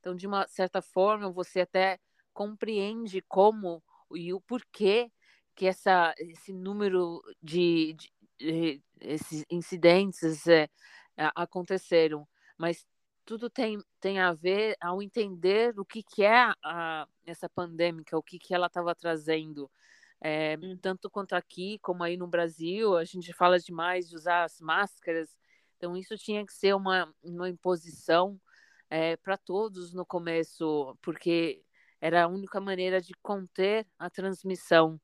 Então, 0.00 0.14
de 0.14 0.26
uma 0.26 0.46
certa 0.46 0.80
forma, 0.80 1.30
você 1.30 1.60
até 1.60 1.98
compreende 2.32 3.20
como 3.22 3.82
e 4.14 4.32
o 4.32 4.40
porquê 4.40 5.10
que 5.54 5.66
essa, 5.66 6.14
esse 6.18 6.52
número 6.52 7.22
de, 7.42 7.94
de, 7.94 8.12
de 8.38 8.82
esses 9.00 9.44
incidentes 9.50 10.46
é, 10.46 10.68
aconteceram. 11.16 12.26
Mas 12.56 12.86
tudo 13.24 13.50
tem, 13.50 13.78
tem 14.00 14.18
a 14.18 14.32
ver 14.32 14.76
ao 14.80 15.02
entender 15.02 15.78
o 15.78 15.84
que, 15.84 16.02
que 16.02 16.22
é 16.22 16.52
a, 16.62 17.06
essa 17.26 17.48
pandêmica, 17.48 18.16
o 18.16 18.22
que, 18.22 18.38
que 18.38 18.54
ela 18.54 18.66
estava 18.66 18.94
trazendo. 18.94 19.70
É. 20.22 20.56
Tanto 20.80 21.10
quanto 21.10 21.34
aqui, 21.34 21.78
como 21.80 22.04
aí 22.04 22.16
no 22.16 22.26
Brasil, 22.26 22.96
a 22.96 23.04
gente 23.04 23.32
fala 23.32 23.58
demais 23.58 24.08
de 24.08 24.14
usar 24.14 24.44
as 24.44 24.60
máscaras, 24.60 25.36
então 25.76 25.96
isso 25.96 26.16
tinha 26.16 26.46
que 26.46 26.52
ser 26.52 26.74
uma, 26.74 27.12
uma 27.22 27.48
imposição 27.48 28.40
é, 28.88 29.16
para 29.16 29.36
todos 29.36 29.92
no 29.92 30.06
começo, 30.06 30.96
porque 31.02 31.64
era 32.00 32.22
a 32.22 32.28
única 32.28 32.60
maneira 32.60 33.00
de 33.00 33.12
conter 33.20 33.84
a 33.98 34.08
transmissão 34.08 35.00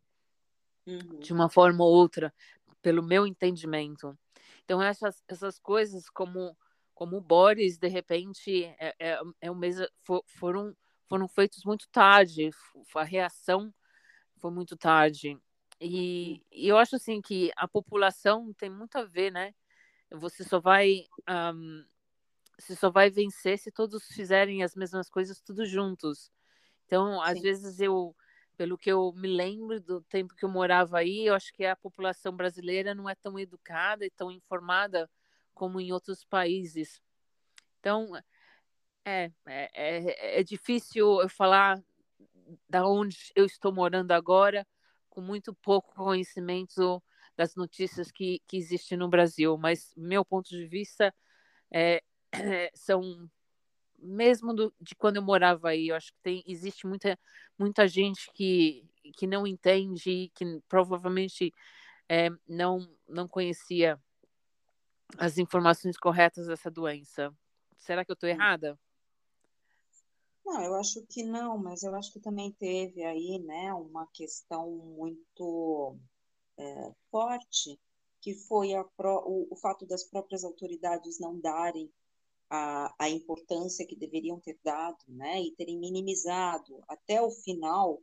uhum. 0.87 1.19
de 1.19 1.33
uma 1.33 1.49
forma 1.49 1.85
ou 1.85 1.93
outra, 1.93 2.33
pelo 2.81 3.03
meu 3.03 3.27
entendimento. 3.27 4.16
Então 4.64 4.81
essas, 4.81 5.25
essas 5.27 5.59
coisas 5.59 6.09
como 6.09 6.57
como 6.99 7.16
o 7.16 7.21
Boris, 7.21 7.79
de 7.79 7.87
repente, 7.87 8.64
é, 8.77 8.93
é, 8.99 9.21
é 9.41 9.51
o 9.53 9.55
mesmo, 9.55 9.87
for, 10.03 10.21
foram, 10.27 10.77
foram 11.09 11.29
feitos 11.29 11.62
muito 11.64 11.89
tarde, 11.93 12.51
a 12.93 13.05
reação 13.05 13.73
foi 14.39 14.51
muito 14.51 14.76
tarde. 14.76 15.39
E, 15.80 16.43
e, 16.51 16.68
eu 16.68 16.78
acho 16.78 16.97
assim 16.97 17.20
que 17.20 17.53
a 17.57 17.68
população 17.68 18.53
tem 18.55 18.70
muito 18.70 18.97
a 18.97 19.05
ver, 19.05 19.30
né? 19.30 19.55
Você 20.11 20.43
só 20.43 20.59
vai 20.59 21.05
um, 21.28 21.84
você 22.59 22.74
só 22.74 22.91
vai 22.91 23.09
vencer 23.09 23.59
se 23.59 23.70
todos 23.70 24.05
fizerem 24.09 24.64
as 24.64 24.74
mesmas 24.74 25.09
coisas 25.09 25.41
tudo 25.41 25.64
juntos. 25.64 26.30
Então, 26.86 27.22
às 27.22 27.34
Sim. 27.34 27.43
vezes 27.43 27.80
eu, 27.80 28.16
pelo 28.57 28.76
que 28.76 28.91
eu 28.91 29.12
me 29.12 29.28
lembro 29.28 29.80
do 29.80 30.01
tempo 30.03 30.34
que 30.34 30.45
eu 30.45 30.49
morava 30.49 30.99
aí, 30.99 31.26
eu 31.26 31.34
acho 31.34 31.53
que 31.53 31.64
a 31.64 31.76
população 31.76 32.34
brasileira 32.34 32.95
não 32.95 33.09
é 33.09 33.14
tão 33.14 33.39
educada 33.39 34.05
e 34.05 34.11
tão 34.11 34.30
informada 34.30 35.09
como 35.55 35.80
em 35.80 35.93
outros 35.93 36.24
países. 36.24 37.01
Então, 37.78 38.11
é, 39.05 39.30
é, 39.47 39.70
é, 39.74 40.41
é 40.41 40.43
difícil 40.43 41.20
eu 41.20 41.28
falar 41.28 41.80
da 42.69 42.87
onde 42.87 43.16
eu 43.35 43.45
estou 43.47 43.73
morando 43.73 44.12
agora, 44.12 44.66
com 45.09 45.21
muito 45.21 45.55
pouco 45.55 45.95
conhecimento 45.95 47.03
das 47.37 47.55
notícias 47.55 48.11
que, 48.11 48.41
que 48.47 48.57
existem 48.57 48.99
no 48.99 49.09
Brasil, 49.09 49.57
mas 49.57 49.93
meu 49.97 50.25
ponto 50.25 50.49
de 50.49 50.66
vista 50.66 51.14
é, 51.73 52.03
são 52.75 53.29
mesmo 53.99 54.55
do, 54.55 54.73
de 54.81 54.95
quando 54.95 55.16
eu 55.16 55.23
morava 55.23 55.71
aí, 55.71 55.89
eu 55.89 55.97
acho 55.97 56.12
que 56.12 56.21
tem, 56.23 56.45
existe 56.47 56.87
muita, 56.87 57.19
muita 57.59 57.89
gente 57.89 58.31
que, 58.33 58.89
que 59.16 59.27
não 59.27 59.47
entende, 59.47 60.31
que 60.35 60.62
provavelmente 60.69 61.53
é, 62.09 62.29
não, 62.49 62.89
não 63.09 63.27
conhecia 63.27 64.01
as 65.16 65.39
informações 65.39 65.97
corretas 65.97 66.47
dessa 66.47 66.71
doença. 66.71 67.35
Será 67.77 68.05
que 68.05 68.11
eu 68.11 68.14
estou 68.14 68.29
errada? 68.29 68.79
Não, 70.49 70.62
eu 70.62 70.74
acho 70.76 71.05
que 71.07 71.22
não, 71.22 71.59
mas 71.59 71.82
eu 71.82 71.94
acho 71.94 72.11
que 72.11 72.18
também 72.18 72.51
teve 72.53 73.05
aí, 73.05 73.38
né, 73.38 73.70
uma 73.74 74.07
questão 74.07 74.70
muito 74.70 75.94
é, 76.57 76.92
forte, 77.11 77.78
que 78.22 78.32
foi 78.34 78.74
a 78.74 78.82
pro, 78.82 79.22
o, 79.26 79.46
o 79.51 79.57
fato 79.57 79.84
das 79.84 80.05
próprias 80.05 80.44
autoridades 80.44 81.20
não 81.20 81.38
darem 81.38 81.92
a, 82.49 82.94
a 82.99 83.11
importância 83.11 83.86
que 83.86 83.94
deveriam 83.94 84.40
ter 84.40 84.59
dado, 84.64 85.05
né, 85.07 85.38
e 85.42 85.55
terem 85.55 85.78
minimizado 85.78 86.82
até 86.88 87.20
o 87.20 87.30
final, 87.30 88.03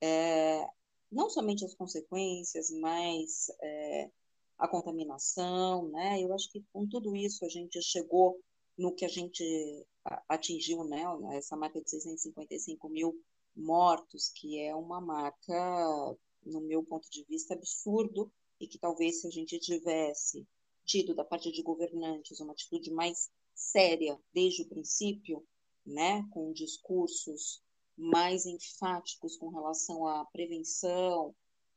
é, 0.00 0.68
não 1.10 1.30
somente 1.30 1.64
as 1.64 1.74
consequências, 1.74 2.68
mas 2.68 3.46
é, 3.62 4.10
a 4.58 4.66
contaminação, 4.66 5.88
né? 5.88 6.20
Eu 6.20 6.34
acho 6.34 6.50
que 6.50 6.64
com 6.72 6.84
tudo 6.86 7.14
isso 7.14 7.44
a 7.44 7.48
gente 7.48 7.80
chegou 7.80 8.40
no 8.76 8.92
que 8.92 9.04
a 9.04 9.08
gente 9.08 9.86
atingiu, 10.28 10.84
né? 10.84 11.02
Essa 11.32 11.56
marca 11.56 11.80
de 11.80 11.90
655 11.90 12.88
mil 12.88 13.20
mortos, 13.54 14.28
que 14.28 14.60
é 14.60 14.74
uma 14.74 15.00
marca, 15.00 16.16
no 16.44 16.60
meu 16.60 16.82
ponto 16.82 17.10
de 17.10 17.24
vista, 17.24 17.54
absurdo 17.54 18.30
e 18.60 18.66
que 18.66 18.78
talvez 18.78 19.20
se 19.20 19.26
a 19.26 19.30
gente 19.30 19.58
tivesse 19.58 20.46
tido 20.84 21.14
da 21.14 21.24
parte 21.24 21.50
de 21.50 21.62
governantes 21.62 22.40
uma 22.40 22.52
atitude 22.52 22.90
mais 22.90 23.30
séria 23.54 24.18
desde 24.32 24.62
o 24.62 24.68
princípio, 24.68 25.44
né, 25.84 26.26
com 26.30 26.52
discursos 26.52 27.62
mais 27.96 28.44
enfáticos 28.44 29.36
com 29.36 29.48
relação 29.48 30.06
à 30.06 30.24
prevenção, 30.26 31.34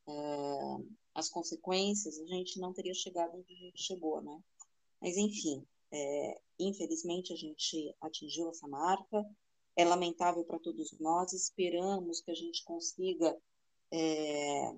uh, 0.08 0.88
as 1.14 1.30
consequências, 1.30 2.20
a 2.20 2.26
gente 2.26 2.60
não 2.60 2.74
teria 2.74 2.94
chegado 2.94 3.38
onde 3.38 3.54
a 3.54 3.58
gente 3.58 3.82
chegou, 3.82 4.22
né? 4.22 4.42
Mas, 5.02 5.16
enfim, 5.16 5.66
é, 5.92 6.42
infelizmente 6.60 7.34
a 7.34 7.36
gente 7.36 7.96
atingiu 8.02 8.50
essa 8.50 8.68
marca, 8.68 9.26
é 9.76 9.86
lamentável 9.86 10.44
para 10.44 10.60
todos 10.60 10.92
nós, 11.00 11.34
esperamos 11.34 12.22
que 12.22 12.32
a 12.32 12.36
gente 12.36 12.64
consiga 12.64 13.38
é, 13.92 14.74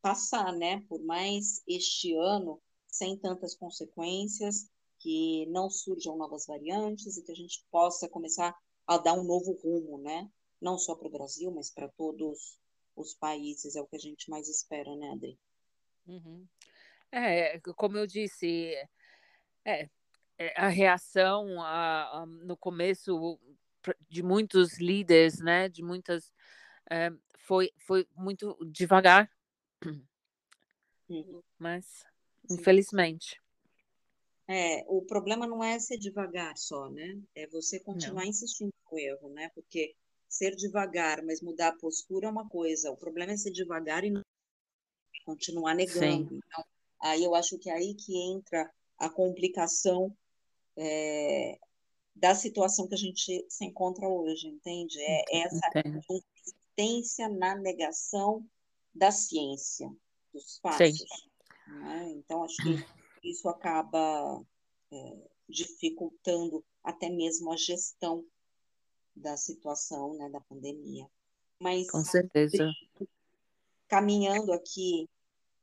passar, 0.00 0.52
né, 0.52 0.84
por 0.88 1.02
mais 1.02 1.62
este 1.66 2.14
ano 2.14 2.60
sem 2.86 3.18
tantas 3.18 3.54
consequências, 3.54 4.70
que 4.98 5.46
não 5.46 5.68
surjam 5.68 6.16
novas 6.16 6.46
variantes 6.46 7.16
e 7.16 7.22
que 7.22 7.32
a 7.32 7.34
gente 7.34 7.64
possa 7.70 8.08
começar 8.08 8.56
a 8.86 8.98
dar 8.98 9.14
um 9.14 9.24
novo 9.24 9.52
rumo, 9.62 9.98
né? 9.98 10.30
Não 10.60 10.78
só 10.78 10.94
para 10.94 11.08
o 11.08 11.10
Brasil, 11.10 11.50
mas 11.50 11.70
para 11.70 11.88
todos 11.88 12.58
os 12.96 13.14
países, 13.14 13.76
é 13.76 13.82
o 13.82 13.86
que 13.86 13.96
a 13.96 14.00
gente 14.00 14.30
mais 14.30 14.48
espera, 14.48 14.96
né, 14.96 15.10
Adri? 15.10 15.38
Uhum. 16.06 16.46
É, 17.12 17.60
como 17.76 17.98
eu 17.98 18.06
disse, 18.06 18.74
é, 19.64 19.90
a 20.56 20.68
reação 20.68 21.60
a, 21.62 22.22
a, 22.22 22.26
no 22.26 22.56
começo 22.56 23.38
de 24.08 24.22
muitos 24.22 24.78
líderes, 24.78 25.40
né, 25.40 25.68
de 25.68 25.82
muitas, 25.82 26.32
é, 26.90 27.10
foi, 27.38 27.72
foi 27.78 28.06
muito 28.16 28.56
devagar, 28.70 29.30
uhum. 31.08 31.42
mas 31.58 32.04
Sim. 32.48 32.54
infelizmente. 32.54 33.40
É, 34.48 34.84
o 34.86 35.02
problema 35.02 35.46
não 35.46 35.62
é 35.62 35.78
ser 35.78 35.98
devagar 35.98 36.56
só, 36.56 36.88
né? 36.88 37.20
É 37.34 37.48
você 37.48 37.80
continuar 37.80 38.22
não. 38.22 38.30
insistindo 38.30 38.72
no 38.90 38.98
erro, 38.98 39.28
né? 39.30 39.50
Porque 39.54 39.96
ser 40.28 40.54
devagar, 40.54 41.20
mas 41.24 41.40
mudar 41.40 41.68
a 41.68 41.76
postura 41.76 42.28
é 42.28 42.30
uma 42.30 42.48
coisa. 42.48 42.92
O 42.92 42.96
problema 42.96 43.32
é 43.32 43.36
ser 43.36 43.50
devagar 43.50 44.04
e 44.04 44.10
não 44.10 44.22
continuar 45.24 45.74
negando. 45.74 46.28
Sim. 46.28 46.40
Então, 46.46 46.64
aí 47.00 47.24
eu 47.24 47.34
acho 47.34 47.58
que 47.58 47.68
é 47.68 47.72
aí 47.72 47.94
que 47.94 48.16
entra 48.16 48.70
a 48.98 49.10
complicação 49.10 50.16
é, 50.76 51.58
da 52.14 52.34
situação 52.34 52.88
que 52.88 52.94
a 52.94 52.98
gente 52.98 53.46
se 53.48 53.64
encontra 53.64 54.08
hoje, 54.08 54.48
entende? 54.48 54.98
É 55.00 55.42
essa 55.42 55.70
insistência 56.08 57.28
na 57.28 57.54
negação 57.54 58.44
da 58.94 59.10
ciência, 59.10 59.90
dos 60.32 60.58
fatos. 60.58 61.04
Né? 61.68 62.12
Então, 62.16 62.42
acho 62.42 62.56
que 62.56 63.30
isso 63.30 63.48
acaba 63.48 64.42
é, 64.92 65.16
dificultando 65.48 66.64
até 66.82 67.10
mesmo 67.10 67.52
a 67.52 67.56
gestão 67.56 68.24
da 69.14 69.36
situação 69.36 70.14
né, 70.14 70.28
da 70.30 70.40
pandemia. 70.40 71.08
Mas 71.58 71.90
com 71.90 72.04
certeza. 72.04 72.70
Caminhando 73.88 74.52
aqui 74.52 75.08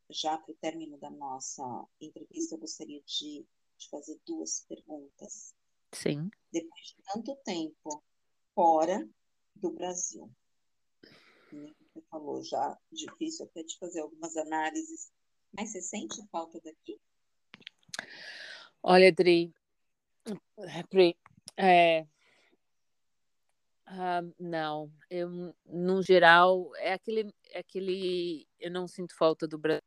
já 0.09 0.37
para 0.37 0.51
o 0.51 0.55
término 0.55 0.97
da 0.97 1.09
nossa 1.09 1.63
entrevista, 1.99 2.55
eu 2.55 2.59
gostaria 2.59 3.01
de, 3.05 3.45
de 3.83 3.89
fazer 3.89 4.19
duas 4.25 4.65
perguntas. 4.67 5.53
Sim. 5.93 6.29
Depois 6.51 6.85
de 6.87 7.03
tanto 7.13 7.35
tempo 7.43 8.03
fora 8.55 9.07
do 9.55 9.71
Brasil, 9.71 10.29
você 11.51 12.01
falou 12.09 12.43
já, 12.43 12.77
difícil 12.91 13.45
até 13.45 13.63
de 13.63 13.77
fazer 13.77 14.01
algumas 14.01 14.35
análises, 14.35 15.11
mas 15.51 15.71
você 15.71 15.81
sente 15.81 16.27
falta 16.31 16.59
daqui? 16.61 16.99
Olha, 18.81 19.09
Adri, 19.09 19.53
Pri, 20.89 21.17
é, 21.57 22.07
Uh, 23.85 24.33
não, 24.39 24.91
eu 25.09 25.53
no 25.65 26.01
geral 26.01 26.71
é 26.77 26.93
aquele, 26.93 27.31
é 27.51 27.59
aquele, 27.59 28.47
eu 28.59 28.71
não 28.71 28.87
sinto 28.87 29.15
falta 29.15 29.47
do 29.47 29.57
Brasil. 29.57 29.83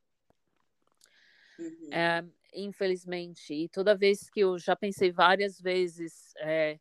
Uhum. 1.59 1.93
É, 1.93 2.25
infelizmente, 2.55 3.53
e 3.53 3.69
toda 3.69 3.97
vez 3.97 4.31
que 4.31 4.41
eu 4.41 4.59
já 4.59 4.75
pensei 4.75 5.11
várias 5.13 5.61
vezes 5.61 6.33
é, 6.39 6.79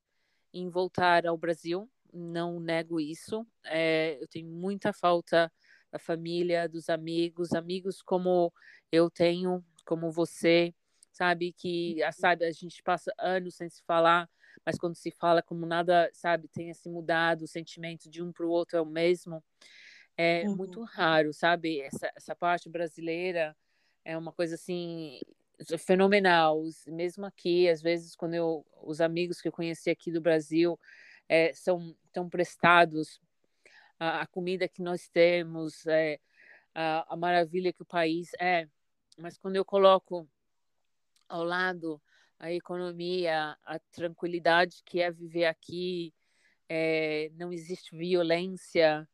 em 0.53 0.69
voltar 0.69 1.25
ao 1.25 1.37
Brasil, 1.37 1.89
não 2.13 2.59
nego 2.59 2.99
isso. 2.99 3.45
É, 3.65 4.17
eu 4.21 4.27
tenho 4.27 4.47
muita 4.47 4.93
falta 4.93 5.51
da 5.91 5.99
família, 5.99 6.67
dos 6.67 6.89
amigos, 6.89 7.53
amigos 7.53 8.01
como 8.01 8.51
eu 8.91 9.09
tenho, 9.09 9.63
como 9.85 10.11
você, 10.11 10.73
sabe 11.11 11.53
que 11.53 11.97
uhum. 12.03 12.11
sabe 12.11 12.45
a 12.45 12.51
gente 12.51 12.81
passa 12.83 13.13
anos 13.19 13.55
sem 13.55 13.69
se 13.69 13.81
falar 13.83 14.29
mas 14.65 14.77
quando 14.77 14.95
se 14.95 15.11
fala 15.11 15.41
como 15.41 15.65
nada, 15.65 16.09
sabe, 16.13 16.47
tenha 16.47 16.73
se 16.73 16.89
mudado, 16.89 17.43
o 17.43 17.47
sentimento 17.47 18.09
de 18.09 18.21
um 18.21 18.31
para 18.31 18.45
o 18.45 18.49
outro 18.49 18.77
é 18.77 18.81
o 18.81 18.85
mesmo, 18.85 19.43
é 20.17 20.43
uhum. 20.47 20.55
muito 20.55 20.83
raro, 20.83 21.33
sabe? 21.33 21.81
Essa, 21.81 22.11
essa 22.15 22.35
parte 22.35 22.69
brasileira 22.69 23.55
é 24.03 24.17
uma 24.17 24.31
coisa 24.31 24.55
assim 24.55 25.19
fenomenal. 25.77 26.63
Mesmo 26.87 27.25
aqui, 27.25 27.69
às 27.69 27.81
vezes, 27.81 28.15
quando 28.15 28.33
eu, 28.33 28.65
os 28.81 29.01
amigos 29.01 29.41
que 29.41 29.47
eu 29.47 29.51
conheci 29.51 29.89
aqui 29.89 30.11
do 30.11 30.21
Brasil 30.21 30.79
é, 31.27 31.53
são 31.53 31.95
tão 32.11 32.29
prestados, 32.29 33.19
a, 33.99 34.21
a, 34.21 34.27
comida 34.27 34.67
que 34.67 34.81
nós 34.81 35.07
temos, 35.09 35.85
é, 35.87 36.19
a, 36.73 37.13
a 37.13 37.15
maravilha 37.15 37.73
que 37.73 37.81
o 37.81 37.85
país 37.85 38.31
é, 38.39 38.67
mas 39.17 39.37
quando 39.37 39.55
eu 39.55 39.63
coloco 39.63 40.27
ao 41.27 41.43
lado 41.43 42.01
a 42.37 42.51
economia, 42.51 43.57
a 43.63 43.79
tranquilidade 43.91 44.81
que 44.83 45.01
é 45.01 45.09
viver 45.09 45.45
aqui, 45.45 46.13
é, 46.67 47.31
não 47.35 47.51
existe 47.51 47.95
violência, 47.95 49.07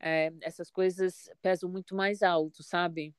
é, 0.00 0.32
essas 0.42 0.70
coisas 0.70 1.30
pesam 1.40 1.70
muito 1.70 1.94
mais 1.94 2.22
alto, 2.22 2.62
sabe? 2.62 3.14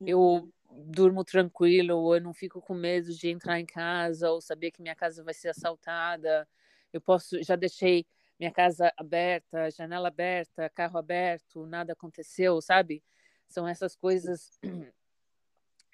Eu 0.00 0.20
uhum. 0.20 0.52
Durmo 0.70 1.24
tranquilo, 1.24 2.14
eu 2.14 2.20
não 2.20 2.34
fico 2.34 2.60
com 2.60 2.74
medo 2.74 3.12
de 3.14 3.28
entrar 3.28 3.58
em 3.60 3.66
casa 3.66 4.30
ou 4.30 4.40
saber 4.40 4.70
que 4.70 4.82
minha 4.82 4.94
casa 4.94 5.22
vai 5.24 5.34
ser 5.34 5.48
assaltada. 5.48 6.48
Eu 6.92 7.00
posso, 7.00 7.42
já 7.42 7.56
deixei 7.56 8.06
minha 8.38 8.52
casa 8.52 8.92
aberta, 8.96 9.70
janela 9.70 10.08
aberta, 10.08 10.70
carro 10.70 10.98
aberto, 10.98 11.66
nada 11.66 11.92
aconteceu, 11.92 12.60
sabe? 12.60 13.02
São 13.48 13.66
essas 13.66 13.96
coisas 13.96 14.58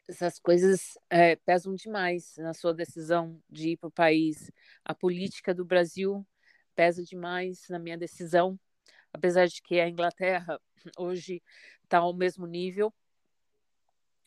essas 0.09 0.39
coisas 0.39 0.99
é, 1.09 1.37
pesam 1.37 1.75
demais 1.75 2.37
na 2.37 2.53
sua 2.53 2.75
decisão 2.75 3.41
de 3.49 3.71
ir 3.71 3.77
para 3.77 3.89
o 3.89 3.93
país. 3.93 4.51
A 4.85 4.95
política 4.95 5.55
do 5.55 5.65
Brasil 5.65 6.27
pesa 6.75 7.03
demais 7.03 7.67
na 7.69 7.79
minha 7.79 7.97
decisão, 7.97 8.59
apesar 9.13 9.47
de 9.47 9.63
que 9.63 9.81
a 9.81 9.89
Inglaterra 9.89 10.61
hoje 10.99 11.43
está 11.83 11.99
ao 11.99 12.15
mesmo 12.15 12.47
nível. 12.47 12.93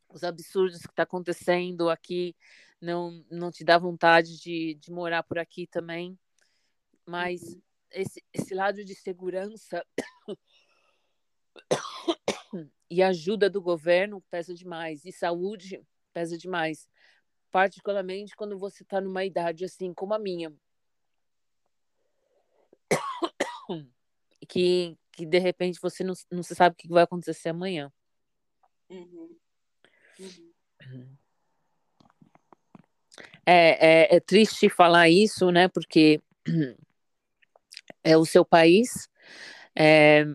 Os 0.09 0.23
absurdos 0.23 0.81
que 0.81 0.89
está 0.89 1.03
acontecendo 1.03 1.89
aqui 1.89 2.35
não, 2.81 3.25
não 3.29 3.51
te 3.51 3.63
dá 3.63 3.77
vontade 3.77 4.39
de, 4.39 4.75
de 4.75 4.91
morar 4.91 5.23
por 5.23 5.37
aqui 5.37 5.67
também. 5.67 6.17
Mas 7.05 7.41
uhum. 7.41 7.61
esse, 7.91 8.23
esse 8.33 8.53
lado 8.53 8.83
de 8.83 8.95
segurança 8.95 9.85
e 12.89 13.01
ajuda 13.01 13.49
do 13.49 13.61
governo 13.61 14.21
pesa 14.29 14.53
demais. 14.53 15.05
E 15.05 15.11
saúde 15.11 15.81
pesa 16.13 16.37
demais. 16.37 16.87
Particularmente 17.51 18.35
quando 18.35 18.57
você 18.57 18.83
está 18.83 19.01
numa 19.01 19.25
idade 19.25 19.65
assim 19.65 19.93
como 19.93 20.13
a 20.13 20.19
minha. 20.19 20.53
Que, 24.47 24.97
que 25.11 25.25
de 25.25 25.39
repente 25.39 25.77
você 25.81 26.01
não, 26.05 26.13
não 26.31 26.41
sabe 26.41 26.73
o 26.73 26.77
que 26.77 26.87
vai 26.87 27.03
acontecer 27.03 27.49
amanhã. 27.49 27.91
Uhum. 28.89 29.35
Uhum. 30.19 31.17
É, 33.45 33.87
é, 34.13 34.15
é, 34.15 34.19
triste 34.19 34.69
falar 34.69 35.09
isso, 35.09 35.51
né? 35.51 35.67
Porque 35.67 36.21
é 38.03 38.17
o 38.17 38.25
seu 38.25 38.43
país, 38.43 39.09
é, 39.75 40.25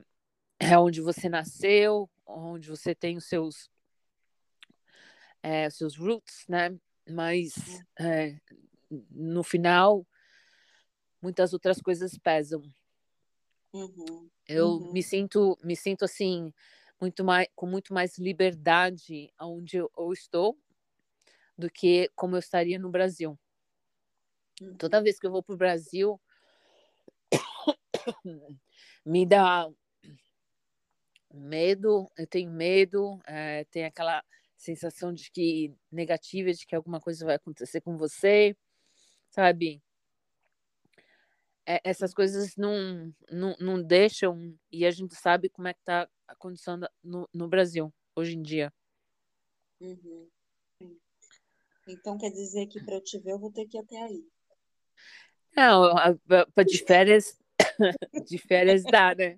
é 0.58 0.78
onde 0.78 1.00
você 1.00 1.28
nasceu, 1.28 2.08
onde 2.26 2.68
você 2.68 2.94
tem 2.94 3.16
os 3.16 3.26
seus 3.26 3.70
é, 5.42 5.68
seus 5.68 5.96
roots, 5.96 6.46
né? 6.48 6.74
Mas 7.08 7.52
é, 7.98 8.36
no 9.10 9.42
final 9.42 10.06
muitas 11.20 11.52
outras 11.52 11.80
coisas 11.80 12.16
pesam. 12.18 12.62
Uhum, 13.72 14.30
eu 14.46 14.68
uhum. 14.68 14.92
me 14.92 15.02
sinto 15.02 15.58
me 15.62 15.76
sinto 15.76 16.04
assim 16.04 16.52
muito 17.03 17.24
mais 17.24 17.48
com 17.57 17.66
muito 17.66 17.92
mais 17.92 18.16
liberdade 18.16 19.34
onde 19.40 19.76
eu, 19.76 19.90
eu 19.98 20.12
estou 20.12 20.57
do 21.59 21.68
que 21.68 22.09
como 22.14 22.36
eu 22.36 22.38
estaria 22.38 22.78
no 22.78 22.90
Brasil. 22.90 23.36
Toda 24.78 25.03
vez 25.03 25.18
que 25.18 25.26
eu 25.26 25.32
vou 25.32 25.42
para 25.42 25.55
o 25.55 25.59
Brasil 25.59 26.20
me 29.05 29.26
dá 29.26 29.68
medo, 31.34 32.09
eu 32.16 32.26
tenho 32.28 32.53
medo, 32.53 33.18
é, 33.26 33.64
tem 33.64 33.84
aquela 33.84 34.22
sensação 34.57 35.12
de 35.12 35.28
que 35.32 35.74
negativa, 35.90 36.53
de 36.53 36.64
que 36.64 36.76
alguma 36.76 37.00
coisa 37.00 37.26
vai 37.26 37.34
acontecer 37.34 37.80
com 37.80 37.96
você, 37.96 38.57
sabe? 39.28 39.82
É, 41.66 41.80
essas 41.82 42.14
coisas 42.14 42.57
não, 42.57 43.12
não, 43.28 43.57
não 43.59 43.82
deixam, 43.82 44.57
e 44.70 44.86
a 44.86 44.90
gente 44.92 45.16
sabe 45.16 45.48
como 45.48 45.66
é 45.66 45.74
que 45.74 45.82
tá 45.84 46.09
a 46.21 46.21
condição 46.36 46.78
no, 47.02 47.28
no 47.32 47.48
Brasil 47.48 47.92
hoje 48.14 48.36
em 48.36 48.42
dia. 48.42 48.72
Uhum. 49.80 50.28
Então 51.88 52.16
quer 52.16 52.30
dizer 52.30 52.66
que 52.66 52.82
para 52.84 52.94
eu 52.94 53.02
te 53.02 53.18
ver 53.18 53.32
eu 53.32 53.38
vou 53.38 53.52
ter 53.52 53.66
que 53.66 53.76
ir 53.76 53.80
até 53.80 54.00
aí. 54.02 54.24
Não, 55.56 55.92
para 56.54 56.64
de 56.64 56.78
férias, 56.84 57.38
de 58.26 58.38
férias 58.38 58.82
dá, 58.84 59.14
né? 59.14 59.36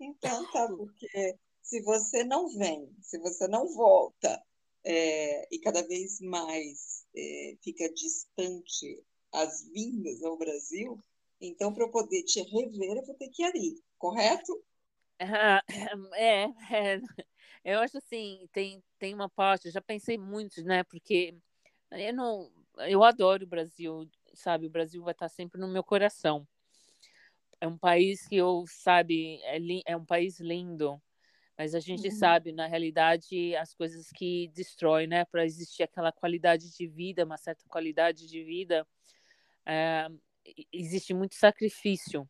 Então 0.00 0.50
tá, 0.52 0.68
porque 0.68 1.36
se 1.62 1.82
você 1.82 2.24
não 2.24 2.48
vem, 2.56 2.90
se 3.02 3.18
você 3.18 3.46
não 3.46 3.68
volta 3.74 4.42
é, 4.84 5.54
e 5.54 5.58
cada 5.58 5.86
vez 5.86 6.20
mais 6.20 7.04
é, 7.14 7.56
fica 7.62 7.92
distante 7.92 9.04
as 9.32 9.64
vindas 9.68 10.22
ao 10.22 10.38
Brasil, 10.38 10.98
então 11.40 11.74
para 11.74 11.84
eu 11.84 11.90
poder 11.90 12.22
te 12.22 12.40
rever 12.42 12.96
eu 12.96 13.04
vou 13.04 13.14
ter 13.16 13.28
que 13.28 13.42
ir 13.42 13.46
ali, 13.46 13.82
correto? 13.98 14.64
é, 16.14 16.44
é, 16.70 17.00
eu 17.64 17.80
acho 17.80 17.98
assim, 17.98 18.48
tem, 18.52 18.82
tem 18.98 19.14
uma 19.14 19.28
parte, 19.28 19.66
eu 19.66 19.72
já 19.72 19.80
pensei 19.80 20.16
muito, 20.16 20.62
né, 20.62 20.84
porque 20.84 21.34
eu 21.90 22.14
não, 22.14 22.50
eu 22.88 23.02
adoro 23.02 23.44
o 23.44 23.48
Brasil, 23.48 24.08
sabe, 24.34 24.66
o 24.66 24.70
Brasil 24.70 25.02
vai 25.02 25.12
estar 25.12 25.28
sempre 25.28 25.60
no 25.60 25.68
meu 25.68 25.82
coração, 25.82 26.46
é 27.60 27.66
um 27.66 27.76
país 27.76 28.26
que 28.26 28.36
eu 28.36 28.64
sabe 28.68 29.40
é, 29.42 29.58
é 29.86 29.96
um 29.96 30.04
país 30.04 30.38
lindo 30.40 31.00
mas 31.56 31.74
a 31.74 31.80
gente 31.80 32.06
uhum. 32.08 32.14
sabe 32.14 32.52
na 32.52 32.66
realidade 32.66 33.56
as 33.56 33.74
coisas 33.74 34.08
que 34.10 34.48
destrói 34.54 35.06
né 35.06 35.24
para 35.24 35.44
existir 35.44 35.82
aquela 35.82 36.12
qualidade 36.12 36.70
de 36.76 36.86
vida 36.86 37.24
uma 37.24 37.36
certa 37.36 37.64
qualidade 37.68 38.28
de 38.28 38.44
vida 38.44 38.86
é, 39.66 40.08
existe 40.72 41.12
muito 41.12 41.34
sacrifício 41.34 42.28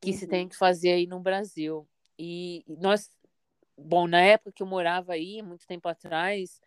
que 0.00 0.10
uhum. 0.10 0.16
se 0.16 0.26
tem 0.26 0.48
que 0.48 0.56
fazer 0.56 0.92
aí 0.92 1.06
no 1.06 1.20
Brasil 1.20 1.88
e 2.18 2.64
nós 2.66 3.10
bom 3.76 4.06
na 4.06 4.20
época 4.20 4.52
que 4.52 4.62
eu 4.62 4.66
morava 4.66 5.12
aí 5.12 5.42
muito 5.42 5.66
tempo 5.66 5.88
atrás 5.88 6.60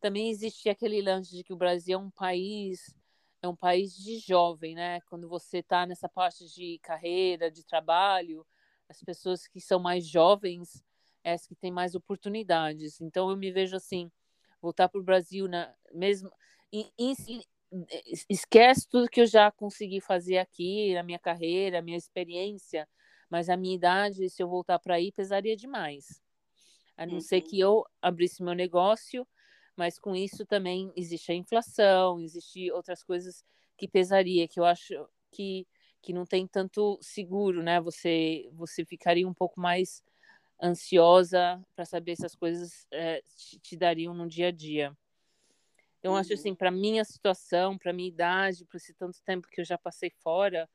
também 0.00 0.30
existia 0.30 0.72
aquele 0.72 1.00
lance 1.02 1.34
de 1.34 1.42
que 1.42 1.52
o 1.52 1.56
Brasil 1.56 1.98
é 1.98 2.02
um 2.02 2.10
país 2.10 2.94
é 3.40 3.48
um 3.48 3.56
país 3.56 3.94
de 3.96 4.18
jovem, 4.18 4.74
né? 4.74 5.00
Quando 5.02 5.28
você 5.28 5.58
está 5.58 5.86
nessa 5.86 6.08
parte 6.08 6.52
de 6.52 6.78
carreira, 6.82 7.50
de 7.50 7.64
trabalho, 7.64 8.44
as 8.88 9.00
pessoas 9.02 9.46
que 9.46 9.60
são 9.60 9.78
mais 9.78 10.04
jovens, 10.06 10.82
é 11.22 11.34
as 11.34 11.46
que 11.46 11.54
têm 11.54 11.70
mais 11.70 11.94
oportunidades. 11.94 13.00
Então 13.00 13.30
eu 13.30 13.36
me 13.36 13.52
vejo 13.52 13.76
assim, 13.76 14.10
voltar 14.60 14.88
para 14.88 15.00
o 15.00 15.04
Brasil 15.04 15.46
na 15.46 15.72
mesmo 15.92 16.30
esquece 18.28 18.88
tudo 18.88 19.08
que 19.08 19.20
eu 19.20 19.26
já 19.26 19.50
consegui 19.50 20.00
fazer 20.00 20.38
aqui 20.38 20.94
na 20.94 21.02
minha 21.02 21.18
carreira, 21.18 21.82
minha 21.82 21.96
experiência, 21.96 22.88
mas 23.30 23.48
a 23.48 23.56
minha 23.56 23.74
idade, 23.74 24.28
se 24.30 24.42
eu 24.42 24.48
voltar 24.48 24.78
para 24.78 24.94
aí, 24.94 25.12
pesaria 25.12 25.56
demais. 25.56 26.22
A 26.96 27.06
não 27.06 27.14
uhum. 27.14 27.20
ser 27.20 27.42
que 27.42 27.60
eu 27.60 27.84
abrisse 28.02 28.42
meu 28.42 28.54
negócio, 28.54 29.26
mas 29.76 29.98
com 29.98 30.14
isso 30.16 30.44
também 30.44 30.92
existe 30.96 31.30
a 31.30 31.34
inflação, 31.34 32.20
existe 32.20 32.70
outras 32.72 33.04
coisas 33.04 33.44
que 33.76 33.86
pesaria, 33.86 34.48
que 34.48 34.58
eu 34.58 34.64
acho 34.64 35.08
que, 35.30 35.66
que 36.02 36.12
não 36.12 36.26
tem 36.26 36.46
tanto 36.46 36.98
seguro, 37.00 37.62
né? 37.62 37.80
Você, 37.80 38.48
você 38.52 38.84
ficaria 38.84 39.28
um 39.28 39.34
pouco 39.34 39.60
mais 39.60 40.02
ansiosa 40.60 41.64
para 41.76 41.84
saber 41.84 42.16
se 42.16 42.26
as 42.26 42.34
coisas 42.34 42.86
é, 42.90 43.22
te, 43.36 43.60
te, 43.60 43.76
dariam 43.76 44.12
no 44.12 44.26
dia 44.26 44.48
a 44.48 44.50
dia. 44.50 44.96
Então, 45.98 46.12
uhum. 46.12 46.18
acho 46.18 46.32
assim, 46.32 46.54
para 46.54 46.70
minha 46.70 47.04
situação, 47.04 47.76
para 47.76 47.92
minha 47.92 48.08
idade, 48.08 48.64
por 48.64 48.76
esse 48.76 48.94
tanto 48.94 49.22
tempo 49.24 49.48
que 49.48 49.60
eu 49.60 49.64
já 49.64 49.76
passei 49.76 50.10
fora, 50.22 50.68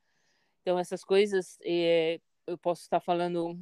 então 0.60 0.78
essas 0.78 1.04
coisas 1.04 1.58
é, 1.62 2.20
eu 2.46 2.58
posso 2.58 2.82
estar 2.82 3.00
falando, 3.00 3.58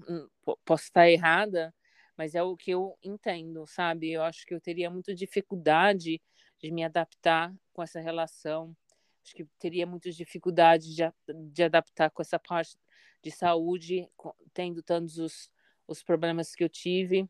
posso 0.64 0.84
estar 0.84 1.08
errada, 1.08 1.74
mas 2.16 2.34
é 2.34 2.42
o 2.42 2.56
que 2.56 2.70
eu 2.70 2.96
entendo, 3.02 3.66
sabe? 3.66 4.12
Eu 4.12 4.22
acho 4.22 4.46
que 4.46 4.54
eu 4.54 4.60
teria 4.60 4.90
muita 4.90 5.14
dificuldade 5.14 6.20
de 6.60 6.70
me 6.70 6.84
adaptar 6.84 7.52
com 7.72 7.82
essa 7.82 8.00
relação. 8.00 8.76
Acho 9.24 9.34
que 9.34 9.44
teria 9.58 9.86
muita 9.86 10.10
dificuldade 10.10 10.94
de, 10.94 11.02
de 11.50 11.62
adaptar 11.62 12.10
com 12.10 12.22
essa 12.22 12.38
parte 12.38 12.76
de 13.22 13.30
saúde, 13.30 14.08
tendo 14.52 14.82
tantos 14.82 15.18
os, 15.18 15.50
os 15.86 16.02
problemas 16.02 16.54
que 16.54 16.62
eu 16.62 16.68
tive. 16.68 17.28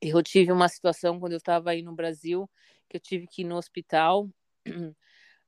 Eu 0.00 0.22
tive 0.22 0.50
uma 0.50 0.68
situação 0.68 1.20
quando 1.20 1.32
eu 1.32 1.38
estava 1.38 1.70
aí 1.70 1.82
no 1.82 1.94
Brasil, 1.94 2.50
que 2.88 2.96
eu 2.96 3.00
tive 3.00 3.26
que 3.26 3.42
ir 3.42 3.44
no 3.44 3.56
hospital. 3.56 4.28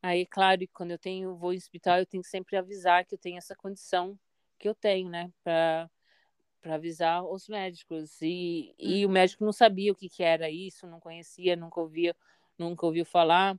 Aí, 0.02 0.26
claro, 0.26 0.62
quando 0.72 0.92
eu 0.92 0.98
tenho 0.98 1.36
vou 1.36 1.52
em 1.52 1.56
hospital, 1.56 1.98
eu 1.98 2.06
tenho 2.06 2.22
que 2.22 2.28
sempre 2.28 2.56
avisar 2.56 3.04
que 3.04 3.14
eu 3.14 3.18
tenho 3.18 3.38
essa 3.38 3.56
condição 3.56 4.18
que 4.58 4.68
eu 4.68 4.74
tenho, 4.74 5.08
né, 5.10 5.30
para 5.42 5.90
para 6.66 6.74
avisar 6.74 7.24
os 7.24 7.46
médicos 7.46 8.20
e, 8.20 8.74
e 8.76 9.04
o 9.04 9.08
uhum. 9.08 9.14
médico 9.14 9.44
não 9.44 9.52
sabia 9.52 9.92
o 9.92 9.94
que, 9.94 10.08
que 10.08 10.24
era 10.24 10.50
isso, 10.50 10.84
não 10.88 10.98
conhecia, 10.98 11.54
nunca 11.54 11.80
ouvia, 11.80 12.12
nunca 12.58 12.84
ouviu 12.84 13.04
falar. 13.04 13.56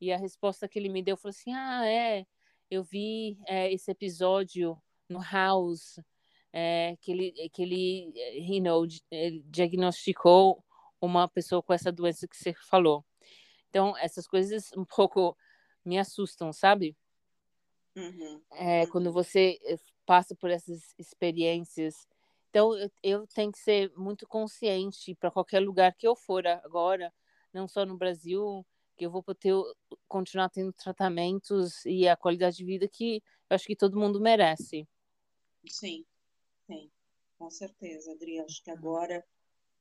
E 0.00 0.12
a 0.12 0.16
resposta 0.16 0.68
que 0.68 0.78
ele 0.78 0.88
me 0.88 1.02
deu 1.02 1.16
foi 1.16 1.30
assim: 1.30 1.52
ah, 1.52 1.84
é, 1.84 2.24
eu 2.70 2.84
vi 2.84 3.36
é, 3.48 3.72
esse 3.72 3.90
episódio 3.90 4.80
no 5.08 5.20
House, 5.20 5.98
é, 6.52 6.96
que 7.00 7.10
ele, 7.10 7.50
que 7.52 7.62
ele, 7.62 8.12
you 8.36 8.62
know, 8.62 8.86
ele 9.10 9.42
diagnosticou 9.48 10.64
uma 11.00 11.28
pessoa 11.28 11.62
com 11.62 11.72
essa 11.72 11.90
doença 11.90 12.28
que 12.28 12.36
você 12.36 12.52
falou. 12.54 13.04
Então, 13.68 13.96
essas 13.98 14.26
coisas 14.26 14.70
um 14.76 14.84
pouco 14.84 15.36
me 15.84 15.98
assustam, 15.98 16.52
sabe? 16.52 16.96
Uhum. 17.96 18.42
É, 18.52 18.86
quando 18.86 19.06
uhum. 19.06 19.12
você 19.12 19.58
eh, 19.64 19.76
passa 20.04 20.34
por 20.34 20.50
essas 20.50 20.94
experiências. 20.98 21.94
Então, 22.48 22.76
eu, 22.76 22.90
eu 23.02 23.26
tenho 23.28 23.52
que 23.52 23.58
ser 23.58 23.92
muito 23.96 24.26
consciente 24.26 25.14
para 25.14 25.30
qualquer 25.30 25.60
lugar 25.60 25.94
que 25.94 26.06
eu 26.06 26.16
for 26.16 26.46
agora, 26.46 27.12
não 27.52 27.68
só 27.68 27.86
no 27.86 27.96
Brasil, 27.96 28.66
que 28.96 29.06
eu 29.06 29.10
vou 29.10 29.22
poder 29.22 29.54
continuar 30.08 30.50
tendo 30.50 30.72
tratamentos 30.72 31.84
e 31.86 32.08
a 32.08 32.16
qualidade 32.16 32.58
de 32.58 32.64
vida 32.64 32.88
que 32.88 33.22
eu 33.48 33.54
acho 33.54 33.66
que 33.66 33.76
todo 33.76 33.98
mundo 33.98 34.20
merece. 34.20 34.86
Sim, 35.66 36.04
sim, 36.66 36.90
com 37.38 37.50
certeza, 37.50 38.12
Adri. 38.12 38.40
Acho 38.40 38.62
que 38.62 38.70
agora 38.70 39.24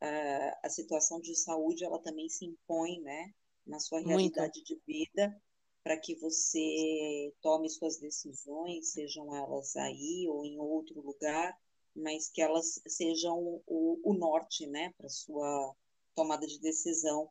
uh, 0.01 0.59
a 0.63 0.69
situação 0.69 1.19
de 1.19 1.35
saúde 1.35 1.83
ela 1.83 1.99
também 1.99 2.29
se 2.29 2.45
impõe, 2.45 2.99
né, 3.01 3.33
na 3.65 3.79
sua 3.79 3.99
realidade 3.99 4.59
Muito. 4.59 4.65
de 4.65 4.81
vida 4.85 5.41
para 5.83 5.97
que 5.97 6.15
você 6.15 7.33
tome 7.41 7.69
suas 7.69 7.97
decisões, 7.97 8.91
sejam 8.91 9.35
elas 9.35 9.75
aí 9.75 10.27
ou 10.27 10.45
em 10.45 10.59
outro 10.59 11.01
lugar, 11.01 11.57
mas 11.95 12.29
que 12.29 12.41
elas 12.41 12.81
sejam 12.87 13.61
o, 13.65 13.99
o 14.03 14.13
norte, 14.13 14.67
né, 14.67 14.93
para 14.97 15.09
sua 15.09 15.75
tomada 16.15 16.45
de 16.45 16.59
decisão, 16.59 17.29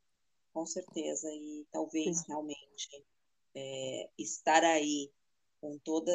com 0.53 0.67
certeza. 0.67 1.29
E 1.31 1.67
talvez 1.71 2.19
Sim. 2.19 2.25
realmente 2.29 3.05
é, 3.55 4.09
estar 4.19 4.65
aí 4.65 5.11
com 5.61 5.79
todo 5.79 6.11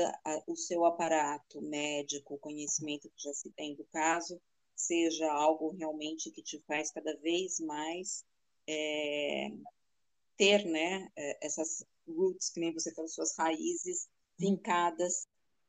o 0.47 0.55
seu 0.55 0.85
aparato 0.85 1.61
médico, 1.61 2.37
conhecimento 2.39 3.09
que 3.09 3.23
já 3.23 3.33
se 3.33 3.49
tem 3.51 3.75
do 3.75 3.83
caso, 3.85 4.41
seja 4.85 5.31
algo 5.31 5.71
realmente 5.71 6.31
que 6.31 6.41
te 6.41 6.59
faz 6.67 6.91
cada 6.91 7.15
vez 7.17 7.59
mais 7.59 8.25
é, 8.67 9.49
ter 10.37 10.65
né, 10.65 11.09
é, 11.15 11.45
essas 11.45 11.85
roots, 12.07 12.49
que 12.49 12.59
nem 12.59 12.73
você 12.73 12.93
falou, 12.93 13.09
suas 13.09 13.35
raízes 13.37 14.09
fincadas 14.37 15.27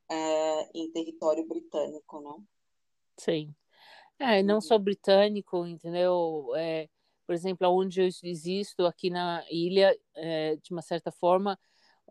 é, 0.09 0.69
em 0.73 0.91
território 0.91 1.47
britânico, 1.47 2.21
não? 2.21 2.45
Sim. 3.17 3.55
É, 4.19 4.41
não 4.43 4.55
uhum. 4.55 4.61
só 4.61 4.77
britânico, 4.77 5.65
entendeu? 5.65 6.51
É, 6.55 6.89
por 7.25 7.33
exemplo, 7.33 7.67
onde 7.69 8.01
eu 8.01 8.07
existo, 8.23 8.85
aqui 8.85 9.09
na 9.09 9.43
ilha, 9.49 9.97
é, 10.15 10.55
de 10.57 10.71
uma 10.71 10.81
certa 10.81 11.11
forma, 11.11 11.59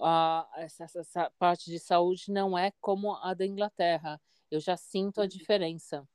a, 0.00 0.48
essa, 0.57 0.84
essa, 0.84 1.30
parte 1.38 1.70
de 1.70 1.78
saúde 1.78 2.30
não 2.30 2.59
é 2.59 2.72
como 2.80 3.14
a 3.16 3.32
da 3.34 3.46
Inglaterra. 3.46 4.20
Eu 4.50 4.61
já 4.61 4.76
sinto 4.76 5.18
a 5.18 5.22
uhum. 5.22 5.28
diferença. 5.28 6.07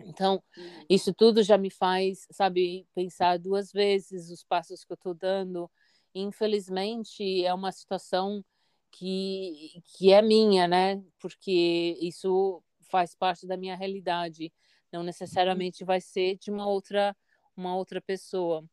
Então, 0.00 0.42
uhum. 0.56 0.84
isso 0.88 1.14
tudo 1.14 1.42
já 1.42 1.56
me 1.56 1.70
faz, 1.70 2.26
sabe, 2.30 2.86
pensar 2.94 3.38
duas 3.38 3.70
vezes 3.72 4.30
os 4.30 4.42
passos 4.42 4.84
que 4.84 4.92
eu 4.92 4.96
estou 4.96 5.14
dando, 5.14 5.70
infelizmente 6.14 7.44
é 7.44 7.54
uma 7.54 7.72
situação 7.72 8.44
que, 8.90 9.82
que 9.84 10.12
é 10.12 10.20
minha, 10.20 10.66
né? 10.66 11.02
Porque 11.20 11.96
isso 12.00 12.62
faz 12.90 13.14
parte 13.14 13.46
da 13.46 13.56
minha 13.56 13.76
realidade, 13.76 14.52
não 14.92 15.02
necessariamente 15.02 15.84
vai 15.84 16.00
ser 16.00 16.36
de 16.36 16.50
uma 16.50 16.66
outra 16.66 17.16
uma 17.56 17.76
outra 17.76 18.00
pessoa. 18.00 18.64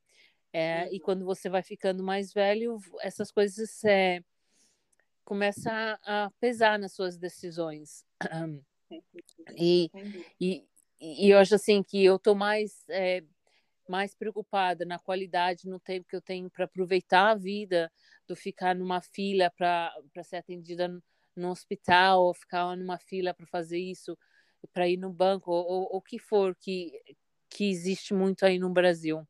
É, 0.52 0.90
e 0.92 0.96
uhum. 0.96 1.00
quando 1.04 1.26
você 1.26 1.50
vai 1.50 1.62
ficando 1.62 2.04
mais 2.04 2.34
velho, 2.34 2.80
essas 3.02 3.32
coisas 3.32 3.84
é, 3.84 4.22
começam 5.24 5.72
a, 5.72 6.26
a 6.26 6.32
pesar 6.40 6.80
nas 6.80 6.94
suas 6.94 7.18
decisões. 7.18 8.04
E, 9.56 9.92
e, 10.42 10.68
e 11.00 11.30
eu 11.30 11.38
acho 11.38 11.56
assim 11.56 11.82
que 11.82 12.04
eu 12.04 12.20
tô 12.20 12.36
mais 12.36 12.84
é, 12.90 13.24
mais 13.90 14.14
preocupada 14.14 14.86
na 14.86 15.00
qualidade, 15.00 15.68
no 15.68 15.80
tempo 15.80 16.08
que 16.08 16.16
eu 16.16 16.22
tenho 16.22 16.50
para 16.50 16.66
aproveitar 16.66 17.32
a 17.32 17.36
vida, 17.36 17.92
do 18.28 18.36
ficar 18.36 18.76
numa 18.76 19.02
fila 19.02 19.50
para 19.50 19.92
ser 20.24 20.38
atendida 20.38 20.88
no 21.36 21.50
hospital, 21.50 22.26
ou 22.26 22.34
ficar 22.34 22.76
numa 22.78 23.00
fila 23.00 23.34
para 23.34 23.48
fazer 23.48 23.80
isso, 23.80 24.18
para 24.74 24.88
ir 24.88 24.98
no 24.98 25.12
banco, 25.12 25.52
ou 25.52 25.88
o 25.92 26.02
que 26.02 26.20
for 26.20 26.56
que, 26.56 26.92
que 27.50 27.70
existe 27.70 28.14
muito 28.14 28.46
aí 28.46 28.60
no 28.60 28.70
Brasil. 28.70 29.28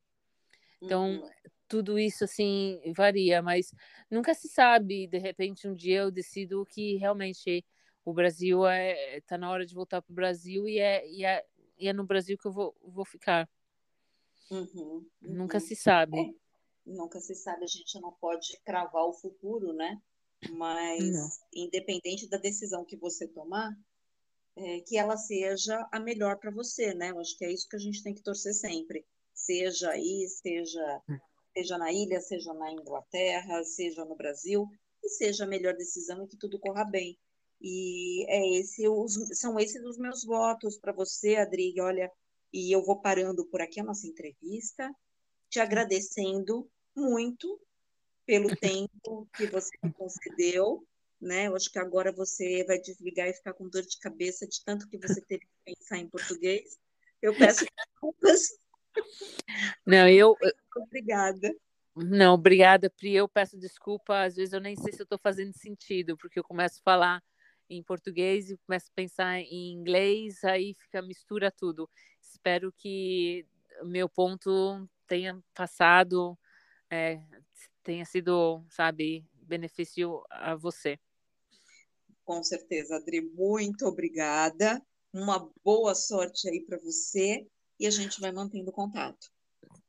Então, 0.82 1.22
uhum. 1.22 1.30
tudo 1.68 2.00
isso, 2.00 2.24
assim, 2.24 2.82
varia, 2.96 3.42
mas 3.42 3.74
nunca 4.10 4.34
se 4.34 4.48
sabe. 4.48 5.08
De 5.08 5.18
repente, 5.18 5.68
um 5.68 5.74
dia 5.74 6.00
eu 6.00 6.12
decido 6.12 6.66
que 6.66 6.98
realmente 6.98 7.66
o 8.04 8.14
Brasil 8.14 8.66
é... 8.66 9.22
Tá 9.22 9.38
na 9.38 9.50
hora 9.52 9.66
de 9.66 9.74
voltar 9.74 10.02
para 10.02 10.12
o 10.12 10.16
Brasil 10.16 10.68
e 10.68 10.80
é, 10.80 11.08
e, 11.08 11.24
é, 11.24 11.46
e 11.80 11.88
é 11.88 11.94
no 11.94 12.06
Brasil 12.06 12.38
que 12.38 12.46
eu 12.46 12.52
vou, 12.52 12.76
vou 12.84 13.06
ficar. 13.06 13.50
Uhum, 14.52 14.68
uhum. 14.74 15.06
Nunca 15.22 15.60
se 15.60 15.76
sabe. 15.76 16.20
É, 16.20 16.34
nunca 16.86 17.20
se 17.20 17.36
sabe, 17.36 17.64
a 17.64 17.68
gente 17.68 18.00
não 18.00 18.12
pode 18.14 18.60
cravar 18.66 19.06
o 19.06 19.14
futuro, 19.14 19.74
né? 19.74 20.02
Mas, 20.52 21.14
não. 21.14 21.30
independente 21.54 22.28
da 22.28 22.38
decisão 22.38 22.86
que 22.86 22.98
você 22.98 23.28
tomar, 23.28 23.76
é, 24.56 24.82
que 24.82 24.98
ela 24.98 25.16
seja 25.18 25.88
a 25.92 26.00
melhor 26.00 26.38
para 26.38 26.52
você, 26.52 26.94
né? 26.94 27.12
Eu 27.12 27.20
acho 27.20 27.38
que 27.38 27.46
é 27.46 27.52
isso 27.52 27.68
que 27.70 27.76
a 27.76 27.80
gente 27.80 28.04
tem 28.04 28.14
que 28.14 28.24
torcer 28.24 28.54
sempre. 28.54 29.06
Seja 29.34 29.92
aí, 29.92 30.28
seja, 30.28 31.02
seja 31.54 31.78
na 31.78 31.92
ilha, 31.92 32.20
seja 32.20 32.54
na 32.54 32.72
Inglaterra, 32.72 33.64
seja 33.64 34.04
no 34.04 34.16
Brasil, 34.16 34.68
e 35.04 35.10
seja 35.10 35.46
a 35.46 35.48
melhor 35.48 35.76
decisão 35.76 36.24
e 36.24 36.28
que 36.28 36.38
tudo 36.38 36.60
corra 36.60 36.84
bem. 36.84 37.18
E 37.62 38.26
é 38.30 38.60
esse, 38.60 38.88
os, 38.88 39.16
são 39.38 39.60
esses 39.60 39.84
os 39.84 39.98
meus 39.98 40.24
votos 40.24 40.78
para 40.78 40.94
você, 40.94 41.36
Adri. 41.36 41.74
Olha, 41.80 42.12
e 42.54 42.74
eu 42.74 42.84
vou 42.84 43.02
parando 43.02 43.46
por 43.46 43.62
aqui 43.62 43.80
a 43.80 43.84
nossa 43.84 44.08
entrevista, 44.08 44.90
te 45.50 45.60
agradecendo 45.60 46.70
muito 46.96 47.60
pelo 48.26 48.50
tempo 48.56 49.28
que 49.36 49.48
você 49.48 49.72
me 49.84 49.92
concedeu, 49.92 50.86
né? 51.20 51.48
Eu 51.48 51.56
acho 51.56 51.72
que 51.72 51.80
agora 51.80 52.12
você 52.12 52.64
vai 52.66 52.80
desligar 52.80 53.28
e 53.28 53.34
ficar 53.34 53.54
com 53.54 53.68
dor 53.68 53.82
de 53.82 54.00
cabeça 54.00 54.48
de 54.48 54.64
tanto 54.64 54.88
que 54.88 54.98
você 54.98 55.22
teve 55.22 55.46
que 55.46 55.76
pensar 55.76 55.98
em 55.98 56.08
português. 56.08 56.80
Eu 57.22 57.36
peço 57.38 57.66
desculpas. 57.76 58.58
Não, 59.86 60.08
eu. 60.08 60.36
Obrigada. 60.78 61.54
Não, 61.96 62.36
obrigada, 62.36 62.90
Pri. 62.90 63.16
Eu 63.16 63.28
peço 63.28 63.58
desculpa. 63.58 64.24
Às 64.24 64.36
vezes 64.36 64.54
eu 64.54 64.62
nem 64.62 64.76
sei 64.76 64.94
se 64.94 65.02
eu 65.02 65.04
estou 65.04 65.20
fazendo 65.20 65.52
sentido, 65.54 66.16
porque 66.18 66.40
eu 66.40 66.44
começo 66.44 66.80
a 66.80 66.84
falar 66.84 67.24
em 67.70 67.84
português 67.84 68.50
e 68.50 68.58
começo 68.58 68.88
a 68.90 68.96
pensar 68.96 69.40
em 69.40 69.74
inglês, 69.74 70.44
aí 70.44 70.76
fica 70.80 71.02
mistura 71.02 71.52
tudo. 71.52 71.90
Espero 72.22 72.74
que 72.78 73.46
meu 73.84 74.10
ponto 74.10 74.88
tenha 75.08 75.42
passado, 75.54 76.38
é, 76.90 77.22
tenha 77.84 78.06
sido, 78.06 78.64
sabe, 78.70 79.26
benefício 79.34 80.24
a 80.30 80.56
você. 80.56 81.00
Com 82.24 82.44
certeza, 82.44 82.96
Adri, 82.96 83.22
muito 83.22 83.86
obrigada. 83.86 84.82
Uma 85.12 85.50
boa 85.64 85.96
sorte 85.96 86.48
aí 86.48 86.62
para 86.62 86.78
você 86.78 87.48
e 87.80 87.88
a 87.88 87.90
gente 87.90 88.22
vai 88.22 88.32
mantendo 88.32 88.72
contato. 88.72 89.32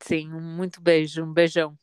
Sim, 0.03 0.33
um 0.33 0.41
muito 0.41 0.81
beijo, 0.81 1.22
um 1.22 1.33
beijão. 1.33 1.76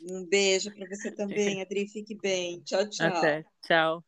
Um 0.00 0.24
beijo 0.24 0.72
para 0.72 0.88
você 0.88 1.10
também, 1.10 1.60
Adri. 1.62 1.88
Fique 1.88 2.16
bem. 2.16 2.60
Tchau, 2.60 2.88
tchau. 2.88 3.06
Até. 3.08 3.44
Tchau. 3.62 4.04